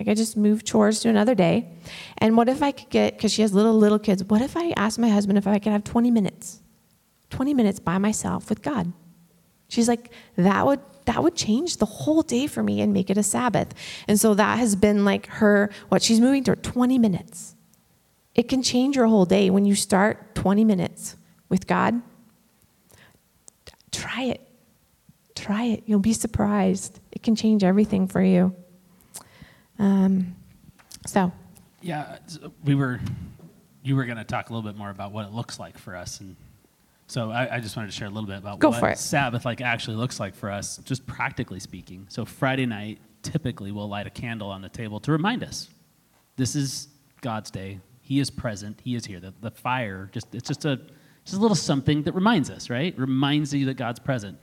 Like 0.00 0.08
I 0.08 0.14
just 0.14 0.34
move 0.34 0.64
chores 0.64 1.00
to 1.00 1.10
another 1.10 1.34
day. 1.34 1.68
And 2.16 2.34
what 2.34 2.48
if 2.48 2.62
I 2.62 2.72
could 2.72 2.88
get, 2.88 3.18
because 3.18 3.34
she 3.34 3.42
has 3.42 3.52
little, 3.52 3.74
little 3.74 3.98
kids, 3.98 4.24
what 4.24 4.40
if 4.40 4.56
I 4.56 4.70
asked 4.70 4.98
my 4.98 5.10
husband 5.10 5.36
if 5.36 5.46
I 5.46 5.58
could 5.58 5.72
have 5.72 5.84
20 5.84 6.10
minutes? 6.10 6.62
20 7.28 7.52
minutes 7.52 7.80
by 7.80 7.98
myself 7.98 8.48
with 8.48 8.62
God. 8.62 8.94
She's 9.68 9.88
like, 9.88 10.10
that 10.36 10.64
would 10.64 10.80
that 11.04 11.22
would 11.22 11.34
change 11.34 11.76
the 11.76 11.86
whole 11.86 12.22
day 12.22 12.46
for 12.46 12.62
me 12.62 12.80
and 12.80 12.94
make 12.94 13.10
it 13.10 13.18
a 13.18 13.22
Sabbath. 13.22 13.74
And 14.08 14.18
so 14.18 14.32
that 14.34 14.58
has 14.58 14.74
been 14.74 15.04
like 15.04 15.26
her, 15.26 15.70
what 15.88 16.02
she's 16.02 16.20
moving 16.20 16.44
to 16.44 16.56
20 16.56 16.98
minutes. 16.98 17.56
It 18.34 18.48
can 18.48 18.62
change 18.62 18.96
your 18.96 19.06
whole 19.06 19.24
day 19.26 19.50
when 19.50 19.64
you 19.64 19.74
start 19.74 20.34
20 20.34 20.64
minutes 20.64 21.16
with 21.48 21.66
God. 21.66 22.00
Try 23.90 24.24
it. 24.24 24.46
Try 25.34 25.64
it. 25.64 25.82
You'll 25.86 25.98
be 26.00 26.12
surprised. 26.12 27.00
It 27.12 27.22
can 27.22 27.34
change 27.34 27.64
everything 27.64 28.06
for 28.06 28.22
you. 28.22 28.54
Um, 29.80 30.36
so. 31.06 31.32
Yeah, 31.82 32.18
we 32.62 32.76
were, 32.76 33.00
you 33.82 33.96
were 33.96 34.04
going 34.04 34.18
to 34.18 34.24
talk 34.24 34.50
a 34.50 34.52
little 34.52 34.70
bit 34.70 34.78
more 34.78 34.90
about 34.90 35.10
what 35.10 35.26
it 35.26 35.32
looks 35.32 35.58
like 35.58 35.78
for 35.78 35.96
us 35.96 36.20
and 36.20 36.36
so 37.10 37.32
I, 37.32 37.56
I, 37.56 37.60
just 37.60 37.76
wanted 37.76 37.90
to 37.90 37.96
share 37.96 38.06
a 38.06 38.10
little 38.10 38.28
bit 38.28 38.38
about 38.38 38.60
Go 38.60 38.70
what 38.70 38.96
Sabbath 38.96 39.44
like 39.44 39.60
actually 39.60 39.96
looks 39.96 40.20
like 40.20 40.32
for 40.32 40.48
us, 40.48 40.76
just 40.84 41.04
practically 41.08 41.58
speaking. 41.58 42.06
So 42.08 42.24
Friday 42.24 42.66
night, 42.66 43.00
typically 43.22 43.72
we'll 43.72 43.88
light 43.88 44.06
a 44.06 44.10
candle 44.10 44.48
on 44.48 44.62
the 44.62 44.68
table 44.68 45.00
to 45.00 45.10
remind 45.10 45.42
us 45.42 45.68
this 46.36 46.54
is 46.54 46.86
God's 47.20 47.50
day. 47.50 47.80
He 48.00 48.20
is 48.20 48.30
present. 48.30 48.80
He 48.84 48.94
is 48.94 49.04
here. 49.04 49.18
The, 49.18 49.34
the 49.40 49.50
fire, 49.50 50.08
just 50.12 50.32
it's 50.36 50.46
just 50.46 50.64
a 50.64 50.76
just 51.24 51.36
a 51.36 51.40
little 51.40 51.56
something 51.56 52.04
that 52.04 52.14
reminds 52.14 52.48
us, 52.48 52.70
right? 52.70 52.96
Reminds 52.96 53.52
you 53.52 53.66
that 53.66 53.74
God's 53.74 53.98
present. 53.98 54.38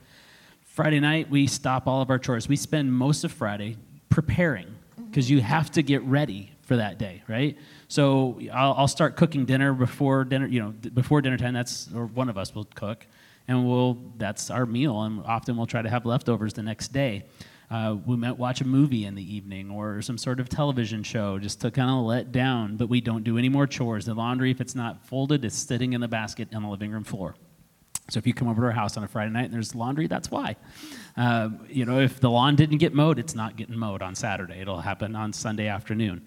Friday 0.66 1.00
night, 1.00 1.30
we 1.30 1.46
stop 1.46 1.86
all 1.86 2.02
of 2.02 2.10
our 2.10 2.18
chores. 2.18 2.48
We 2.48 2.56
spend 2.56 2.92
most 2.92 3.24
of 3.24 3.32
Friday 3.32 3.78
preparing 4.10 4.66
because 5.08 5.30
you 5.30 5.40
have 5.40 5.70
to 5.72 5.82
get 5.82 6.02
ready 6.02 6.52
for 6.62 6.76
that 6.76 6.98
day, 6.98 7.22
right? 7.28 7.56
So 7.88 8.38
I'll, 8.52 8.74
I'll, 8.74 8.88
start 8.88 9.16
cooking 9.16 9.46
dinner 9.46 9.72
before 9.72 10.24
dinner, 10.24 10.46
you 10.46 10.60
know, 10.60 10.70
before 10.70 11.22
dinner 11.22 11.38
time. 11.38 11.54
That's 11.54 11.88
or 11.94 12.06
one 12.06 12.28
of 12.28 12.36
us 12.36 12.54
will 12.54 12.66
cook, 12.74 13.06
and 13.48 13.66
we'll 13.66 13.98
that's 14.18 14.50
our 14.50 14.66
meal. 14.66 15.02
And 15.02 15.24
often 15.24 15.56
we'll 15.56 15.66
try 15.66 15.80
to 15.80 15.88
have 15.88 16.04
leftovers 16.04 16.52
the 16.52 16.62
next 16.62 16.88
day. 16.88 17.24
Uh, 17.70 17.96
we 18.06 18.16
might 18.16 18.38
watch 18.38 18.60
a 18.60 18.66
movie 18.66 19.04
in 19.04 19.14
the 19.14 19.34
evening 19.34 19.70
or 19.70 20.00
some 20.00 20.16
sort 20.16 20.40
of 20.40 20.48
television 20.48 21.02
show 21.02 21.38
just 21.38 21.60
to 21.60 21.70
kind 21.70 21.90
of 21.90 22.04
let 22.04 22.32
down. 22.32 22.76
But 22.76 22.88
we 22.88 23.00
don't 23.00 23.24
do 23.24 23.36
any 23.36 23.48
more 23.48 23.66
chores. 23.66 24.06
The 24.06 24.14
laundry, 24.14 24.50
if 24.50 24.60
it's 24.60 24.74
not 24.74 25.06
folded, 25.06 25.44
is 25.44 25.54
sitting 25.54 25.92
in 25.92 26.00
the 26.00 26.08
basket 26.08 26.54
on 26.54 26.62
the 26.62 26.68
living 26.68 26.90
room 26.90 27.04
floor. 27.04 27.34
So 28.10 28.18
if 28.18 28.26
you 28.26 28.32
come 28.32 28.48
over 28.48 28.62
to 28.62 28.66
our 28.68 28.72
house 28.72 28.96
on 28.96 29.04
a 29.04 29.08
Friday 29.08 29.30
night 29.30 29.44
and 29.44 29.54
there's 29.54 29.74
laundry, 29.74 30.06
that's 30.06 30.30
why. 30.30 30.56
Uh, 31.16 31.50
you 31.68 31.84
know, 31.84 32.00
if 32.00 32.20
the 32.20 32.30
lawn 32.30 32.56
didn't 32.56 32.78
get 32.78 32.94
mowed, 32.94 33.18
it's 33.18 33.34
not 33.34 33.56
getting 33.56 33.76
mowed 33.76 34.02
on 34.02 34.14
Saturday. 34.14 34.60
It'll 34.60 34.80
happen 34.80 35.14
on 35.14 35.32
Sunday 35.32 35.68
afternoon. 35.68 36.26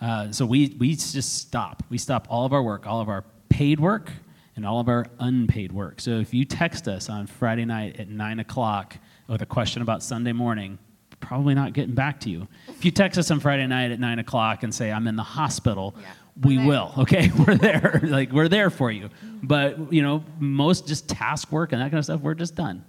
Uh, 0.00 0.30
so 0.30 0.44
we, 0.44 0.76
we 0.78 0.90
just 0.90 1.38
stop. 1.38 1.82
We 1.88 1.96
stop 1.96 2.26
all 2.28 2.44
of 2.44 2.52
our 2.52 2.62
work, 2.62 2.86
all 2.86 3.00
of 3.00 3.08
our 3.08 3.24
paid 3.48 3.80
work, 3.80 4.10
and 4.56 4.66
all 4.66 4.80
of 4.80 4.88
our 4.88 5.06
unpaid 5.20 5.72
work. 5.72 6.00
So 6.00 6.18
if 6.18 6.34
you 6.34 6.44
text 6.44 6.86
us 6.86 7.08
on 7.08 7.26
Friday 7.26 7.64
night 7.64 7.98
at 7.98 8.08
9 8.08 8.40
o'clock 8.40 8.96
with 9.26 9.40
a 9.40 9.46
question 9.46 9.80
about 9.80 10.02
Sunday 10.02 10.32
morning, 10.32 10.78
probably 11.20 11.54
not 11.54 11.72
getting 11.72 11.94
back 11.94 12.20
to 12.20 12.30
you. 12.30 12.46
If 12.68 12.84
you 12.84 12.90
text 12.90 13.18
us 13.18 13.30
on 13.30 13.40
Friday 13.40 13.66
night 13.66 13.90
at 13.92 14.00
9 14.00 14.18
o'clock 14.18 14.64
and 14.64 14.74
say, 14.74 14.92
I'm 14.92 15.06
in 15.06 15.16
the 15.16 15.22
hospital, 15.22 15.94
yeah, 15.98 16.12
we 16.40 16.58
will, 16.58 16.92
okay? 16.98 17.30
We're 17.46 17.56
there. 17.56 18.00
like, 18.02 18.32
we're 18.32 18.48
there 18.48 18.70
for 18.70 18.90
you. 18.90 19.10
But, 19.42 19.92
you 19.92 20.02
know, 20.02 20.24
most 20.38 20.86
just 20.86 21.08
task 21.08 21.52
work 21.52 21.72
and 21.72 21.80
that 21.80 21.90
kind 21.90 21.98
of 21.98 22.04
stuff, 22.04 22.20
we're 22.20 22.34
just 22.34 22.54
done. 22.54 22.84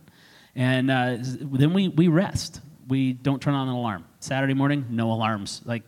And 0.55 0.89
uh, 0.89 1.17
then 1.19 1.73
we, 1.73 1.89
we 1.89 2.07
rest. 2.07 2.61
We 2.87 3.13
don't 3.13 3.41
turn 3.41 3.53
on 3.53 3.67
an 3.67 3.73
alarm. 3.73 4.05
Saturday 4.19 4.53
morning, 4.53 4.85
no 4.89 5.11
alarms. 5.11 5.61
Like, 5.65 5.83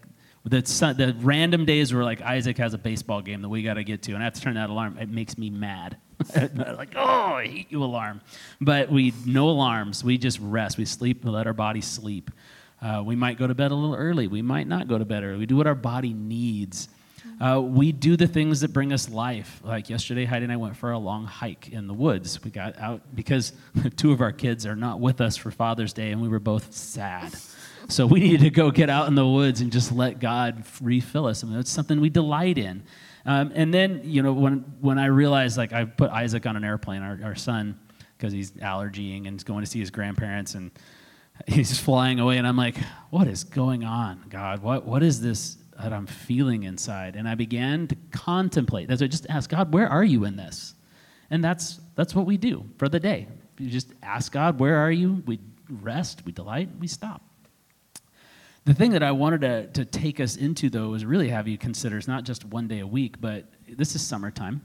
the, 0.45 0.61
the 0.95 1.15
random 1.21 1.65
days 1.65 1.93
where 1.93 2.03
like 2.03 2.21
Isaac 2.21 2.57
has 2.59 2.73
a 2.73 2.77
baseball 2.77 3.21
game 3.21 3.41
that 3.41 3.49
we 3.49 3.63
got 3.63 3.75
to 3.75 3.83
get 3.83 4.03
to, 4.03 4.13
and 4.13 4.21
I 4.21 4.25
have 4.25 4.33
to 4.35 4.41
turn 4.41 4.55
that 4.55 4.69
alarm. 4.69 4.97
It 4.99 5.09
makes 5.09 5.37
me 5.37 5.49
mad. 5.49 5.97
like, 6.35 6.93
oh, 6.95 7.33
I 7.35 7.47
hate 7.47 7.71
you, 7.71 7.83
alarm. 7.83 8.21
But 8.61 8.89
we 8.89 9.13
no 9.25 9.49
alarms. 9.49 10.03
We 10.03 10.17
just 10.17 10.39
rest. 10.39 10.77
We 10.77 10.85
sleep. 10.85 11.25
We 11.25 11.31
let 11.31 11.47
our 11.47 11.53
body 11.53 11.81
sleep. 11.81 12.31
Uh, 12.81 13.01
we 13.03 13.15
might 13.15 13.37
go 13.37 13.47
to 13.47 13.55
bed 13.55 13.71
a 13.71 13.75
little 13.75 13.95
early. 13.95 14.27
We 14.27 14.41
might 14.41 14.67
not 14.67 14.87
go 14.87 14.97
to 14.97 15.05
bed 15.05 15.23
early. 15.23 15.39
We 15.39 15.45
do 15.45 15.55
what 15.55 15.67
our 15.67 15.75
body 15.75 16.13
needs. 16.13 16.89
Uh, 17.39 17.61
we 17.61 17.91
do 17.91 18.15
the 18.15 18.27
things 18.27 18.61
that 18.61 18.71
bring 18.71 18.93
us 18.93 19.09
life. 19.09 19.61
Like 19.63 19.89
yesterday, 19.89 20.25
Heidi 20.25 20.45
and 20.45 20.53
I 20.53 20.57
went 20.57 20.77
for 20.77 20.91
a 20.91 20.97
long 20.97 21.25
hike 21.25 21.69
in 21.69 21.87
the 21.87 21.93
woods. 21.93 22.41
We 22.43 22.51
got 22.51 22.77
out 22.79 23.01
because 23.13 23.51
two 23.97 24.11
of 24.11 24.21
our 24.21 24.31
kids 24.31 24.65
are 24.65 24.75
not 24.75 24.99
with 24.99 25.19
us 25.21 25.35
for 25.35 25.51
Father's 25.51 25.93
Day, 25.93 26.11
and 26.11 26.21
we 26.21 26.27
were 26.27 26.39
both 26.39 26.73
sad. 26.73 27.33
So 27.87 28.05
we 28.05 28.19
needed 28.19 28.41
to 28.41 28.49
go 28.49 28.71
get 28.71 28.89
out 28.89 29.07
in 29.07 29.15
the 29.15 29.27
woods 29.27 29.61
and 29.61 29.71
just 29.71 29.91
let 29.91 30.19
God 30.19 30.63
refill 30.81 31.27
us. 31.27 31.43
I 31.43 31.47
mean, 31.47 31.59
it's 31.59 31.69
something 31.69 31.99
we 31.99 32.09
delight 32.09 32.57
in. 32.57 32.83
Um, 33.25 33.51
and 33.53 33.73
then, 33.73 34.01
you 34.03 34.21
know, 34.21 34.33
when, 34.33 34.65
when 34.81 34.97
I 34.97 35.07
realized, 35.07 35.57
like, 35.57 35.73
I 35.73 35.85
put 35.85 36.11
Isaac 36.11 36.45
on 36.45 36.55
an 36.55 36.63
airplane, 36.63 37.01
our, 37.01 37.19
our 37.23 37.35
son, 37.35 37.77
because 38.17 38.33
he's 38.33 38.51
allergying 38.51 39.27
and 39.27 39.33
he's 39.33 39.43
going 39.43 39.63
to 39.63 39.69
see 39.69 39.79
his 39.79 39.89
grandparents, 39.89 40.55
and 40.55 40.71
he's 41.47 41.77
flying 41.79 42.19
away, 42.19 42.37
and 42.37 42.47
I'm 42.47 42.57
like, 42.57 42.77
what 43.09 43.27
is 43.27 43.43
going 43.43 43.83
on, 43.83 44.23
God? 44.29 44.61
What, 44.61 44.85
what 44.85 45.03
is 45.03 45.21
this 45.21 45.57
that 45.81 45.93
I'm 45.93 46.07
feeling 46.07 46.63
inside? 46.63 47.15
And 47.15 47.27
I 47.27 47.35
began 47.35 47.88
to 47.88 47.95
contemplate. 48.11 48.89
As 48.89 49.01
I 49.01 49.07
just 49.07 49.25
asked 49.29 49.49
God, 49.49 49.73
where 49.73 49.88
are 49.88 50.03
you 50.03 50.25
in 50.25 50.35
this? 50.35 50.75
And 51.29 51.43
that's, 51.43 51.79
that's 51.95 52.13
what 52.15 52.25
we 52.25 52.38
do 52.38 52.65
for 52.77 52.88
the 52.89 52.99
day. 52.99 53.27
You 53.57 53.69
just 53.69 53.93
ask 54.03 54.31
God, 54.31 54.59
where 54.59 54.77
are 54.77 54.91
you? 54.91 55.23
We 55.25 55.39
rest, 55.69 56.23
we 56.25 56.31
delight, 56.31 56.69
we 56.79 56.88
stop. 56.88 57.21
The 58.65 58.73
thing 58.73 58.91
that 58.91 59.03
I 59.03 59.11
wanted 59.11 59.41
to, 59.41 59.67
to 59.67 59.85
take 59.85 60.19
us 60.19 60.38
into, 60.38 60.69
though, 60.69 60.95
is 60.95 61.05
really 61.05 61.29
have 61.29 61.47
you 61.47 61.57
consider 61.57 61.97
it's 61.97 62.07
not 62.07 62.23
just 62.23 62.45
one 62.45 62.67
day 62.67 62.79
a 62.79 62.88
week, 62.88 63.21
but 63.21 63.45
this 63.67 63.95
is 63.95 64.01
summertime. 64.01 64.61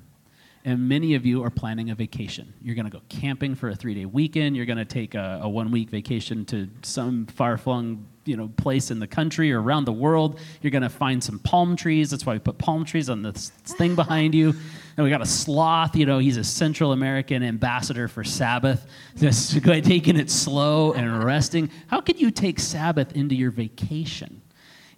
And 0.65 0.89
many 0.89 1.15
of 1.15 1.25
you 1.25 1.43
are 1.45 1.51
planning 1.51 1.91
a 1.91 1.95
vacation. 1.95 2.53
You're 2.63 2.75
going 2.75 2.85
to 2.85 2.91
go 2.91 3.03
camping 3.09 3.55
for 3.55 3.71
a 3.71 3.75
three 3.75 3.95
day 3.95 4.05
weekend. 4.05 4.57
You're 4.57 4.67
going 4.67 4.79
to 4.79 4.85
take 4.85 5.15
a, 5.15 5.41
a 5.43 5.49
one 5.49 5.71
week 5.71 5.91
vacation 5.91 6.45
to 6.47 6.69
some 6.83 7.27
far 7.27 7.57
flung 7.57 8.07
you 8.25 8.37
know, 8.37 8.49
place 8.57 8.91
in 8.91 8.99
the 8.99 9.07
country 9.07 9.53
or 9.53 9.61
around 9.61 9.85
the 9.85 9.93
world. 9.93 10.39
You're 10.61 10.71
going 10.71 10.83
to 10.83 10.89
find 10.89 11.23
some 11.23 11.39
palm 11.39 11.77
trees. 11.77 12.11
That's 12.11 12.27
why 12.27 12.35
we 12.35 12.39
put 12.39 12.59
palm 12.59 12.85
trees 12.85 13.09
on 13.09 13.23
this 13.23 13.51
thing 13.65 13.95
behind 13.95 14.35
you. 14.35 14.55
And 14.97 15.05
we 15.05 15.11
got 15.11 15.23
a 15.23 15.27
sloth, 15.27 15.97
you 15.97 16.05
know, 16.05 16.19
he's 16.19 16.37
a 16.37 16.45
Central 16.45 16.93
American 16.93 17.43
ambassador 17.43 18.07
for 18.07 18.23
Sabbath, 18.23 18.87
just 19.17 19.65
taking 19.65 20.17
it 20.17 20.29
slow 20.29 20.93
and 20.93 21.25
resting. 21.25 21.71
How 21.87 22.03
could 22.03 22.21
you 22.21 22.31
take 22.31 22.61
Sabbath 22.61 23.17
into 23.17 23.35
your 23.35 23.51
vacation? 23.51 24.43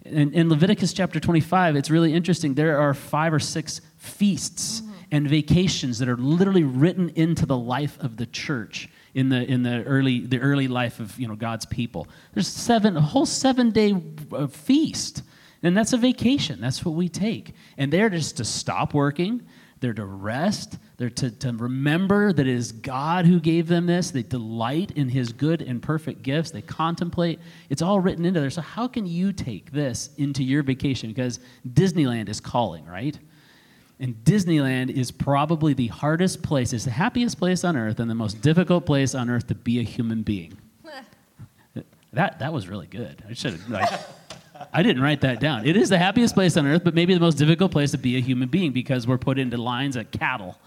In, 0.03 0.33
in 0.33 0.49
Leviticus 0.49 0.91
chapter 0.91 1.21
25, 1.21 1.77
it's 1.77 1.89
really 1.89 2.13
interesting. 2.13 2.53
There 2.53 2.81
are 2.81 2.93
five 2.93 3.33
or 3.33 3.39
six 3.39 3.79
feasts 3.97 4.81
and 5.09 5.29
vacations 5.29 5.99
that 5.99 6.09
are 6.09 6.17
literally 6.17 6.63
written 6.63 7.09
into 7.09 7.45
the 7.45 7.55
life 7.55 7.97
of 7.99 8.17
the 8.17 8.25
church 8.25 8.89
in 9.13 9.29
the 9.29 9.43
in 9.43 9.63
the 9.63 9.83
early 9.83 10.21
the 10.21 10.39
early 10.39 10.67
life 10.67 10.99
of 10.99 11.19
you 11.19 11.27
know 11.27 11.35
God's 11.35 11.65
people. 11.65 12.07
There's 12.33 12.47
seven 12.47 12.97
a 12.97 13.01
whole 13.01 13.25
seven 13.25 13.71
day 13.71 13.95
uh, 14.31 14.47
feast, 14.47 15.23
and 15.61 15.75
that's 15.77 15.93
a 15.93 15.97
vacation. 15.97 16.59
That's 16.59 16.83
what 16.83 16.95
we 16.95 17.09
take, 17.09 17.53
and 17.77 17.91
they're 17.91 18.09
just 18.09 18.37
to 18.37 18.45
stop 18.45 18.93
working. 18.93 19.43
They're 19.83 19.93
to 19.95 20.05
rest. 20.05 20.77
They're 20.95 21.09
to, 21.09 21.29
to 21.29 21.51
remember 21.51 22.31
that 22.31 22.47
it 22.47 22.55
is 22.55 22.71
God 22.71 23.25
who 23.25 23.41
gave 23.41 23.67
them 23.67 23.85
this. 23.85 24.11
They 24.11 24.23
delight 24.23 24.91
in 24.91 25.09
His 25.09 25.33
good 25.33 25.61
and 25.61 25.81
perfect 25.81 26.23
gifts. 26.23 26.51
They 26.51 26.61
contemplate. 26.61 27.41
It's 27.69 27.81
all 27.81 27.99
written 27.99 28.23
into 28.23 28.39
there. 28.39 28.49
So, 28.49 28.61
how 28.61 28.87
can 28.87 29.05
you 29.05 29.33
take 29.33 29.73
this 29.73 30.11
into 30.17 30.41
your 30.41 30.63
vacation? 30.63 31.09
Because 31.09 31.41
Disneyland 31.67 32.29
is 32.29 32.39
calling, 32.39 32.85
right? 32.85 33.19
And 33.99 34.15
Disneyland 34.23 34.89
is 34.89 35.11
probably 35.11 35.73
the 35.73 35.87
hardest 35.87 36.43
place, 36.43 36.73
it's 36.73 36.85
the 36.85 36.91
happiest 36.91 37.37
place 37.37 37.63
on 37.63 37.77
earth 37.77 37.99
and 37.99 38.09
the 38.09 38.15
most 38.15 38.41
difficult 38.41 38.85
place 38.85 39.15
on 39.15 39.29
earth 39.29 39.47
to 39.47 39.55
be 39.55 39.79
a 39.79 39.83
human 39.83 40.23
being. 40.23 40.57
that, 42.13 42.39
that 42.39 42.51
was 42.51 42.67
really 42.67 42.87
good. 42.87 43.23
I 43.29 43.33
should 43.33 43.53
have, 43.53 43.69
like, 43.69 43.89
I 44.71 44.83
didn't 44.83 45.01
write 45.01 45.21
that 45.21 45.39
down. 45.39 45.65
It 45.65 45.75
is 45.75 45.89
the 45.89 45.97
happiest 45.97 46.33
place 46.33 46.57
on 46.57 46.65
earth, 46.67 46.83
but 46.83 46.93
maybe 46.93 47.13
the 47.13 47.19
most 47.19 47.37
difficult 47.37 47.71
place 47.71 47.91
to 47.91 47.97
be 47.97 48.17
a 48.17 48.19
human 48.19 48.49
being 48.49 48.71
because 48.71 49.07
we're 49.07 49.17
put 49.17 49.39
into 49.39 49.57
lines 49.57 49.95
of 49.95 50.09
cattle, 50.11 50.57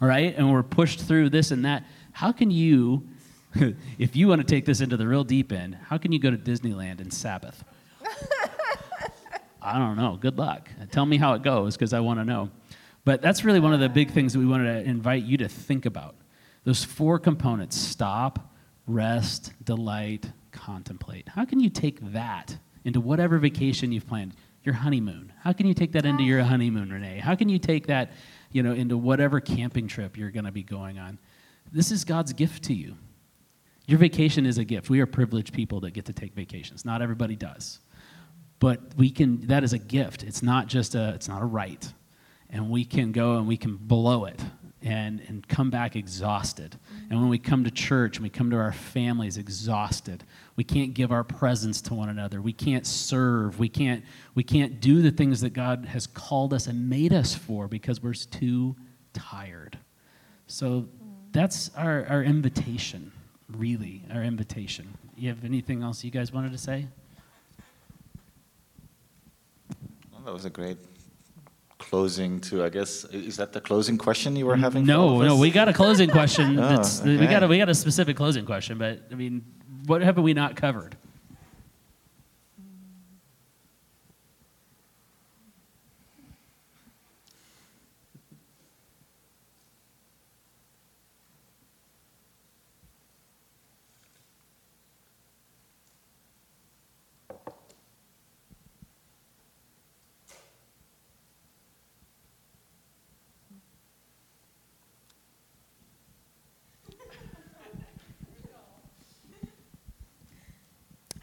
all 0.00 0.08
right? 0.08 0.34
And 0.36 0.52
we're 0.52 0.62
pushed 0.62 1.00
through 1.00 1.30
this 1.30 1.50
and 1.50 1.64
that. 1.64 1.84
How 2.12 2.32
can 2.32 2.50
you, 2.50 3.06
if 3.98 4.16
you 4.16 4.28
want 4.28 4.40
to 4.40 4.46
take 4.46 4.64
this 4.64 4.80
into 4.80 4.96
the 4.96 5.06
real 5.06 5.24
deep 5.24 5.52
end, 5.52 5.76
how 5.88 5.98
can 5.98 6.12
you 6.12 6.18
go 6.18 6.30
to 6.30 6.36
Disneyland 6.36 7.00
and 7.00 7.12
Sabbath? 7.12 7.64
I 9.62 9.78
don't 9.78 9.96
know. 9.96 10.18
Good 10.20 10.36
luck. 10.36 10.68
Tell 10.90 11.06
me 11.06 11.16
how 11.16 11.34
it 11.34 11.42
goes 11.42 11.74
because 11.74 11.94
I 11.94 12.00
want 12.00 12.20
to 12.20 12.24
know. 12.24 12.50
But 13.04 13.20
that's 13.20 13.44
really 13.44 13.60
one 13.60 13.74
of 13.74 13.80
the 13.80 13.88
big 13.88 14.10
things 14.10 14.32
that 14.32 14.38
we 14.38 14.46
wanted 14.46 14.82
to 14.82 14.88
invite 14.88 15.24
you 15.24 15.36
to 15.38 15.48
think 15.48 15.86
about. 15.86 16.16
Those 16.64 16.84
four 16.84 17.18
components 17.18 17.76
stop, 17.76 18.54
rest, 18.86 19.52
delight, 19.62 20.30
contemplate. 20.52 21.28
How 21.28 21.44
can 21.44 21.60
you 21.60 21.68
take 21.68 22.00
that 22.12 22.56
into 22.84 23.00
whatever 23.00 23.38
vacation 23.38 23.92
you've 23.92 24.06
planned? 24.06 24.34
Your 24.62 24.74
honeymoon. 24.74 25.30
How 25.42 25.52
can 25.52 25.66
you 25.66 25.74
take 25.74 25.92
that 25.92 26.06
into 26.06 26.22
your 26.22 26.42
honeymoon, 26.42 26.90
Renee? 26.90 27.18
How 27.18 27.34
can 27.34 27.50
you 27.50 27.58
take 27.58 27.88
that, 27.88 28.12
you 28.50 28.62
know, 28.62 28.72
into 28.72 28.96
whatever 28.96 29.38
camping 29.38 29.86
trip 29.88 30.16
you're 30.16 30.30
going 30.30 30.46
to 30.46 30.52
be 30.52 30.62
going 30.62 30.98
on? 30.98 31.18
This 31.70 31.90
is 31.90 32.04
God's 32.04 32.32
gift 32.32 32.64
to 32.64 32.74
you. 32.74 32.96
Your 33.86 33.98
vacation 33.98 34.46
is 34.46 34.56
a 34.56 34.64
gift. 34.64 34.88
We 34.88 35.00
are 35.00 35.06
privileged 35.06 35.52
people 35.52 35.80
that 35.80 35.90
get 35.90 36.06
to 36.06 36.14
take 36.14 36.34
vacations. 36.34 36.86
Not 36.86 37.02
everybody 37.02 37.36
does. 37.36 37.80
But 38.58 38.80
we 38.96 39.10
can 39.10 39.46
that 39.48 39.64
is 39.64 39.74
a 39.74 39.78
gift. 39.78 40.22
It's 40.22 40.42
not 40.42 40.68
just 40.68 40.94
a 40.94 41.10
it's 41.10 41.28
not 41.28 41.42
a 41.42 41.44
right. 41.44 41.92
And 42.50 42.70
we 42.70 42.84
can 42.84 43.12
go 43.12 43.36
and 43.36 43.48
we 43.48 43.56
can 43.56 43.76
blow 43.76 44.26
it 44.26 44.40
and, 44.84 45.22
and 45.28 45.48
come 45.48 45.70
back 45.70 45.96
exhausted. 45.96 46.76
Mm-hmm. 46.76 47.10
And 47.10 47.20
when 47.20 47.30
we 47.30 47.38
come 47.38 47.64
to 47.64 47.70
church 47.70 48.18
and 48.18 48.22
we 48.22 48.28
come 48.28 48.50
to 48.50 48.56
our 48.56 48.72
families 48.72 49.38
exhausted, 49.38 50.24
we 50.56 50.64
can't 50.64 50.92
give 50.92 51.10
our 51.10 51.24
presence 51.24 51.80
to 51.82 51.94
one 51.94 52.10
another. 52.10 52.42
We 52.42 52.52
can't 52.52 52.86
serve. 52.86 53.58
We 53.58 53.70
can't, 53.70 54.04
we 54.34 54.44
can't 54.44 54.80
do 54.80 55.00
the 55.00 55.10
things 55.10 55.40
that 55.40 55.54
God 55.54 55.86
has 55.86 56.06
called 56.06 56.52
us 56.52 56.66
and 56.66 56.88
made 56.88 57.14
us 57.14 57.34
for 57.34 57.66
because 57.66 58.02
we're 58.02 58.12
too 58.12 58.76
tired. 59.14 59.78
So 60.46 60.82
mm. 60.82 60.86
that's 61.32 61.70
our, 61.76 62.06
our 62.06 62.22
invitation, 62.22 63.10
really, 63.48 64.02
our 64.12 64.22
invitation. 64.22 64.92
You 65.16 65.30
have 65.30 65.44
anything 65.44 65.82
else 65.82 66.04
you 66.04 66.10
guys 66.10 66.30
wanted 66.30 66.52
to 66.52 66.58
say? 66.58 66.86
Well, 70.12 70.20
that 70.26 70.34
was 70.34 70.44
a 70.44 70.50
great 70.50 70.76
closing 71.88 72.40
to. 72.40 72.64
I 72.64 72.68
guess 72.68 73.04
is 73.04 73.36
that 73.36 73.52
the 73.52 73.60
closing 73.60 73.98
question 73.98 74.36
you 74.36 74.46
were 74.46 74.56
having? 74.56 74.84
No, 74.84 75.20
no, 75.22 75.36
we 75.36 75.50
got 75.50 75.68
a 75.68 75.72
closing 75.72 76.10
question. 76.10 76.58
Oh, 76.64 76.68
that's, 76.68 77.02
We 77.02 77.26
got 77.26 77.42
a, 77.42 77.48
we 77.48 77.58
got 77.58 77.68
a 77.68 77.74
specific 77.74 78.16
closing 78.16 78.44
question, 78.46 78.78
but 78.78 79.00
I 79.10 79.14
mean, 79.14 79.44
what 79.86 80.02
have 80.02 80.16
we 80.18 80.34
not 80.34 80.56
covered? 80.56 80.96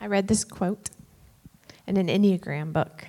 I 0.01 0.07
read 0.07 0.27
this 0.27 0.43
quote 0.43 0.89
in 1.85 1.95
an 1.95 2.07
Enneagram 2.07 2.73
book. 2.73 3.05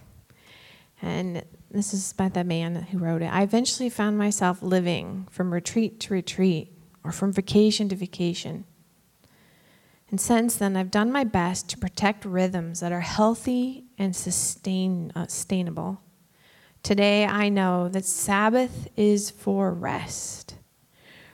And 1.00 1.42
this 1.70 1.94
is 1.94 2.12
by 2.12 2.28
the 2.28 2.44
man 2.44 2.74
who 2.74 2.98
wrote 2.98 3.22
it. 3.22 3.32
I 3.32 3.42
eventually 3.42 3.88
found 3.88 4.18
myself 4.18 4.62
living 4.62 5.26
from 5.30 5.54
retreat 5.54 6.00
to 6.00 6.12
retreat 6.12 6.70
or 7.02 7.10
from 7.10 7.32
vacation 7.32 7.88
to 7.88 7.96
vacation. 7.96 8.64
And 10.10 10.20
since 10.20 10.56
then, 10.56 10.76
I've 10.76 10.90
done 10.90 11.10
my 11.10 11.24
best 11.24 11.70
to 11.70 11.78
protect 11.78 12.26
rhythms 12.26 12.80
that 12.80 12.92
are 12.92 13.00
healthy 13.00 13.84
and 13.96 14.14
sustain, 14.14 15.12
uh, 15.16 15.28
sustainable. 15.28 16.02
Today, 16.82 17.24
I 17.24 17.48
know 17.48 17.88
that 17.88 18.04
Sabbath 18.04 18.88
is 18.98 19.30
for 19.30 19.72
rest. 19.72 20.56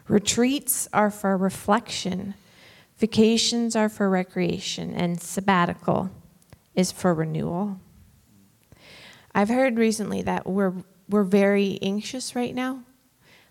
Retreats 0.06 0.86
are 0.92 1.10
for 1.10 1.36
reflection. 1.36 2.34
Vacations 2.98 3.76
are 3.76 3.88
for 3.88 4.10
recreation, 4.10 4.92
and 4.92 5.20
sabbatical 5.20 6.10
is 6.74 6.90
for 6.90 7.14
renewal. 7.14 7.78
I've 9.34 9.48
heard 9.48 9.78
recently 9.78 10.22
that 10.22 10.46
we're, 10.46 10.74
we're 11.08 11.22
very 11.22 11.78
anxious 11.80 12.34
right 12.34 12.54
now. 12.54 12.82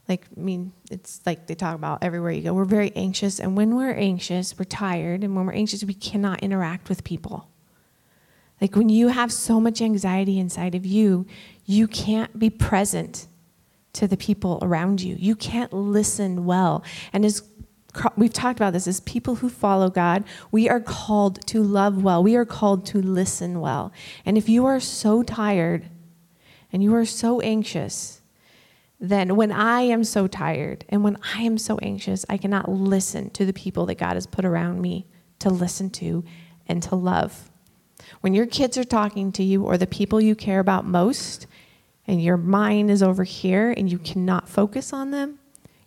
Like, 0.09 0.25
I 0.35 0.39
mean, 0.39 0.73
it's 0.91 1.21
like 1.25 1.47
they 1.47 1.55
talk 1.55 1.75
about 1.75 2.03
everywhere 2.03 2.31
you 2.31 2.41
go. 2.41 2.53
We're 2.53 2.65
very 2.65 2.91
anxious, 2.95 3.39
and 3.39 3.55
when 3.55 3.75
we're 3.75 3.93
anxious, 3.93 4.57
we're 4.57 4.65
tired, 4.65 5.23
and 5.23 5.35
when 5.35 5.45
we're 5.45 5.53
anxious, 5.53 5.83
we 5.83 5.93
cannot 5.93 6.41
interact 6.43 6.89
with 6.89 7.03
people. 7.03 7.49
Like, 8.59 8.75
when 8.75 8.89
you 8.89 9.09
have 9.09 9.31
so 9.31 9.61
much 9.61 9.81
anxiety 9.81 10.39
inside 10.39 10.75
of 10.75 10.85
you, 10.85 11.25
you 11.65 11.87
can't 11.87 12.37
be 12.37 12.49
present 12.49 13.27
to 13.93 14.07
the 14.07 14.17
people 14.17 14.59
around 14.61 15.01
you. 15.01 15.15
You 15.17 15.35
can't 15.35 15.71
listen 15.73 16.45
well. 16.45 16.83
And 17.13 17.23
as 17.23 17.43
we've 18.15 18.33
talked 18.33 18.59
about 18.59 18.73
this 18.73 18.87
as 18.87 18.99
people 19.01 19.35
who 19.35 19.49
follow 19.49 19.89
God, 19.89 20.23
we 20.51 20.69
are 20.69 20.79
called 20.79 21.45
to 21.47 21.61
love 21.61 22.03
well. 22.03 22.23
We 22.23 22.35
are 22.35 22.45
called 22.45 22.85
to 22.87 23.01
listen 23.01 23.59
well. 23.59 23.91
And 24.25 24.37
if 24.37 24.49
you 24.49 24.65
are 24.65 24.79
so 24.79 25.23
tired 25.23 25.87
and 26.71 26.83
you 26.83 26.93
are 26.95 27.05
so 27.05 27.39
anxious, 27.41 28.21
then 28.99 29.35
when 29.35 29.51
I 29.51 29.81
am 29.81 30.03
so 30.03 30.27
tired 30.27 30.85
and 30.89 31.03
when 31.03 31.17
I 31.35 31.41
am 31.41 31.57
so 31.57 31.77
anxious, 31.79 32.25
I 32.29 32.37
cannot 32.37 32.69
listen 32.69 33.29
to 33.31 33.45
the 33.45 33.53
people 33.53 33.85
that 33.87 33.97
God 33.97 34.15
has 34.15 34.27
put 34.27 34.45
around 34.45 34.81
me 34.81 35.05
to 35.39 35.49
listen 35.49 35.89
to 35.91 36.23
and 36.67 36.81
to 36.83 36.95
love. 36.95 37.51
When 38.21 38.33
your 38.33 38.45
kids 38.45 38.77
are 38.77 38.83
talking 38.83 39.31
to 39.33 39.43
you 39.43 39.63
or 39.63 39.77
the 39.77 39.87
people 39.87 40.19
you 40.19 40.35
care 40.35 40.59
about 40.59 40.85
most, 40.85 41.47
and 42.07 42.23
your 42.23 42.37
mind 42.37 42.89
is 42.89 43.03
over 43.03 43.23
here 43.25 43.73
and 43.75 43.91
you 43.91 43.99
cannot 43.99 44.47
focus 44.47 44.93
on 44.93 45.11
them, 45.11 45.39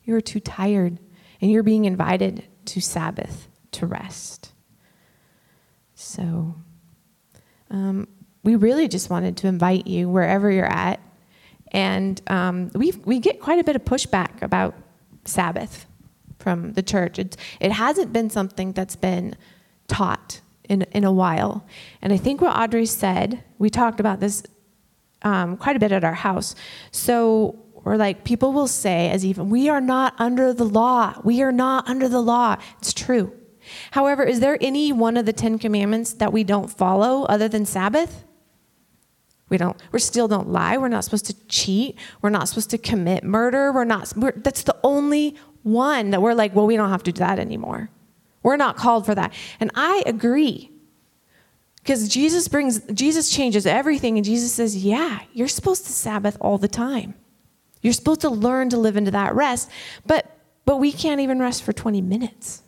you're 0.04 0.20
too 0.20 0.40
tired 0.40 0.98
and 1.41 1.51
you're 1.51 1.62
being 1.62 1.84
invited 1.84 2.45
to 2.66 2.80
Sabbath, 2.80 3.49
to 3.72 3.86
rest. 3.86 4.53
So, 5.95 6.55
um, 7.70 8.09
we 8.43 8.57
really 8.57 8.88
just 8.88 9.11
wanted 9.11 9.36
to 9.38 9.47
invite 9.47 9.86
you 9.86 10.09
wherever 10.09 10.51
you're 10.51 10.64
at. 10.64 11.01
And 11.72 12.20
um, 12.28 12.70
we 12.74 12.93
we 13.05 13.20
get 13.20 13.41
quite 13.41 13.59
a 13.59 13.64
bit 13.64 13.76
of 13.76 13.84
pushback 13.84 14.43
about 14.43 14.74
Sabbath 15.24 15.86
from 16.38 16.72
the 16.72 16.82
church. 16.82 17.18
It's, 17.18 17.36
it 17.61 17.70
hasn't 17.72 18.12
been 18.12 18.30
something 18.30 18.72
that's 18.72 18.97
been 18.97 19.36
taught 19.88 20.41
in, 20.68 20.82
in 20.93 21.05
a 21.05 21.12
while. 21.12 21.66
And 22.01 22.12
I 22.12 22.16
think 22.16 22.41
what 22.41 22.57
Audrey 22.57 22.86
said, 22.86 23.45
we 23.59 23.70
talked 23.70 24.01
about 24.01 24.20
this 24.20 24.43
um, 25.22 25.57
quite 25.59 25.76
a 25.76 25.78
bit 25.78 25.93
at 25.93 26.03
our 26.03 26.14
house. 26.14 26.55
So 26.91 27.59
or 27.85 27.97
like 27.97 28.24
people 28.24 28.53
will 28.53 28.68
say, 28.68 29.11
as 29.11 29.24
even, 29.24 29.51
we 29.51 29.68
are 29.68 29.81
not 29.81 30.14
under 30.18 30.53
the 30.53 30.64
law. 30.64 31.20
We 31.24 31.43
are 31.43 31.53
not 31.53 31.89
under 31.89 32.09
the 32.09 32.20
law. 32.20 32.57
It's 32.78 32.93
true. 32.93 33.33
However, 33.93 34.22
is 34.24 34.41
there 34.41 34.59
any 34.61 34.93
one 34.93 35.16
of 35.16 35.26
the 35.26 35.33
Ten 35.33 35.59
Commandments 35.59 36.14
that 36.14 36.33
we 36.33 36.45
don't 36.45 36.68
follow 36.68 37.24
other 37.24 37.49
than 37.49 37.66
Sabbath? 37.66 38.24
We 39.49 39.59
don't. 39.59 39.76
We 39.93 39.99
still 39.99 40.28
don't 40.28 40.49
lie. 40.49 40.76
We're 40.76 40.89
not 40.89 41.05
supposed 41.05 41.26
to 41.26 41.47
cheat. 41.49 41.99
We're 42.22 42.31
not 42.31 42.49
supposed 42.49 42.70
to 42.70 42.78
commit 42.78 43.24
murder. 43.24 43.72
We're 43.72 43.85
not. 43.85 44.12
We're, 44.16 44.33
that's 44.33 44.62
the 44.62 44.76
only 44.83 45.37
one 45.62 46.11
that 46.11 46.22
we're 46.22 46.35
like, 46.35 46.55
well, 46.55 46.66
we 46.66 46.76
don't 46.76 46.91
have 46.91 47.03
to 47.05 47.12
do 47.12 47.18
that 47.18 47.39
anymore. 47.39 47.91
We're 48.43 48.57
not 48.57 48.76
called 48.76 49.07
for 49.07 49.14
that. 49.14 49.35
And 49.59 49.70
I 49.74 50.03
agree. 50.07 50.70
Because 51.83 52.09
Jesus 52.09 52.47
brings, 52.49 52.81
Jesus 52.93 53.31
changes 53.31 53.66
everything, 53.66 54.16
and 54.18 54.24
Jesus 54.24 54.53
says, 54.53 54.76
yeah, 54.76 55.20
you're 55.33 55.49
supposed 55.49 55.87
to 55.87 55.93
Sabbath 55.93 56.37
all 56.41 56.59
the 56.59 56.68
time. 56.68 57.14
You're 57.83 57.93
supposed 57.93 58.20
to 58.22 58.31
learn 58.31 58.70
to 58.70 58.76
live 58.76 58.97
into 58.97 59.11
that 59.12 59.35
rest, 59.35 59.70
but 60.07 60.37
but 60.64 60.76
we 60.76 60.93
can't 60.93 61.20
even 61.20 61.41
rest 61.41 61.62
for 61.62 61.72
20 61.72 62.01
minutes. 62.01 62.62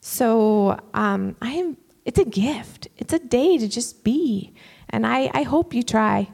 So 0.00 0.78
um, 0.94 1.36
I 1.42 1.50
am. 1.50 1.76
It's 2.04 2.18
a 2.18 2.24
gift. 2.24 2.86
It's 2.96 3.12
a 3.12 3.18
day 3.18 3.58
to 3.58 3.66
just 3.66 4.04
be, 4.04 4.54
and 4.90 5.04
I, 5.04 5.28
I 5.34 5.42
hope 5.42 5.74
you 5.74 5.82
try. 5.82 6.28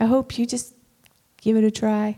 I 0.00 0.06
hope 0.06 0.38
you 0.38 0.46
just 0.46 0.74
give 1.36 1.56
it 1.56 1.64
a 1.64 1.70
try. 1.70 2.16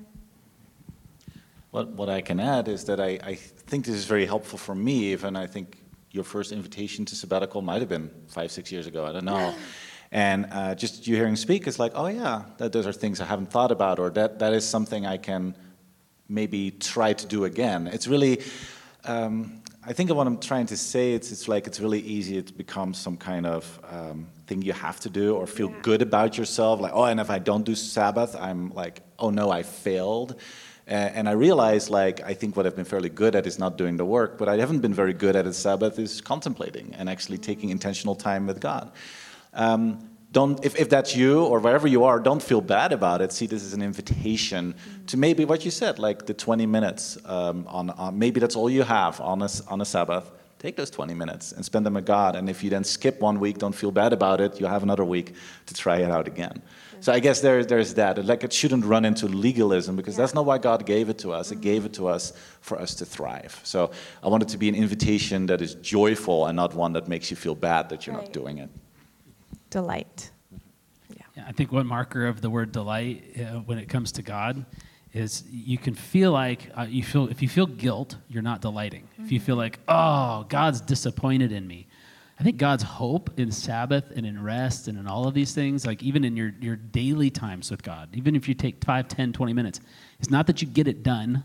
What 1.73 1.89
what 1.91 2.09
I 2.09 2.21
can 2.21 2.39
add 2.39 2.69
is 2.69 2.85
that 2.85 3.01
I, 3.01 3.19
I 3.25 3.35
think 3.35 3.85
this 3.85 3.97
is 3.97 4.05
very 4.05 4.27
helpful 4.27 4.59
for 4.59 4.75
me. 4.75 5.13
Even 5.13 5.35
I 5.37 5.47
think 5.47 5.83
your 6.13 6.25
first 6.25 6.53
invitation 6.53 7.05
to 7.07 7.17
sabbatical 7.17 7.63
might 7.63 7.81
have 7.81 7.89
been 7.89 8.11
five 8.29 8.51
six 8.53 8.71
years 8.71 8.87
ago. 8.87 9.05
I 9.05 9.13
don't 9.13 9.25
know. 9.25 9.55
And 10.13 10.47
uh, 10.51 10.75
just 10.75 11.07
you 11.07 11.15
hearing 11.15 11.37
speak 11.37 11.67
is 11.67 11.79
like, 11.79 11.93
oh 11.95 12.09
yeah, 12.09 12.43
that, 12.59 12.73
those 12.73 12.87
are 12.87 12.93
things 12.93 13.21
I 13.21 13.25
haven't 13.25 13.51
thought 13.51 13.71
about, 13.71 13.99
or 13.99 14.11
that, 14.11 14.39
that 14.41 14.53
is 14.53 14.69
something 14.69 15.07
I 15.07 15.19
can 15.19 15.55
maybe 16.29 16.73
try 16.73 17.13
to 17.13 17.27
do 17.27 17.45
again. 17.45 17.87
It's 17.87 18.09
really, 18.09 18.41
um, 19.05 19.63
I 19.87 19.93
think 19.93 20.11
of 20.11 20.17
what 20.17 20.27
I'm 20.27 20.39
trying 20.39 20.67
to 20.67 20.77
say, 20.77 21.15
it's, 21.15 21.31
it's 21.31 21.47
like 21.49 21.67
it's 21.67 21.81
really 21.81 22.01
easy 22.01 22.43
to 22.43 22.53
become 22.53 22.93
some 22.93 23.17
kind 23.17 23.47
of 23.47 23.81
um, 23.89 24.27
thing 24.47 24.63
you 24.63 24.73
have 24.73 24.99
to 25.01 25.11
do 25.11 25.37
or 25.37 25.47
feel 25.47 25.71
yeah. 25.71 25.79
good 25.83 26.03
about 26.03 26.37
yourself. 26.37 26.81
Like, 26.81 26.93
oh, 26.93 27.05
and 27.05 27.21
if 27.21 27.31
I 27.31 27.39
don't 27.39 27.65
do 27.65 27.75
Sabbath, 27.75 28.35
I'm 28.35 28.71
like, 28.75 29.03
oh 29.19 29.31
no, 29.31 29.51
I 29.51 29.63
failed. 29.63 30.33
Uh, 30.89 30.95
and 30.95 31.29
I 31.29 31.33
realize, 31.33 31.89
like, 31.89 32.21
I 32.23 32.35
think 32.35 32.57
what 32.57 32.67
I've 32.67 32.75
been 32.75 32.85
fairly 32.85 33.11
good 33.11 33.37
at 33.37 33.47
is 33.47 33.61
not 33.61 33.79
doing 33.79 33.97
the 33.97 34.05
work, 34.05 34.39
but 34.39 34.49
I 34.49 34.57
haven't 34.57 34.81
been 34.81 34.95
very 34.95 35.15
good 35.15 35.37
at 35.37 35.47
at 35.47 35.55
Sabbath 35.55 36.01
is 36.01 36.21
contemplating 36.21 36.93
and 36.99 37.09
actually 37.09 37.39
taking 37.39 37.71
intentional 37.71 38.17
time 38.17 38.49
with 38.49 38.61
God. 38.61 38.91
Um, 39.53 40.11
don't 40.33 40.65
if, 40.65 40.79
if 40.79 40.89
that's 40.89 41.17
you 41.17 41.45
or 41.45 41.59
wherever 41.59 41.89
you 41.89 42.05
are 42.05 42.21
don't 42.21 42.43
feel 42.43 42.61
bad 42.61 42.93
about 42.93 43.21
it. 43.21 43.33
See 43.33 43.47
this 43.47 43.65
as 43.65 43.75
an 43.75 43.83
invitation 43.83 44.75
to 45.09 45.17
maybe 45.17 45.45
what 45.45 45.65
you 45.65 45.71
said 45.71 45.99
like 45.99 46.27
the 46.27 46.35
20 46.35 46.67
minutes 46.67 47.19
um, 47.25 47.67
on, 47.69 47.91
on 47.91 48.19
maybe 48.19 48.39
that's 48.39 48.55
all 48.55 48.71
you 48.71 48.83
have 48.83 49.21
on 49.21 49.43
a, 49.43 49.49
on 49.69 49.81
a 49.81 49.85
sabbath. 49.85 50.31
Take 50.61 50.77
those 50.77 50.91
20 50.91 51.15
minutes 51.15 51.53
and 51.53 51.65
spend 51.65 51.87
them 51.87 51.95
with 51.95 52.07
god. 52.07 52.37
And 52.37 52.49
if 52.49 52.63
you 52.63 52.71
then 52.71 52.85
skip 52.85 53.21
one 53.21 53.41
week 53.41 53.59
don't 53.59 53.75
feel 53.75 53.91
bad 53.91 54.13
about 54.13 54.41
it 54.41 54.61
you 54.61 54.67
have 54.67 54.85
another 54.85 55.05
week 55.05 55.35
to 55.67 55.75
try 55.75 55.99
it 55.99 56.11
out 56.11 56.29
again. 56.29 56.63
So 57.01 57.13
i 57.13 57.19
guess 57.19 57.41
there, 57.41 57.65
there's 57.65 57.95
that. 57.95 58.25
Like 58.25 58.45
it 58.45 58.53
shouldn't 58.53 58.85
run 58.85 59.05
into 59.05 59.27
legalism 59.27 59.97
because 59.97 60.15
that's 60.15 60.35
not 60.35 60.45
why 60.45 60.59
god 60.59 60.87
gave 60.87 61.09
it 61.09 61.19
to 61.19 61.33
us. 61.33 61.51
It 61.51 61.61
gave 61.61 61.87
it 61.87 61.95
to 61.95 62.07
us 62.07 62.35
for 62.61 62.79
us 62.79 62.95
to 62.97 63.05
thrive. 63.05 63.59
So 63.65 63.91
i 64.23 64.29
want 64.29 64.45
it 64.45 64.49
to 64.51 64.59
be 64.59 64.69
an 64.69 64.77
invitation 64.77 65.47
that 65.47 65.61
is 65.61 65.75
joyful 65.75 66.47
and 66.47 66.55
not 66.55 66.73
one 66.73 66.93
that 66.93 67.09
makes 67.09 67.33
you 67.33 67.37
feel 67.37 67.57
bad 67.57 67.89
that 67.89 68.07
you're 68.07 68.15
not 68.15 68.33
doing 68.33 68.59
it 68.59 68.71
Delight. 69.71 70.31
Yeah, 71.37 71.45
I 71.47 71.53
think 71.53 71.73
one 71.73 71.87
marker 71.87 72.27
of 72.27 72.41
the 72.41 72.51
word 72.51 72.73
delight 72.73 73.37
uh, 73.39 73.61
when 73.61 73.79
it 73.79 73.89
comes 73.89 74.13
to 74.13 74.23
God 74.23 74.65
is 75.13 75.45
you 75.51 75.79
can 75.79 75.95
feel 75.95 76.33
like 76.33 76.71
uh, 76.77 76.87
you 76.89 77.03
feel 77.03 77.29
if 77.29 77.43
you 77.43 77.49
feel 77.49 77.67
guilt, 77.67 78.17
you're 78.29 78.43
not 78.43 78.61
delighting. 78.61 79.09
If 79.19 79.33
you 79.33 79.41
feel 79.41 79.57
like, 79.57 79.81
oh, 79.89 80.45
God's 80.49 80.81
disappointed 80.81 81.53
in 81.53 81.67
me. 81.67 81.87
I 82.39 82.43
think 82.43 82.57
God's 82.57 82.83
hope 82.83 83.39
in 83.39 83.53
Sabbath 83.53 84.13
and 84.17 84.25
in 84.25 84.43
rest 84.43 84.89
and 84.89 84.99
in 84.99 85.07
all 85.07 85.29
of 85.29 85.35
these 85.35 85.55
things, 85.55 85.85
like 85.85 86.03
even 86.03 86.25
in 86.25 86.39
your, 86.39 86.55
your 86.59 86.77
daily 86.77 87.29
times 87.29 87.71
with 87.71 87.83
God, 87.83 88.09
even 88.15 88.35
if 88.35 88.49
you 88.49 88.55
take 88.55 88.83
5, 88.83 89.09
10, 89.09 89.35
20 89.35 89.53
minutes, 89.53 89.81
it's 90.19 90.31
not 90.31 90.47
that 90.47 90.63
you 90.63 90.69
get 90.69 90.89
it 90.89 91.03
done 91.03 91.45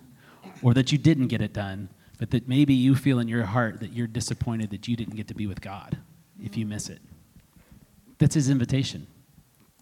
or 0.61 0.73
that 0.73 0.93
you 0.93 0.97
didn't 0.97 1.27
get 1.27 1.41
it 1.41 1.51
done, 1.51 1.89
but 2.17 2.31
that 2.31 2.47
maybe 2.47 2.73
you 2.73 2.95
feel 2.95 3.19
in 3.19 3.27
your 3.27 3.43
heart 3.43 3.81
that 3.81 3.91
you're 3.91 4.07
disappointed 4.07 4.69
that 4.69 4.87
you 4.87 4.95
didn't 4.95 5.17
get 5.17 5.27
to 5.27 5.33
be 5.33 5.47
with 5.47 5.59
God 5.59 5.97
if 6.41 6.55
you 6.55 6.65
miss 6.65 6.87
it. 6.87 7.01
That's 8.17 8.35
his 8.35 8.49
invitation 8.49 9.07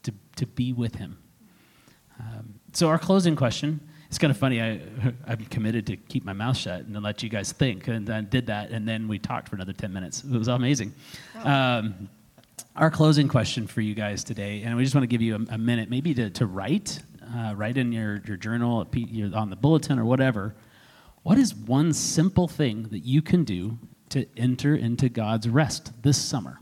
to, 0.04 0.14
to 0.38 0.46
be 0.46 0.74
with 0.74 0.96
him. 0.96 1.18
Um, 2.20 2.56
so, 2.74 2.90
our 2.90 3.00
closing 3.00 3.36
question 3.36 3.80
it's 4.14 4.20
kind 4.20 4.30
of 4.30 4.38
funny. 4.38 4.62
I, 4.62 4.80
I'm 5.28 5.44
committed 5.46 5.88
to 5.88 5.98
keep 5.98 6.24
my 6.24 6.34
mouth 6.34 6.56
shut 6.56 6.82
and 6.82 7.02
let 7.02 7.24
you 7.24 7.30
guys 7.30 7.52
think. 7.52 7.88
And 7.88 8.08
I 8.12 8.22
did 8.22 8.46
that, 8.46 8.70
and 8.70 8.88
then 8.88 9.08
we 9.08 9.18
talked 9.18 9.50
for 9.50 9.56
another 9.56 9.74
10 9.74 9.92
minutes. 9.92 10.24
It 10.24 10.38
was 10.38 10.48
amazing. 10.48 10.94
Um, 11.44 12.08
our 12.76 12.92
closing 12.92 13.28
question 13.28 13.66
for 13.66 13.82
you 13.82 13.96
guys 13.96 14.24
today, 14.24 14.62
and 14.62 14.78
we 14.78 14.84
just 14.84 14.94
want 14.94 15.02
to 15.02 15.08
give 15.08 15.24
you 15.24 15.36
a, 15.50 15.56
a 15.56 15.58
minute 15.58 15.90
maybe 15.90 16.14
to, 16.14 16.30
to 16.30 16.46
write, 16.46 17.00
uh, 17.36 17.56
write 17.56 17.76
in 17.78 17.92
your, 17.92 18.22
your 18.28 18.38
journal, 18.38 18.88
on 19.34 19.50
the 19.50 19.56
bulletin, 19.56 19.98
or 19.98 20.06
whatever. 20.06 20.54
What 21.24 21.40
is 21.40 21.56
one 21.56 21.92
simple 21.92 22.48
thing 22.48 22.84
that 22.92 23.04
you 23.06 23.24
can 23.24 23.44
do 23.44 23.80
to 24.10 24.28
enter 24.38 24.76
into 24.76 25.10
God's 25.10 25.50
rest 25.50 25.92
this 26.04 26.22
summer? 26.22 26.60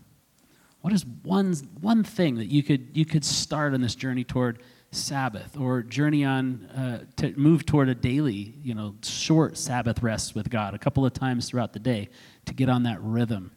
What 0.81 0.93
is 0.93 1.05
one, 1.05 1.53
one 1.79 2.03
thing 2.03 2.35
that 2.35 2.47
you 2.47 2.63
could, 2.63 2.89
you 2.93 3.05
could 3.05 3.23
start 3.23 3.73
on 3.73 3.81
this 3.81 3.95
journey 3.95 4.23
toward 4.23 4.59
Sabbath 4.91 5.55
or 5.57 5.83
journey 5.83 6.25
on 6.25 6.65
uh, 6.65 7.05
to 7.17 7.37
move 7.37 7.65
toward 7.65 7.87
a 7.87 7.95
daily, 7.95 8.55
you 8.63 8.73
know, 8.73 8.95
short 9.03 9.57
Sabbath 9.57 10.01
rest 10.01 10.35
with 10.35 10.49
God 10.49 10.73
a 10.73 10.79
couple 10.79 11.05
of 11.05 11.13
times 11.13 11.47
throughout 11.47 11.73
the 11.73 11.79
day 11.79 12.09
to 12.45 12.53
get 12.53 12.67
on 12.67 12.83
that 12.83 13.01
rhythm? 13.01 13.51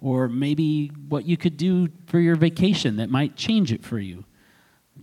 Or 0.00 0.26
maybe 0.28 0.88
what 1.08 1.26
you 1.26 1.36
could 1.36 1.56
do 1.56 1.88
for 2.06 2.18
your 2.18 2.34
vacation 2.34 2.96
that 2.96 3.10
might 3.10 3.36
change 3.36 3.72
it 3.72 3.84
for 3.84 3.98
you. 3.98 4.24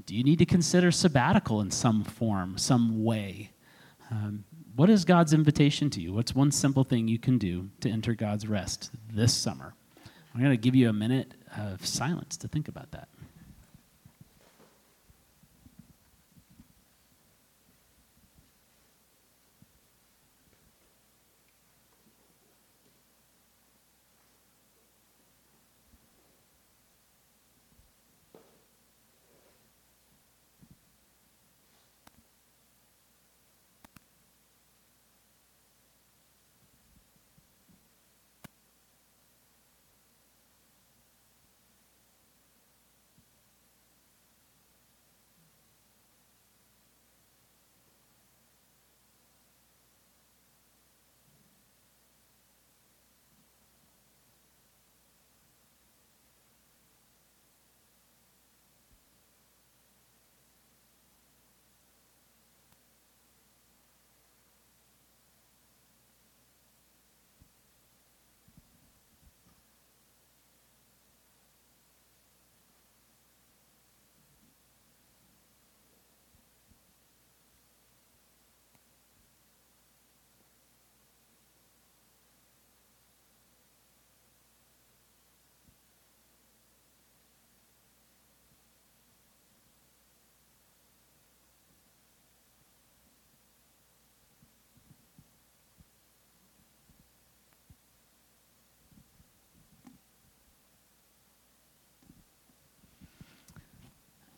Do 0.05 0.15
you 0.15 0.23
need 0.23 0.39
to 0.39 0.45
consider 0.45 0.91
sabbatical 0.91 1.61
in 1.61 1.71
some 1.71 2.03
form, 2.03 2.57
some 2.57 3.03
way? 3.03 3.51
Um, 4.09 4.43
what 4.75 4.89
is 4.89 5.05
God's 5.05 5.33
invitation 5.33 5.89
to 5.91 6.01
you? 6.01 6.13
What's 6.13 6.35
one 6.35 6.51
simple 6.51 6.83
thing 6.83 7.07
you 7.07 7.19
can 7.19 7.37
do 7.37 7.69
to 7.81 7.89
enter 7.89 8.13
God's 8.13 8.47
rest 8.47 8.91
this 9.13 9.33
summer? 9.33 9.73
I'm 10.33 10.41
going 10.41 10.51
to 10.51 10.57
give 10.57 10.75
you 10.75 10.89
a 10.89 10.93
minute 10.93 11.33
of 11.57 11.85
silence 11.85 12.37
to 12.37 12.47
think 12.47 12.67
about 12.67 12.91
that. 12.91 13.09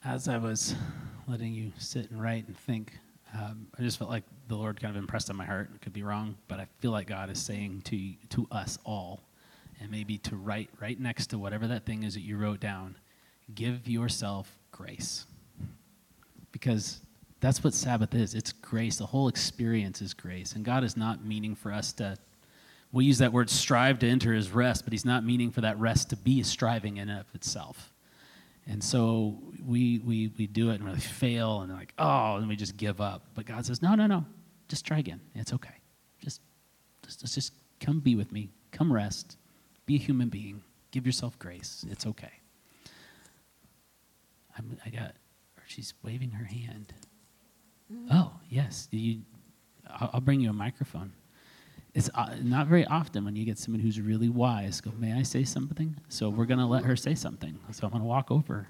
As 0.10 0.28
I 0.28 0.40
was 0.40 0.74
letting 1.28 1.54
you 1.54 1.72
sit 1.78 2.10
and 2.10 2.20
write 2.20 2.48
and 2.48 2.58
think, 2.58 2.98
um, 3.36 3.68
I 3.78 3.84
just 3.84 4.00
felt 4.00 4.10
like 4.10 4.24
the 4.48 4.56
Lord 4.56 4.82
kind 4.82 4.96
of 4.96 5.00
impressed 5.00 5.30
on 5.30 5.36
my 5.36 5.46
heart. 5.46 5.70
It 5.76 5.82
could 5.82 5.94
be 5.94 6.02
wrong, 6.02 6.36
but 6.48 6.60
I 6.60 6.66
feel 6.80 6.90
like 6.90 7.06
God 7.06 7.30
is 7.30 7.40
saying 7.40 7.84
to 7.86 8.14
to 8.30 8.48
us 8.52 8.80
all, 8.84 9.22
and 9.80 9.92
maybe 9.92 10.18
to 10.18 10.36
write 10.36 10.72
right 10.82 11.00
next 11.00 11.28
to 11.28 11.38
whatever 11.38 11.68
that 11.68 11.86
thing 11.86 12.02
is 12.02 12.16
that 12.16 12.22
you 12.22 12.38
wrote 12.38 12.60
down, 12.60 12.96
give 13.54 13.88
yourself 13.88 14.58
grace, 14.72 15.28
because 16.52 17.02
that's 17.40 17.64
what 17.64 17.76
Sabbath 17.76 18.16
is. 18.16 18.34
It's 18.34 18.52
grace. 18.52 18.98
The 18.98 19.06
whole 19.06 19.28
experience 19.28 20.02
is 20.02 20.16
grace, 20.16 20.54
and 20.54 20.66
God 20.66 20.84
is 20.84 20.98
not 20.98 21.24
meaning 21.24 21.54
for 21.54 21.72
us 21.72 21.94
to. 21.94 22.18
We 22.92 23.06
use 23.06 23.20
that 23.20 23.32
word 23.32 23.52
strive 23.52 24.00
to 24.00 24.10
enter 24.10 24.34
His 24.34 24.50
rest, 24.50 24.86
but 24.86 24.92
He's 24.92 25.06
not 25.06 25.24
meaning 25.24 25.52
for 25.52 25.62
that 25.62 25.78
rest 25.78 26.10
to 26.10 26.16
be 26.16 26.42
a 26.42 26.44
striving 26.44 26.98
in 26.98 27.10
and 27.10 27.20
of 27.20 27.28
itself. 27.36 27.94
And 28.70 28.84
so 28.84 29.40
we, 29.66 29.98
we, 30.00 30.32
we 30.38 30.46
do 30.46 30.70
it 30.70 30.76
and 30.76 30.86
really 30.86 31.00
fail 31.00 31.62
and 31.62 31.74
like, 31.74 31.92
oh, 31.98 32.36
and 32.36 32.48
we 32.48 32.56
just 32.56 32.78
give 32.78 33.02
up. 33.02 33.24
But 33.34 33.46
God 33.48 33.66
says, 33.66 33.82
no, 33.82 33.96
no, 33.96 34.06
no, 34.06 34.26
just 34.68 34.86
try 34.86 35.00
again. 35.00 35.20
It's 35.34 35.52
okay. 35.54 35.74
Just, 36.24 36.42
just, 37.04 37.22
just, 37.22 37.34
just 37.34 37.54
come 37.80 38.00
be 38.00 38.16
with 38.16 38.32
me. 38.32 38.52
Come 38.72 38.94
rest. 38.94 39.38
Be 39.88 39.96
a 39.96 40.00
human 40.00 40.30
being. 40.30 40.62
Give 40.92 41.06
yourself 41.06 41.38
grace. 41.40 41.84
It's 41.90 42.06
okay. 42.06 42.32
I'm, 44.56 44.78
I 44.86 44.90
got, 44.90 45.16
or 45.58 45.64
she's 45.66 45.96
waving 46.04 46.32
her 46.32 46.46
hand. 46.46 46.94
Mm-hmm. 47.92 48.16
Oh, 48.16 48.34
yes. 48.50 48.88
You, 48.92 49.22
I'll, 49.90 50.12
I'll 50.14 50.22
bring 50.22 50.42
you 50.42 50.52
a 50.52 50.54
microphone. 50.54 51.12
It's 51.94 52.10
uh, 52.14 52.36
not 52.42 52.68
very 52.68 52.86
often 52.86 53.26
when 53.26 53.36
you 53.36 53.46
get 53.46 53.58
someone 53.58 53.82
who's 53.82 54.00
really 54.00 54.30
wise. 54.30 54.80
Go, 54.80 54.92
may 54.98 55.14
I 55.14 55.24
say 55.24 55.44
something? 55.44 55.96
So 56.08 56.30
we're 56.30 56.46
going 56.46 56.60
to 56.60 56.66
let 56.66 56.84
her 56.86 56.96
say 56.96 57.16
something. 57.16 57.58
So 57.72 57.86
I'm 57.88 57.92
going 57.92 58.04
to 58.04 58.08
walk 58.08 58.30
over. 58.32 58.68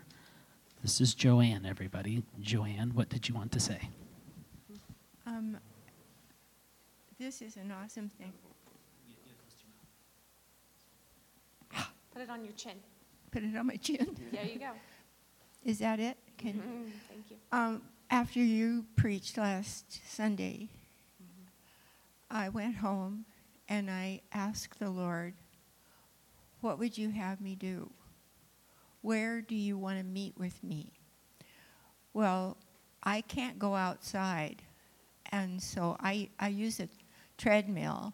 This 0.82 1.01
is 1.01 1.13
Joanne, 1.13 1.65
everybody. 1.65 2.24
Joanne, 2.39 2.91
what 2.93 3.09
did 3.09 3.28
you 3.28 3.36
want 3.36 3.51
to 3.51 3.59
say? 3.59 3.89
Um, 5.28 5.57
this 7.20 7.41
is 7.41 7.57
an 7.57 7.72
awesome 7.72 8.09
thing. 8.09 8.32
Put 12.11 12.22
it 12.22 12.30
on 12.30 12.43
your 12.43 12.53
chin. 12.53 12.78
Put 13.32 13.43
it 13.43 13.55
on 13.55 13.67
my 13.67 13.76
chin. 13.76 14.15
There 14.32 14.45
you 14.45 14.59
go. 14.59 14.72
Is 15.65 15.80
that 15.80 15.99
it? 15.99 16.17
Can, 16.38 16.61
Thank 17.09 17.30
you. 17.30 17.38
um, 17.51 17.82
after 18.09 18.39
you 18.39 18.86
preached 18.95 19.38
last 19.38 19.99
Sunday, 20.09 20.70
I 22.30 22.49
went 22.49 22.75
home 22.75 23.25
and 23.67 23.89
I 23.89 24.21
asked 24.32 24.80
the 24.80 24.89
Lord, 24.89 25.34
What 26.61 26.80
would 26.80 26.97
you 26.97 27.09
have 27.09 27.41
me 27.41 27.55
do? 27.55 27.91
Where 29.01 29.41
do 29.41 29.55
you 29.55 29.77
want 29.77 29.97
to 29.97 30.03
meet 30.03 30.38
with 30.38 30.63
me? 30.63 30.91
Well, 32.13 32.57
I 33.03 33.21
can't 33.21 33.57
go 33.57 33.75
outside, 33.75 34.61
and 35.32 35.61
so 35.61 35.95
I, 35.99 36.30
I 36.39 36.49
use 36.49 36.80
a 36.80 36.89
treadmill. 37.38 38.13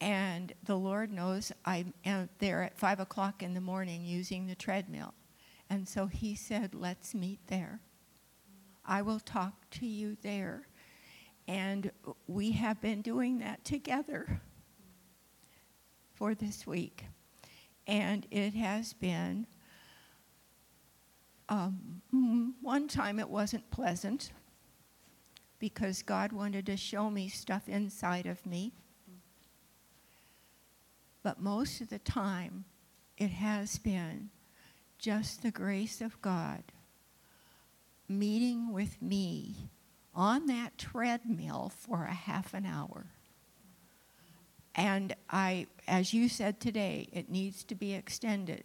And 0.00 0.52
the 0.64 0.76
Lord 0.76 1.12
knows 1.12 1.52
I'm 1.64 1.94
out 2.04 2.28
there 2.40 2.64
at 2.64 2.76
5 2.76 2.98
o'clock 2.98 3.42
in 3.42 3.54
the 3.54 3.60
morning 3.60 4.04
using 4.04 4.46
the 4.46 4.56
treadmill. 4.56 5.14
And 5.70 5.88
so 5.88 6.06
He 6.06 6.34
said, 6.34 6.74
Let's 6.74 7.14
meet 7.14 7.38
there. 7.46 7.80
I 8.84 9.02
will 9.02 9.20
talk 9.20 9.70
to 9.72 9.86
you 9.86 10.16
there. 10.22 10.66
And 11.48 11.90
we 12.26 12.52
have 12.52 12.80
been 12.80 13.02
doing 13.02 13.38
that 13.38 13.64
together 13.64 14.40
for 16.14 16.34
this 16.34 16.66
week. 16.66 17.04
And 17.86 18.26
it 18.30 18.54
has 18.54 18.92
been, 18.92 19.46
um, 21.48 22.02
mm, 22.14 22.52
one 22.60 22.86
time 22.86 23.18
it 23.18 23.28
wasn't 23.28 23.70
pleasant 23.70 24.30
because 25.58 26.02
God 26.02 26.32
wanted 26.32 26.66
to 26.66 26.76
show 26.76 27.10
me 27.10 27.28
stuff 27.28 27.68
inside 27.68 28.26
of 28.26 28.44
me. 28.46 28.72
But 31.22 31.40
most 31.40 31.80
of 31.80 31.88
the 31.88 31.98
time, 31.98 32.64
it 33.16 33.30
has 33.30 33.78
been 33.78 34.30
just 34.98 35.42
the 35.42 35.50
grace 35.50 36.00
of 36.00 36.20
God 36.22 36.62
meeting 38.08 38.72
with 38.72 39.00
me 39.00 39.70
on 40.14 40.46
that 40.46 40.78
treadmill 40.78 41.72
for 41.74 42.04
a 42.04 42.14
half 42.14 42.54
an 42.54 42.66
hour. 42.66 43.06
And 44.74 45.14
I, 45.28 45.66
as 45.86 46.14
you 46.14 46.28
said 46.28 46.60
today, 46.60 47.08
it 47.12 47.30
needs 47.30 47.64
to 47.64 47.74
be 47.74 47.94
extended. 47.94 48.64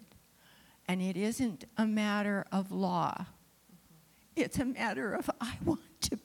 And 0.87 1.01
it 1.01 1.17
isn't 1.17 1.65
a 1.77 1.85
matter 1.85 2.45
of 2.51 2.71
law. 2.71 3.25
It's 4.35 4.59
a 4.59 4.65
matter 4.65 5.13
of 5.13 5.29
I 5.41 5.57
want 5.63 5.81
to 6.01 6.19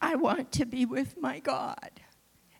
I 0.00 0.14
want 0.14 0.52
to 0.52 0.66
be 0.66 0.86
with 0.86 1.16
my 1.20 1.40
God. 1.40 1.90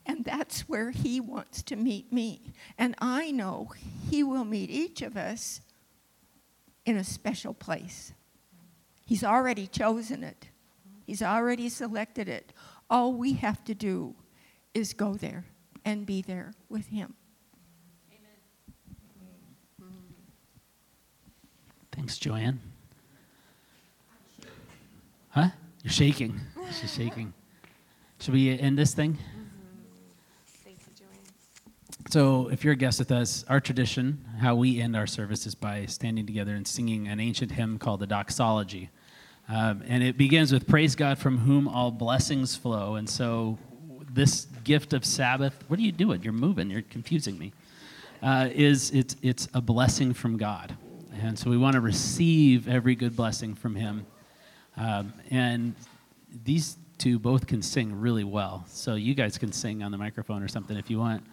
And 0.05 0.23
that's 0.23 0.61
where 0.61 0.91
he 0.91 1.19
wants 1.19 1.61
to 1.63 1.75
meet 1.75 2.11
me. 2.11 2.53
And 2.77 2.95
I 2.99 3.31
know 3.31 3.71
he 4.09 4.23
will 4.23 4.45
meet 4.45 4.69
each 4.69 5.01
of 5.01 5.17
us 5.17 5.61
in 6.85 6.97
a 6.97 7.03
special 7.03 7.53
place. 7.53 8.13
He's 9.05 9.23
already 9.23 9.67
chosen 9.67 10.23
it. 10.23 10.47
He's 11.07 11.23
already 11.23 11.69
selected 11.69 12.27
it. 12.27 12.51
All 12.89 13.13
we 13.13 13.33
have 13.33 13.63
to 13.63 13.73
do 13.73 14.13
is 14.73 14.93
go 14.93 15.13
there 15.13 15.45
and 15.85 16.05
be 16.05 16.21
there 16.21 16.53
with 16.67 16.87
Him. 16.87 17.15
Amen. 18.11 18.29
Thanks, 21.93 22.17
Joanne. 22.17 22.59
Huh? 25.29 25.49
You're 25.81 25.93
shaking. 25.93 26.41
She's 26.79 26.93
shaking. 26.93 27.33
Should 28.19 28.33
we 28.33 28.59
end 28.59 28.77
this 28.77 28.93
thing? 28.93 29.17
Thank 30.65 30.79
you, 30.79 30.93
Joanne. 30.93 32.09
So, 32.09 32.49
if 32.49 32.65
you're 32.65 32.73
a 32.73 32.77
guest 32.77 32.99
with 32.99 33.13
us, 33.13 33.45
our 33.47 33.61
tradition, 33.61 34.25
how 34.39 34.55
we 34.55 34.81
end 34.81 34.97
our 34.97 35.07
service 35.07 35.45
is 35.45 35.55
by 35.55 35.85
standing 35.85 36.25
together 36.25 36.53
and 36.53 36.67
singing 36.67 37.07
an 37.07 37.21
ancient 37.21 37.51
hymn 37.53 37.79
called 37.79 38.01
the 38.01 38.07
Doxology. 38.07 38.89
Um, 39.49 39.81
and 39.87 40.03
it 40.03 40.17
begins 40.17 40.51
with 40.51 40.67
Praise 40.67 40.95
God 40.95 41.17
from 41.17 41.37
whom 41.37 41.67
all 41.67 41.91
blessings 41.91 42.55
flow. 42.55 42.95
And 42.95 43.09
so, 43.09 43.57
this 44.09 44.45
gift 44.63 44.93
of 44.93 45.05
Sabbath, 45.05 45.63
what 45.67 45.79
are 45.79 45.83
you 45.83 45.91
doing? 45.91 46.23
You're 46.23 46.33
moving, 46.33 46.69
you're 46.69 46.81
confusing 46.81 47.37
me. 47.37 47.53
Uh, 48.21 48.49
is 48.51 48.91
it's, 48.91 49.15
it's 49.21 49.47
a 49.53 49.61
blessing 49.61 50.13
from 50.13 50.37
God. 50.37 50.75
And 51.21 51.37
so, 51.37 51.49
we 51.49 51.57
want 51.57 51.75
to 51.75 51.81
receive 51.81 52.67
every 52.67 52.95
good 52.95 53.15
blessing 53.15 53.55
from 53.55 53.75
Him. 53.75 54.05
Um, 54.75 55.13
and 55.31 55.75
these 56.43 56.77
two 56.97 57.17
both 57.17 57.47
can 57.47 57.61
sing 57.61 58.01
really 58.01 58.25
well. 58.25 58.65
So, 58.67 58.95
you 58.95 59.13
guys 59.13 59.37
can 59.37 59.53
sing 59.53 59.81
on 59.81 59.91
the 59.91 59.97
microphone 59.97 60.43
or 60.43 60.49
something 60.49 60.75
if 60.75 60.89
you 60.89 60.99
want. 60.99 61.23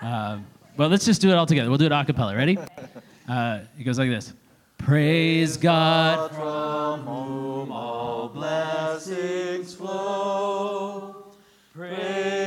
Uh, 0.00 0.38
but 0.76 0.90
let's 0.90 1.04
just 1.04 1.20
do 1.20 1.30
it 1.30 1.34
all 1.34 1.46
together. 1.46 1.68
We'll 1.68 1.78
do 1.78 1.86
it 1.86 1.92
a 1.92 2.04
cappella. 2.04 2.34
Ready? 2.34 2.58
Uh, 3.28 3.60
it 3.78 3.84
goes 3.84 4.00
like 4.00 4.10
this 4.10 4.32
Praise 4.78 5.56
God 5.56 6.32
from 6.32 7.06
whom 7.62 7.70
all 7.70 8.28
blessings 8.28 9.72
flow. 9.72 11.14
Praise 11.72 12.41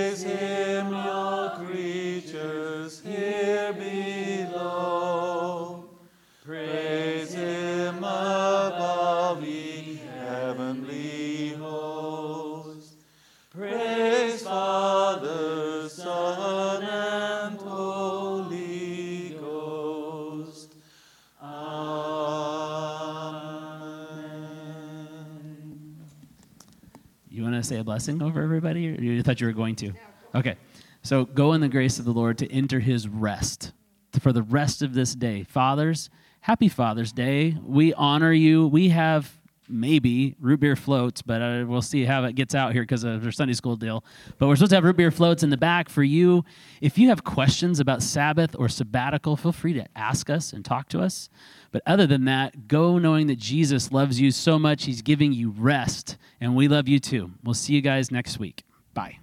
say 27.66 27.78
a 27.78 27.84
blessing 27.84 28.22
over 28.22 28.42
everybody? 28.42 28.90
Or 28.90 29.02
you 29.02 29.22
thought 29.24 29.42
you 29.42 29.48
were 29.48 29.54
going 29.54 29.76
to? 29.78 29.94
Okay. 30.34 30.56
So 31.02 31.26
go 31.26 31.54
in 31.54 31.62
the 31.62 31.70
grace 31.70 32.00
of 32.00 32.06
the 32.06 32.14
Lord 32.14 32.38
to 32.40 32.52
enter 32.52 32.80
his 32.80 33.08
rest 33.08 33.74
for 34.20 34.32
the 34.32 34.42
rest 34.42 34.82
of 34.82 34.94
this 34.94 35.14
day. 35.14 35.44
Fathers, 35.44 36.10
happy 36.42 36.70
Father's 36.70 37.12
Day. 37.12 37.58
We 37.62 37.94
honor 37.94 38.32
you. 38.32 38.68
We 38.68 38.90
have 38.90 39.32
maybe 39.68 40.36
root 40.40 40.60
beer 40.60 40.76
floats, 40.76 41.22
but 41.22 41.42
uh, 41.42 41.66
we'll 41.68 41.82
see 41.82 42.06
how 42.06 42.24
it 42.24 42.36
gets 42.36 42.56
out 42.56 42.74
here 42.74 42.84
because 42.84 43.04
of 43.04 43.26
our 43.26 43.32
Sunday 43.32 43.54
school 43.54 43.76
deal. 43.76 44.04
But 44.38 44.48
we're 44.48 44.56
supposed 44.56 44.72
to 44.72 44.76
have 44.76 44.84
root 44.84 44.98
beer 44.98 45.12
floats 45.12 45.44
in 45.44 45.50
the 45.50 45.58
back 45.58 45.90
for 45.90 46.04
you. 46.04 46.44
If 46.82 46.98
you 46.98 47.10
have 47.10 47.24
questions 47.24 47.80
about 47.80 48.02
Sabbath 48.02 48.56
or 48.58 48.70
sabbatical, 48.70 49.38
feel 49.38 49.52
free 49.52 49.74
to 49.74 49.86
ask 49.96 50.30
us 50.30 50.54
and 50.54 50.64
talk 50.64 50.90
to 50.90 51.02
us. 51.02 51.30
But 51.72 51.82
other 51.86 52.08
than 52.08 52.26
that, 52.26 52.68
go 52.68 52.98
knowing 52.98 53.28
that 53.28 53.38
Jesus 53.38 53.92
loves 53.92 54.20
you 54.20 54.32
so 54.32 54.58
much, 54.58 54.86
he's 54.86 55.02
giving 55.02 55.34
you 55.34 55.50
rest, 55.52 56.18
and 56.40 56.56
we 56.56 56.68
love 56.68 56.88
you 56.88 57.00
too. 57.00 57.32
We'll 57.44 57.54
see 57.54 57.74
you 57.74 57.82
guys 57.82 58.12
next 58.12 58.40
week. 58.40 58.64
Bye. 58.94 59.20